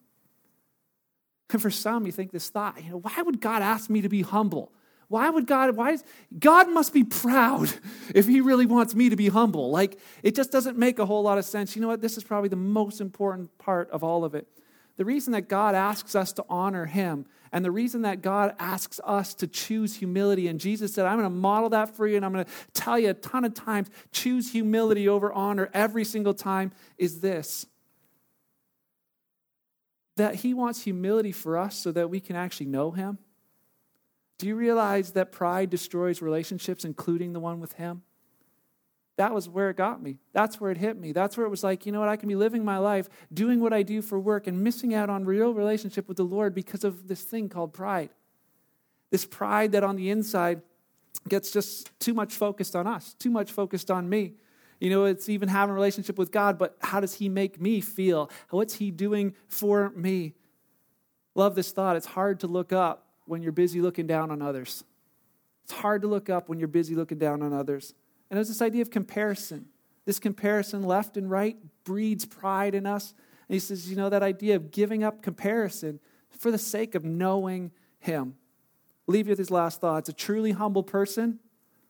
And 1.52 1.62
for 1.62 1.70
some, 1.70 2.06
you 2.06 2.12
think 2.12 2.32
this 2.32 2.50
thought, 2.50 2.84
you 2.84 2.90
know, 2.90 2.98
why 2.98 3.22
would 3.22 3.40
God 3.40 3.62
ask 3.62 3.90
me 3.90 4.02
to 4.02 4.10
be 4.10 4.22
humble? 4.22 4.72
Why 5.08 5.30
would 5.30 5.46
God, 5.46 5.76
why 5.76 5.92
is, 5.92 6.04
God 6.38 6.70
must 6.70 6.94
be 6.94 7.04
proud 7.04 7.72
if 8.16 8.28
he 8.28 8.42
really 8.42 8.66
wants 8.66 8.96
me 8.96 9.10
to 9.10 9.16
be 9.16 9.30
humble. 9.30 9.70
Like, 9.70 10.00
it 10.24 10.36
just 10.36 10.52
doesn't 10.52 10.78
make 10.78 11.00
a 11.00 11.06
whole 11.06 11.22
lot 11.22 11.38
of 11.38 11.46
sense. 11.46 11.76
You 11.76 11.82
know 11.82 11.88
what? 11.88 12.02
This 12.02 12.18
is 12.18 12.24
probably 12.24 12.50
the 12.50 12.56
most 12.56 13.02
important 13.02 13.56
part 13.58 13.90
of 13.92 14.04
all 14.04 14.24
of 14.24 14.34
it. 14.34 14.48
The 14.98 15.06
reason 15.06 15.34
that 15.34 15.50
God 15.50 15.76
asks 15.76 16.16
us 16.16 16.32
to 16.34 16.46
honor 16.50 16.86
him 16.86 17.26
and 17.52 17.64
the 17.64 17.72
reason 17.72 18.02
that 18.04 18.22
God 18.22 18.56
asks 18.60 19.00
us 19.04 19.34
to 19.36 19.48
choose 19.48 19.96
humility, 19.96 20.48
and 20.48 20.60
Jesus 20.60 20.94
said, 20.94 21.06
I'm 21.06 21.18
going 21.18 21.24
to 21.24 21.30
model 21.30 21.70
that 21.70 21.96
for 21.96 22.08
you, 22.08 22.16
and 22.16 22.26
I'm 22.26 22.34
going 22.34 22.46
to 22.46 22.52
tell 22.74 22.98
you 22.98 23.10
a 23.10 23.14
ton 23.14 23.46
of 23.46 23.54
times 23.54 23.90
choose 24.12 24.52
humility 24.52 25.08
over 25.08 25.32
honor 25.32 25.70
every 25.74 26.04
single 26.04 26.34
time, 26.34 26.72
is 26.98 27.20
this 27.22 27.66
that 30.18 30.36
He 30.36 30.54
wants 30.54 30.84
humility 30.84 31.32
for 31.32 31.58
us 31.58 31.76
so 31.76 31.92
that 31.92 32.10
we 32.10 32.20
can 32.20 32.36
actually 32.36 32.68
know 32.68 32.92
Him. 32.92 33.18
Do 34.38 34.48
you 34.48 34.56
realize 34.56 35.12
that 35.12 35.32
pride 35.32 35.70
destroys 35.70 36.22
relationships, 36.22 36.84
including 36.84 37.34
the 37.34 37.40
one 37.40 37.60
with 37.60 37.74
Him? 37.74 38.04
that 39.18 39.34
was 39.34 39.48
where 39.48 39.70
it 39.70 39.78
got 39.78 40.02
me. 40.02 40.18
That's 40.34 40.60
where 40.60 40.72
it 40.72 40.78
hit 40.78 40.98
me. 40.98 41.12
That's 41.14 41.38
where 41.38 41.46
it 41.46 41.50
was 41.50 41.64
like, 41.64 41.86
you 41.86 41.92
know 41.92 42.00
what, 42.00 42.10
I 42.10 42.18
can 42.18 42.28
be 42.28 42.36
living 42.36 42.66
my 42.66 42.78
life, 42.78 43.08
doing 43.34 43.62
what 43.62 43.72
I 43.72 43.82
do 43.82 44.02
for 44.02 44.20
work, 44.20 44.48
and 44.48 44.62
missing 44.62 44.94
out 44.94 45.10
on 45.10 45.26
real 45.26 45.54
relationship 45.54 46.08
with 46.08 46.18
the 46.18 46.24
Lord 46.24 46.54
because 46.54 46.84
of 46.84 47.08
this 47.08 47.22
thing 47.22 47.48
called 47.48 47.74
pride. 47.74 48.10
This 49.12 49.26
pride 49.26 49.72
that 49.72 49.84
on 49.84 49.96
the 49.96 50.10
inside 50.10 50.62
gets 51.30 51.52
just 51.52 51.98
too 52.00 52.14
much 52.14 52.34
focused 52.34 52.76
on 52.76 52.88
us, 52.88 53.14
too 53.14 53.30
much 53.30 53.52
focused 53.52 53.90
on 53.90 54.10
me. 54.10 54.34
You 54.80 54.90
know, 54.90 55.06
it's 55.06 55.30
even 55.30 55.48
having 55.48 55.72
a 55.72 55.74
relationship 55.76 56.18
with 56.18 56.32
God, 56.32 56.58
but 56.58 56.78
how 56.82 57.00
does 57.00 57.16
He 57.16 57.30
make 57.30 57.60
me 57.62 57.82
feel? 57.82 58.30
What's 58.50 58.76
He 58.76 58.92
doing 58.92 59.34
for 59.48 59.92
me? 59.92 60.34
Love 61.34 61.56
this 61.56 61.72
thought. 61.72 61.96
It's 61.96 62.06
hard 62.06 62.40
to 62.42 62.48
look 62.48 62.74
up 62.74 63.08
when 63.26 63.42
you're 63.42 63.52
busy 63.52 63.82
looking 63.82 64.08
down 64.08 64.32
on 64.32 64.42
others. 64.42 64.84
It's 65.64 65.74
hard 65.74 66.02
to 66.04 66.08
look 66.08 66.30
up 66.30 66.48
when 66.48 66.60
you're 66.60 66.68
busy 66.68 66.96
looking 66.96 67.18
down 67.18 67.42
on 67.42 67.52
others. 67.52 67.94
And 68.30 68.38
there's 68.38 68.48
this 68.48 68.62
idea 68.62 68.82
of 68.82 68.92
comparison. 68.92 69.66
This 70.06 70.20
comparison, 70.20 70.84
left 70.84 71.18
and 71.18 71.30
right, 71.30 71.58
breeds 71.84 72.26
pride 72.26 72.76
in 72.76 72.86
us. 72.86 73.14
And 73.48 73.54
he 73.54 73.60
says, 73.60 73.90
you 73.90 73.96
know, 73.96 74.10
that 74.10 74.24
idea 74.24 74.56
of 74.56 74.72
giving 74.72 75.04
up 75.04 75.22
comparison 75.22 76.00
for 76.30 76.52
the 76.52 76.58
sake 76.58 76.96
of 76.96 77.04
knowing 77.04 77.72
him. 78.00 78.36
Leave 79.08 79.28
you 79.28 79.32
with 79.32 79.40
his 79.40 79.52
last 79.52 79.82
thoughts. 79.82 80.10
A 80.10 80.14
truly 80.14 80.52
humble 80.52 80.84
person, 80.84 81.40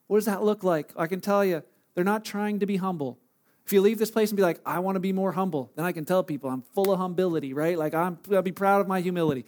what 0.07 0.17
does 0.17 0.25
that 0.25 0.43
look 0.43 0.63
like? 0.63 0.91
I 0.95 1.07
can 1.07 1.19
tell 1.19 1.43
you, 1.43 1.63
they're 1.95 2.03
not 2.03 2.23
trying 2.23 2.59
to 2.59 2.65
be 2.65 2.77
humble. 2.77 3.17
If 3.65 3.73
you 3.73 3.81
leave 3.81 3.97
this 3.97 4.11
place 4.11 4.29
and 4.29 4.37
be 4.37 4.43
like, 4.43 4.59
I 4.65 4.79
want 4.79 4.95
to 4.95 4.99
be 4.99 5.11
more 5.11 5.31
humble, 5.31 5.71
then 5.75 5.85
I 5.85 5.91
can 5.91 6.05
tell 6.05 6.23
people 6.23 6.49
I'm 6.49 6.61
full 6.61 6.91
of 6.91 6.99
humility, 6.99 7.53
right? 7.53 7.77
Like 7.79 7.95
I'm, 7.95 8.19
I'll 8.31 8.43
be 8.43 8.51
proud 8.51 8.81
of 8.81 8.87
my 8.87 9.01
humility. 9.01 9.45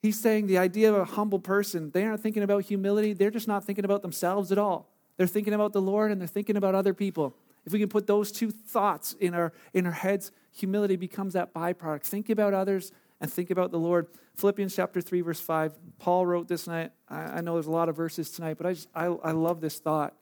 He's 0.00 0.18
saying 0.18 0.46
the 0.46 0.56
idea 0.56 0.90
of 0.90 0.98
a 0.98 1.04
humble 1.04 1.40
person, 1.40 1.90
they 1.90 2.04
aren't 2.04 2.22
thinking 2.22 2.42
about 2.42 2.64
humility, 2.64 3.12
they're 3.12 3.30
just 3.30 3.48
not 3.48 3.64
thinking 3.64 3.84
about 3.84 4.00
themselves 4.00 4.50
at 4.50 4.56
all. 4.56 4.88
They're 5.18 5.26
thinking 5.26 5.52
about 5.52 5.74
the 5.74 5.82
Lord 5.82 6.10
and 6.10 6.18
they're 6.18 6.28
thinking 6.28 6.56
about 6.56 6.74
other 6.74 6.94
people. 6.94 7.36
If 7.66 7.74
we 7.74 7.78
can 7.78 7.90
put 7.90 8.06
those 8.06 8.32
two 8.32 8.50
thoughts 8.50 9.12
in 9.20 9.34
our, 9.34 9.52
in 9.74 9.84
our 9.84 9.92
heads, 9.92 10.32
humility 10.50 10.96
becomes 10.96 11.34
that 11.34 11.52
byproduct. 11.52 12.04
Think 12.04 12.30
about 12.30 12.54
others 12.54 12.92
and 13.20 13.30
think 13.30 13.50
about 13.50 13.70
the 13.70 13.78
Lord. 13.78 14.06
Philippians 14.36 14.74
chapter 14.74 15.02
3, 15.02 15.20
verse 15.20 15.40
5. 15.40 15.74
Paul 15.98 16.24
wrote 16.24 16.48
this, 16.48 16.66
and 16.66 16.90
I, 17.10 17.14
I 17.14 17.40
know 17.42 17.54
there's 17.54 17.66
a 17.66 17.70
lot 17.70 17.90
of 17.90 17.96
verses 17.96 18.30
tonight, 18.30 18.56
but 18.56 18.66
I, 18.66 18.72
just, 18.72 18.88
I, 18.94 19.04
I 19.04 19.32
love 19.32 19.60
this 19.60 19.78
thought. 19.78 20.14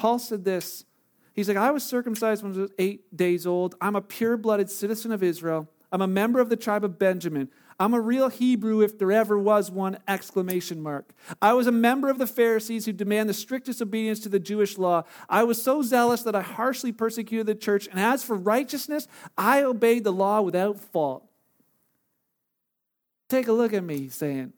Paul 0.00 0.18
said 0.18 0.44
this 0.44 0.86
He's 1.34 1.46
like, 1.46 1.58
I 1.58 1.70
was 1.70 1.84
circumcised 1.84 2.42
when 2.42 2.54
I 2.54 2.58
was 2.62 2.70
eight 2.78 3.14
days 3.16 3.46
old. 3.46 3.76
I'm 3.80 3.96
a 3.96 4.00
pure 4.00 4.36
blooded 4.36 4.70
citizen 4.70 5.12
of 5.12 5.22
Israel. 5.22 5.68
I'm 5.92 6.00
a 6.00 6.06
member 6.06 6.40
of 6.40 6.48
the 6.48 6.56
tribe 6.56 6.84
of 6.84 6.98
Benjamin. 6.98 7.50
I'm 7.78 7.94
a 7.94 8.00
real 8.00 8.28
Hebrew 8.28 8.80
if 8.80 8.98
there 8.98 9.12
ever 9.12 9.38
was 9.38 9.70
one 9.70 9.98
exclamation 10.08 10.82
mark. 10.82 11.12
I 11.40 11.52
was 11.52 11.66
a 11.66 11.72
member 11.72 12.08
of 12.08 12.18
the 12.18 12.26
Pharisees 12.26 12.86
who 12.86 12.92
demand 12.92 13.28
the 13.28 13.34
strictest 13.34 13.80
obedience 13.82 14.20
to 14.20 14.28
the 14.28 14.38
Jewish 14.38 14.78
law. 14.78 15.04
I 15.28 15.44
was 15.44 15.62
so 15.62 15.82
zealous 15.82 16.22
that 16.22 16.34
I 16.34 16.42
harshly 16.42 16.92
persecuted 16.92 17.46
the 17.46 17.54
church, 17.54 17.86
and 17.88 18.00
as 18.00 18.24
for 18.24 18.36
righteousness, 18.36 19.06
I 19.36 19.62
obeyed 19.62 20.04
the 20.04 20.12
law 20.12 20.40
without 20.40 20.78
fault. 20.78 21.24
Take 23.28 23.48
a 23.48 23.52
look 23.52 23.72
at 23.72 23.84
me, 23.84 24.08
saying. 24.08 24.52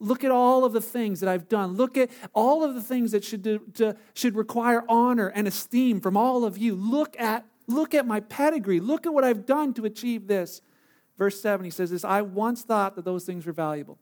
Look 0.00 0.24
at 0.24 0.30
all 0.30 0.64
of 0.64 0.72
the 0.72 0.80
things 0.80 1.20
that 1.20 1.28
I've 1.28 1.48
done. 1.48 1.74
Look 1.74 1.96
at 1.96 2.10
all 2.34 2.64
of 2.64 2.74
the 2.74 2.82
things 2.82 3.12
that 3.12 3.24
should, 3.24 3.42
do, 3.42 3.60
to, 3.74 3.96
should 4.12 4.36
require 4.36 4.84
honor 4.88 5.28
and 5.28 5.46
esteem 5.46 6.00
from 6.00 6.16
all 6.16 6.44
of 6.44 6.58
you. 6.58 6.74
Look 6.74 7.18
at, 7.18 7.46
look 7.66 7.94
at 7.94 8.06
my 8.06 8.20
pedigree. 8.20 8.80
Look 8.80 9.06
at 9.06 9.14
what 9.14 9.24
I've 9.24 9.46
done 9.46 9.72
to 9.74 9.84
achieve 9.84 10.26
this. 10.26 10.60
Verse 11.16 11.40
7, 11.40 11.64
he 11.64 11.70
says 11.70 11.90
this 11.90 12.04
I 12.04 12.22
once 12.22 12.62
thought 12.62 12.96
that 12.96 13.04
those 13.04 13.24
things 13.24 13.46
were 13.46 13.52
valuable. 13.52 13.98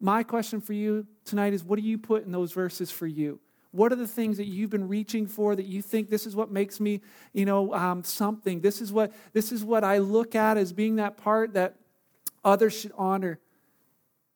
My 0.00 0.22
question 0.22 0.60
for 0.60 0.72
you 0.72 1.06
tonight 1.24 1.54
is 1.54 1.64
what 1.64 1.78
do 1.78 1.84
you 1.84 1.96
put 1.96 2.26
in 2.26 2.32
those 2.32 2.52
verses 2.52 2.90
for 2.90 3.06
you? 3.06 3.40
What 3.70 3.90
are 3.90 3.96
the 3.96 4.06
things 4.06 4.36
that 4.36 4.46
you've 4.46 4.70
been 4.70 4.86
reaching 4.86 5.26
for 5.26 5.56
that 5.56 5.66
you 5.66 5.82
think 5.82 6.08
this 6.08 6.26
is 6.26 6.36
what 6.36 6.50
makes 6.50 6.78
me, 6.78 7.00
you 7.32 7.44
know, 7.44 7.74
um, 7.74 8.04
something? 8.04 8.60
This 8.60 8.80
is 8.80 8.92
what 8.92 9.12
this 9.32 9.50
is 9.50 9.64
what 9.64 9.82
I 9.82 9.98
look 9.98 10.34
at 10.34 10.56
as 10.56 10.72
being 10.72 10.96
that 10.96 11.16
part 11.16 11.54
that 11.54 11.76
others 12.44 12.78
should 12.78 12.92
honor. 12.96 13.40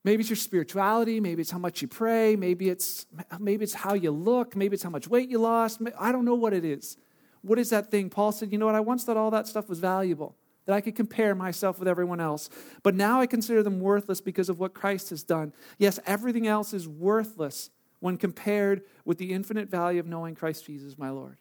Maybe 0.08 0.22
it's 0.22 0.30
your 0.30 0.36
spirituality, 0.36 1.20
maybe 1.20 1.42
it's 1.42 1.50
how 1.50 1.58
much 1.58 1.82
you 1.82 1.86
pray, 1.86 2.34
maybe 2.34 2.70
it's 2.70 3.04
maybe 3.38 3.62
it's 3.62 3.74
how 3.74 3.92
you 3.92 4.10
look, 4.10 4.56
maybe 4.56 4.72
it's 4.72 4.82
how 4.82 4.88
much 4.88 5.06
weight 5.06 5.28
you 5.28 5.38
lost. 5.38 5.82
I 6.00 6.12
don't 6.12 6.24
know 6.24 6.34
what 6.34 6.54
it 6.54 6.64
is. 6.64 6.96
What 7.42 7.58
is 7.58 7.68
that 7.68 7.90
thing? 7.90 8.08
Paul 8.08 8.32
said, 8.32 8.50
"You 8.50 8.56
know 8.56 8.64
what? 8.64 8.74
I 8.74 8.80
once 8.80 9.04
thought 9.04 9.18
all 9.18 9.30
that 9.32 9.46
stuff 9.46 9.68
was 9.68 9.80
valuable." 9.80 10.34
that 10.64 10.74
I 10.74 10.82
could 10.82 10.96
compare 10.96 11.34
myself 11.34 11.78
with 11.78 11.88
everyone 11.88 12.20
else. 12.20 12.50
But 12.82 12.94
now 12.94 13.22
I 13.22 13.26
consider 13.26 13.62
them 13.62 13.80
worthless 13.80 14.20
because 14.20 14.50
of 14.50 14.58
what 14.60 14.74
Christ 14.74 15.08
has 15.08 15.22
done. 15.22 15.54
Yes, 15.78 15.98
everything 16.04 16.46
else 16.46 16.74
is 16.74 16.86
worthless 16.86 17.70
when 18.00 18.18
compared 18.18 18.82
with 19.06 19.16
the 19.16 19.32
infinite 19.32 19.70
value 19.70 19.98
of 19.98 20.06
knowing 20.06 20.34
Christ 20.34 20.66
Jesus, 20.66 20.98
my 20.98 21.08
Lord. 21.08 21.38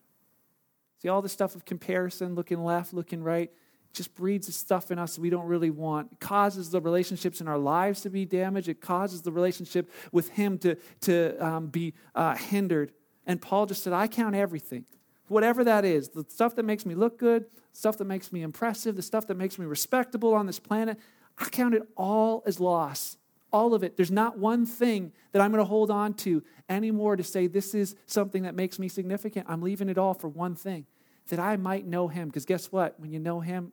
See, 1.01 1.09
all 1.09 1.21
the 1.21 1.27
stuff 1.27 1.55
of 1.55 1.65
comparison, 1.65 2.35
looking 2.35 2.63
left, 2.63 2.93
looking 2.93 3.21
right, 3.21 3.51
just 3.93 4.13
breeds 4.15 4.47
the 4.47 4.53
stuff 4.53 4.91
in 4.91 4.99
us 4.99 5.17
we 5.17 5.29
don't 5.29 5.47
really 5.47 5.69
want. 5.69 6.11
It 6.11 6.19
causes 6.19 6.69
the 6.69 6.81
relationships 6.81 7.41
in 7.41 7.47
our 7.47 7.57
lives 7.57 8.01
to 8.01 8.09
be 8.09 8.25
damaged. 8.25 8.69
It 8.69 8.81
causes 8.81 9.21
the 9.21 9.31
relationship 9.31 9.89
with 10.11 10.29
Him 10.29 10.57
to, 10.59 10.75
to 11.01 11.45
um, 11.45 11.67
be 11.67 11.93
uh, 12.15 12.35
hindered. 12.35 12.91
And 13.25 13.41
Paul 13.41 13.65
just 13.65 13.83
said, 13.83 13.93
I 13.93 14.07
count 14.07 14.35
everything 14.35 14.85
whatever 15.27 15.63
that 15.63 15.85
is, 15.85 16.09
the 16.09 16.25
stuff 16.29 16.55
that 16.55 16.63
makes 16.63 16.85
me 16.85 16.95
look 16.95 17.17
good, 17.17 17.45
stuff 17.73 17.97
that 17.97 18.05
makes 18.05 18.31
me 18.31 18.41
impressive, 18.41 18.95
the 18.95 19.01
stuff 19.01 19.27
that 19.27 19.35
makes 19.35 19.59
me 19.59 19.65
respectable 19.65 20.33
on 20.33 20.45
this 20.45 20.59
planet, 20.59 20.97
I 21.37 21.45
count 21.45 21.75
it 21.75 21.83
all 21.95 22.43
as 22.45 22.59
loss. 22.59 23.17
All 23.53 23.73
of 23.73 23.81
it. 23.81 23.95
There's 23.95 24.11
not 24.11 24.37
one 24.37 24.65
thing 24.65 25.13
that 25.31 25.41
I'm 25.41 25.51
going 25.51 25.63
to 25.63 25.69
hold 25.69 25.89
on 25.89 26.15
to 26.15 26.43
anymore 26.67 27.15
to 27.15 27.23
say 27.23 27.47
this 27.47 27.73
is 27.73 27.95
something 28.05 28.43
that 28.43 28.55
makes 28.55 28.77
me 28.77 28.89
significant. 28.89 29.45
I'm 29.49 29.61
leaving 29.61 29.87
it 29.87 29.97
all 29.97 30.13
for 30.13 30.27
one 30.27 30.53
thing 30.53 30.85
that 31.29 31.39
I 31.39 31.55
might 31.55 31.85
know 31.85 32.09
Him. 32.09 32.27
Because 32.27 32.45
guess 32.45 32.71
what? 32.73 32.99
When 32.99 33.09
you 33.09 33.19
know 33.19 33.39
Him, 33.39 33.71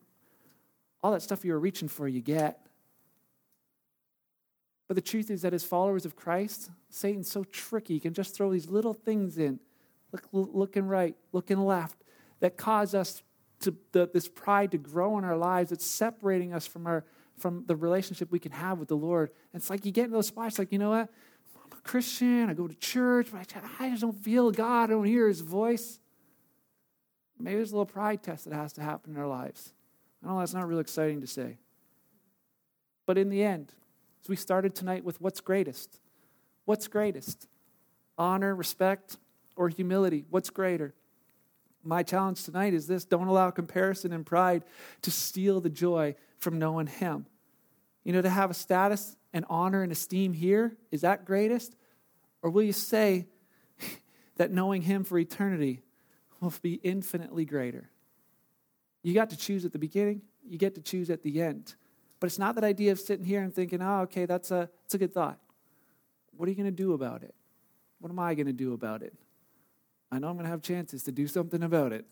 all 1.05 1.11
that 1.11 1.21
stuff 1.21 1.45
you 1.45 1.53
were 1.53 1.59
reaching 1.59 1.87
for, 1.87 2.07
you 2.07 2.19
get. 2.19 2.65
But 4.87 4.95
the 4.95 5.01
truth 5.01 5.29
is 5.29 5.43
that 5.43 5.53
as 5.53 5.63
followers 5.63 6.03
of 6.03 6.15
Christ, 6.15 6.71
Satan's 6.89 7.29
so 7.29 7.43
tricky. 7.43 7.93
He 7.93 7.99
can 7.99 8.15
just 8.15 8.35
throw 8.35 8.51
these 8.51 8.69
little 8.69 8.95
things 8.95 9.37
in 9.37 9.59
look, 10.11 10.23
looking 10.31 10.87
right, 10.87 11.15
looking 11.31 11.59
left, 11.59 12.03
that 12.39 12.57
cause 12.57 12.95
us 12.95 13.21
to 13.59 13.75
the, 13.91 14.09
this 14.11 14.27
pride 14.27 14.71
to 14.71 14.79
grow 14.79 15.19
in 15.19 15.23
our 15.23 15.37
lives. 15.37 15.71
It's 15.71 15.85
separating 15.85 16.55
us 16.55 16.65
from 16.65 16.87
our 16.87 17.05
from 17.37 17.65
the 17.67 17.75
relationship 17.75 18.31
we 18.31 18.39
can 18.39 18.53
have 18.53 18.79
with 18.79 18.87
the 18.87 18.97
Lord. 18.97 19.29
And 19.53 19.61
it's 19.61 19.69
like 19.69 19.85
you 19.85 19.91
get 19.91 20.05
in 20.05 20.11
those 20.11 20.27
spots, 20.27 20.57
like 20.57 20.71
you 20.71 20.79
know 20.79 20.89
what? 20.89 21.09
I'm 21.55 21.77
a 21.77 21.81
Christian. 21.83 22.49
I 22.49 22.55
go 22.55 22.67
to 22.67 22.73
church, 22.73 23.27
but 23.31 23.45
I 23.79 23.89
just 23.89 24.01
don't 24.01 24.23
feel 24.23 24.49
God. 24.49 24.85
I 24.85 24.93
don't 24.93 25.05
hear 25.05 25.27
His 25.27 25.41
voice. 25.41 25.99
Maybe 27.37 27.57
there's 27.57 27.73
a 27.73 27.75
little 27.75 27.85
pride 27.85 28.23
test 28.23 28.45
that 28.45 28.55
has 28.55 28.73
to 28.73 28.81
happen 28.81 29.13
in 29.13 29.21
our 29.21 29.27
lives. 29.27 29.74
I 30.25 30.29
know 30.29 30.39
that's 30.39 30.53
not 30.53 30.67
real 30.67 30.79
exciting 30.79 31.21
to 31.21 31.27
say. 31.27 31.57
But 33.05 33.17
in 33.17 33.29
the 33.29 33.43
end, 33.43 33.71
as 34.23 34.29
we 34.29 34.35
started 34.35 34.73
tonight 34.73 35.03
with 35.03 35.21
what's 35.21 35.39
greatest, 35.39 35.99
what's 36.65 36.87
greatest? 36.87 37.47
Honor, 38.17 38.55
respect, 38.55 39.17
or 39.55 39.69
humility? 39.69 40.25
What's 40.29 40.49
greater? 40.49 40.95
My 41.83 42.01
challenge 42.01 42.43
tonight 42.43 42.73
is 42.73 42.87
this 42.87 43.05
don't 43.05 43.27
allow 43.27 43.51
comparison 43.51 44.11
and 44.11 44.25
pride 44.25 44.63
to 45.03 45.11
steal 45.11 45.61
the 45.61 45.69
joy 45.69 46.15
from 46.39 46.57
knowing 46.57 46.87
Him. 46.87 47.27
You 48.03 48.13
know, 48.13 48.23
to 48.23 48.29
have 48.29 48.49
a 48.49 48.55
status 48.55 49.15
and 49.31 49.45
honor 49.47 49.83
and 49.83 49.91
esteem 49.91 50.33
here, 50.33 50.75
is 50.91 51.01
that 51.01 51.25
greatest? 51.25 51.75
Or 52.41 52.49
will 52.49 52.63
you 52.63 52.73
say 52.73 53.27
that 54.37 54.51
knowing 54.51 54.81
Him 54.81 55.03
for 55.03 55.19
eternity 55.19 55.83
will 56.39 56.53
be 56.63 56.75
infinitely 56.75 57.45
greater? 57.45 57.91
You 59.05 59.13
got 59.13 59.29
to 59.29 59.37
choose 59.37 59.65
at 59.65 59.71
the 59.71 59.77
beginning, 59.77 60.23
you 60.43 60.57
get 60.57 60.73
to 60.73 60.81
choose 60.81 61.11
at 61.11 61.21
the 61.21 61.39
end. 61.39 61.75
But 62.19 62.25
it's 62.25 62.39
not 62.39 62.55
that 62.55 62.63
idea 62.63 62.91
of 62.91 62.99
sitting 62.99 63.23
here 63.23 63.43
and 63.43 63.53
thinking, 63.53 63.79
oh, 63.79 63.99
okay, 64.01 64.25
that's 64.25 64.49
a, 64.49 64.67
that's 64.81 64.95
a 64.95 64.97
good 64.97 65.13
thought. 65.13 65.37
What 66.35 66.47
are 66.47 66.49
you 66.49 66.55
going 66.55 66.65
to 66.65 66.71
do 66.71 66.93
about 66.93 67.21
it? 67.21 67.35
What 67.99 68.09
am 68.09 68.17
I 68.17 68.33
going 68.33 68.47
to 68.47 68.53
do 68.53 68.73
about 68.73 69.03
it? 69.03 69.13
I 70.11 70.17
know 70.17 70.27
I'm 70.27 70.33
going 70.33 70.45
to 70.45 70.49
have 70.49 70.63
chances 70.63 71.03
to 71.03 71.11
do 71.11 71.27
something 71.27 71.61
about 71.61 71.93
it. 71.93 72.07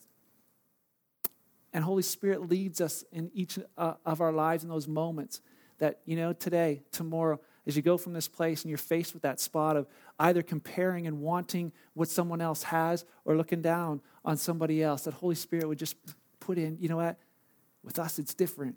And 1.74 1.84
Holy 1.84 2.04
Spirit 2.04 2.48
leads 2.48 2.80
us 2.80 3.04
in 3.12 3.32
each 3.34 3.58
uh, 3.76 3.96
of 4.06 4.22
our 4.22 4.32
lives 4.32 4.64
in 4.64 4.70
those 4.70 4.88
moments 4.88 5.42
that, 5.80 6.02
you 6.06 6.16
know, 6.16 6.32
today, 6.32 6.84
tomorrow, 6.92 7.40
as 7.66 7.76
you 7.76 7.82
go 7.82 7.98
from 7.98 8.14
this 8.14 8.28
place 8.28 8.62
and 8.62 8.70
you're 8.70 8.78
faced 8.78 9.16
with 9.16 9.24
that 9.24 9.40
spot 9.40 9.78
of 9.78 9.88
either 10.20 10.44
comparing 10.44 11.08
and 11.08 11.22
wanting 11.22 11.72
what 11.96 12.08
someone 12.08 12.40
else 12.40 12.62
has 12.62 13.04
or 13.26 13.36
looking 13.36 13.64
down 13.64 14.00
on 14.24 14.38
somebody 14.38 14.84
else, 14.84 15.06
that 15.06 15.16
Holy 15.16 15.34
Spirit 15.34 15.68
would 15.68 15.80
just 15.80 15.96
put 16.44 16.58
in, 16.58 16.78
you 16.80 16.90
know 16.90 16.98
what? 16.98 17.18
With 17.84 18.00
us, 18.00 18.20
it's 18.20 18.34
different. 18.34 18.76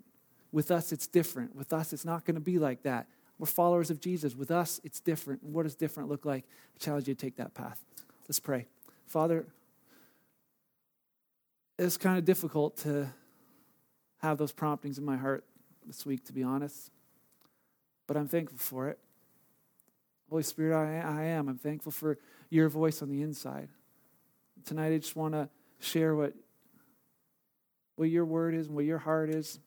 With 0.51 0.71
us, 0.71 0.91
it's 0.91 1.07
different. 1.07 1.55
With 1.55 1.73
us, 1.73 1.93
it's 1.93 2.05
not 2.05 2.25
going 2.25 2.35
to 2.35 2.41
be 2.41 2.59
like 2.59 2.83
that. 2.83 3.07
We're 3.37 3.47
followers 3.47 3.89
of 3.91 3.99
Jesus. 3.99 4.35
With 4.35 4.51
us, 4.51 4.79
it's 4.83 4.99
different. 4.99 5.43
what 5.43 5.63
does 5.63 5.75
different 5.75 6.09
look 6.09 6.25
like? 6.25 6.45
I 6.75 6.83
challenge 6.83 7.07
you 7.07 7.13
to 7.13 7.19
take 7.19 7.35
that 7.37 7.53
path. 7.53 7.83
Let's 8.27 8.39
pray. 8.39 8.67
Father, 9.05 9.45
it's 11.77 11.97
kind 11.97 12.17
of 12.17 12.25
difficult 12.25 12.77
to 12.77 13.07
have 14.19 14.37
those 14.37 14.51
promptings 14.51 14.97
in 14.97 15.05
my 15.05 15.17
heart 15.17 15.43
this 15.85 16.05
week, 16.05 16.25
to 16.25 16.33
be 16.33 16.43
honest, 16.43 16.91
but 18.07 18.17
I'm 18.17 18.27
thankful 18.27 18.57
for 18.57 18.89
it. 18.89 18.97
Holy 20.29 20.43
Spirit, 20.43 20.75
I, 20.75 20.99
I 20.99 21.23
am. 21.25 21.47
I'm 21.47 21.57
thankful 21.57 21.91
for 21.91 22.17
your 22.49 22.67
voice 22.67 23.01
on 23.01 23.09
the 23.09 23.21
inside. 23.21 23.69
Tonight, 24.65 24.93
I 24.93 24.97
just 24.97 25.15
want 25.15 25.33
to 25.33 25.47
share 25.79 26.15
what, 26.15 26.33
what 27.97 28.09
your 28.09 28.25
word 28.25 28.55
is 28.55 28.67
and 28.67 28.75
what 28.75 28.85
your 28.85 28.99
heart 28.99 29.29
is. 29.29 29.59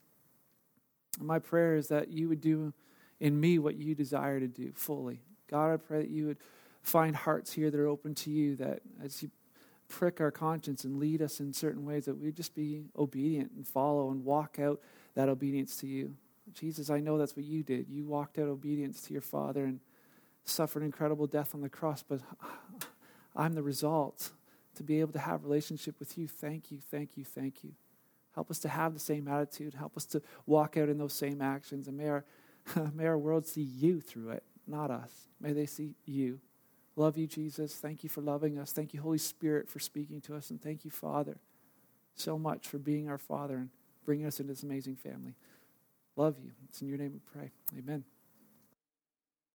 And 1.18 1.28
my 1.28 1.38
prayer 1.38 1.76
is 1.76 1.88
that 1.88 2.08
you 2.08 2.28
would 2.28 2.40
do 2.40 2.72
in 3.18 3.38
me 3.38 3.58
what 3.58 3.76
you 3.76 3.94
desire 3.94 4.40
to 4.40 4.48
do 4.48 4.72
fully. 4.74 5.20
God, 5.48 5.72
I 5.72 5.76
pray 5.76 6.00
that 6.00 6.10
you 6.10 6.26
would 6.26 6.38
find 6.82 7.14
hearts 7.14 7.52
here 7.52 7.70
that 7.70 7.78
are 7.78 7.88
open 7.88 8.14
to 8.14 8.30
you, 8.30 8.56
that 8.56 8.80
as 9.04 9.22
you 9.22 9.30
prick 9.88 10.20
our 10.20 10.30
conscience 10.30 10.84
and 10.84 10.98
lead 10.98 11.20
us 11.20 11.40
in 11.40 11.52
certain 11.52 11.84
ways, 11.84 12.06
that 12.06 12.16
we 12.16 12.32
just 12.32 12.54
be 12.54 12.84
obedient 12.96 13.50
and 13.56 13.66
follow 13.66 14.10
and 14.10 14.24
walk 14.24 14.58
out 14.58 14.80
that 15.14 15.28
obedience 15.28 15.76
to 15.76 15.86
you. 15.86 16.14
Jesus, 16.54 16.88
I 16.88 17.00
know 17.00 17.18
that's 17.18 17.36
what 17.36 17.44
you 17.44 17.62
did. 17.62 17.88
You 17.88 18.06
walked 18.06 18.38
out 18.38 18.48
obedience 18.48 19.02
to 19.02 19.12
your 19.12 19.22
Father 19.22 19.64
and 19.64 19.80
suffered 20.44 20.82
incredible 20.82 21.26
death 21.26 21.54
on 21.54 21.60
the 21.60 21.68
cross, 21.68 22.02
but 22.02 22.20
I'm 23.36 23.54
the 23.54 23.62
result 23.62 24.30
to 24.76 24.82
be 24.82 25.00
able 25.00 25.12
to 25.12 25.18
have 25.18 25.44
relationship 25.44 25.98
with 25.98 26.16
you. 26.16 26.26
Thank 26.26 26.70
you, 26.70 26.78
thank 26.90 27.16
you, 27.16 27.24
thank 27.24 27.64
you. 27.64 27.72
Help 28.34 28.50
us 28.50 28.58
to 28.60 28.68
have 28.68 28.94
the 28.94 29.00
same 29.00 29.28
attitude. 29.28 29.74
Help 29.74 29.96
us 29.96 30.04
to 30.06 30.22
walk 30.46 30.76
out 30.76 30.88
in 30.88 30.98
those 30.98 31.12
same 31.12 31.40
actions. 31.42 31.88
And 31.88 31.96
may 31.96 32.08
our, 32.08 32.24
may 32.94 33.06
our 33.06 33.18
world 33.18 33.46
see 33.46 33.62
you 33.62 34.00
through 34.00 34.30
it, 34.30 34.44
not 34.66 34.90
us. 34.90 35.28
May 35.40 35.52
they 35.52 35.66
see 35.66 35.94
you. 36.04 36.40
Love 36.96 37.16
you, 37.16 37.26
Jesus. 37.26 37.76
Thank 37.76 38.02
you 38.02 38.10
for 38.10 38.20
loving 38.20 38.58
us. 38.58 38.72
Thank 38.72 38.92
you, 38.92 39.00
Holy 39.00 39.18
Spirit, 39.18 39.68
for 39.68 39.78
speaking 39.78 40.20
to 40.22 40.36
us. 40.36 40.50
And 40.50 40.60
thank 40.60 40.84
you, 40.84 40.90
Father, 40.90 41.38
so 42.14 42.38
much 42.38 42.68
for 42.68 42.78
being 42.78 43.08
our 43.08 43.18
Father 43.18 43.56
and 43.56 43.70
bringing 44.04 44.26
us 44.26 44.40
into 44.40 44.52
this 44.52 44.62
amazing 44.62 44.96
family. 44.96 45.34
Love 46.16 46.36
you. 46.42 46.50
It's 46.68 46.82
in 46.82 46.88
your 46.88 46.98
name 46.98 47.12
we 47.12 47.20
pray. 47.32 47.50
Amen. 47.78 48.04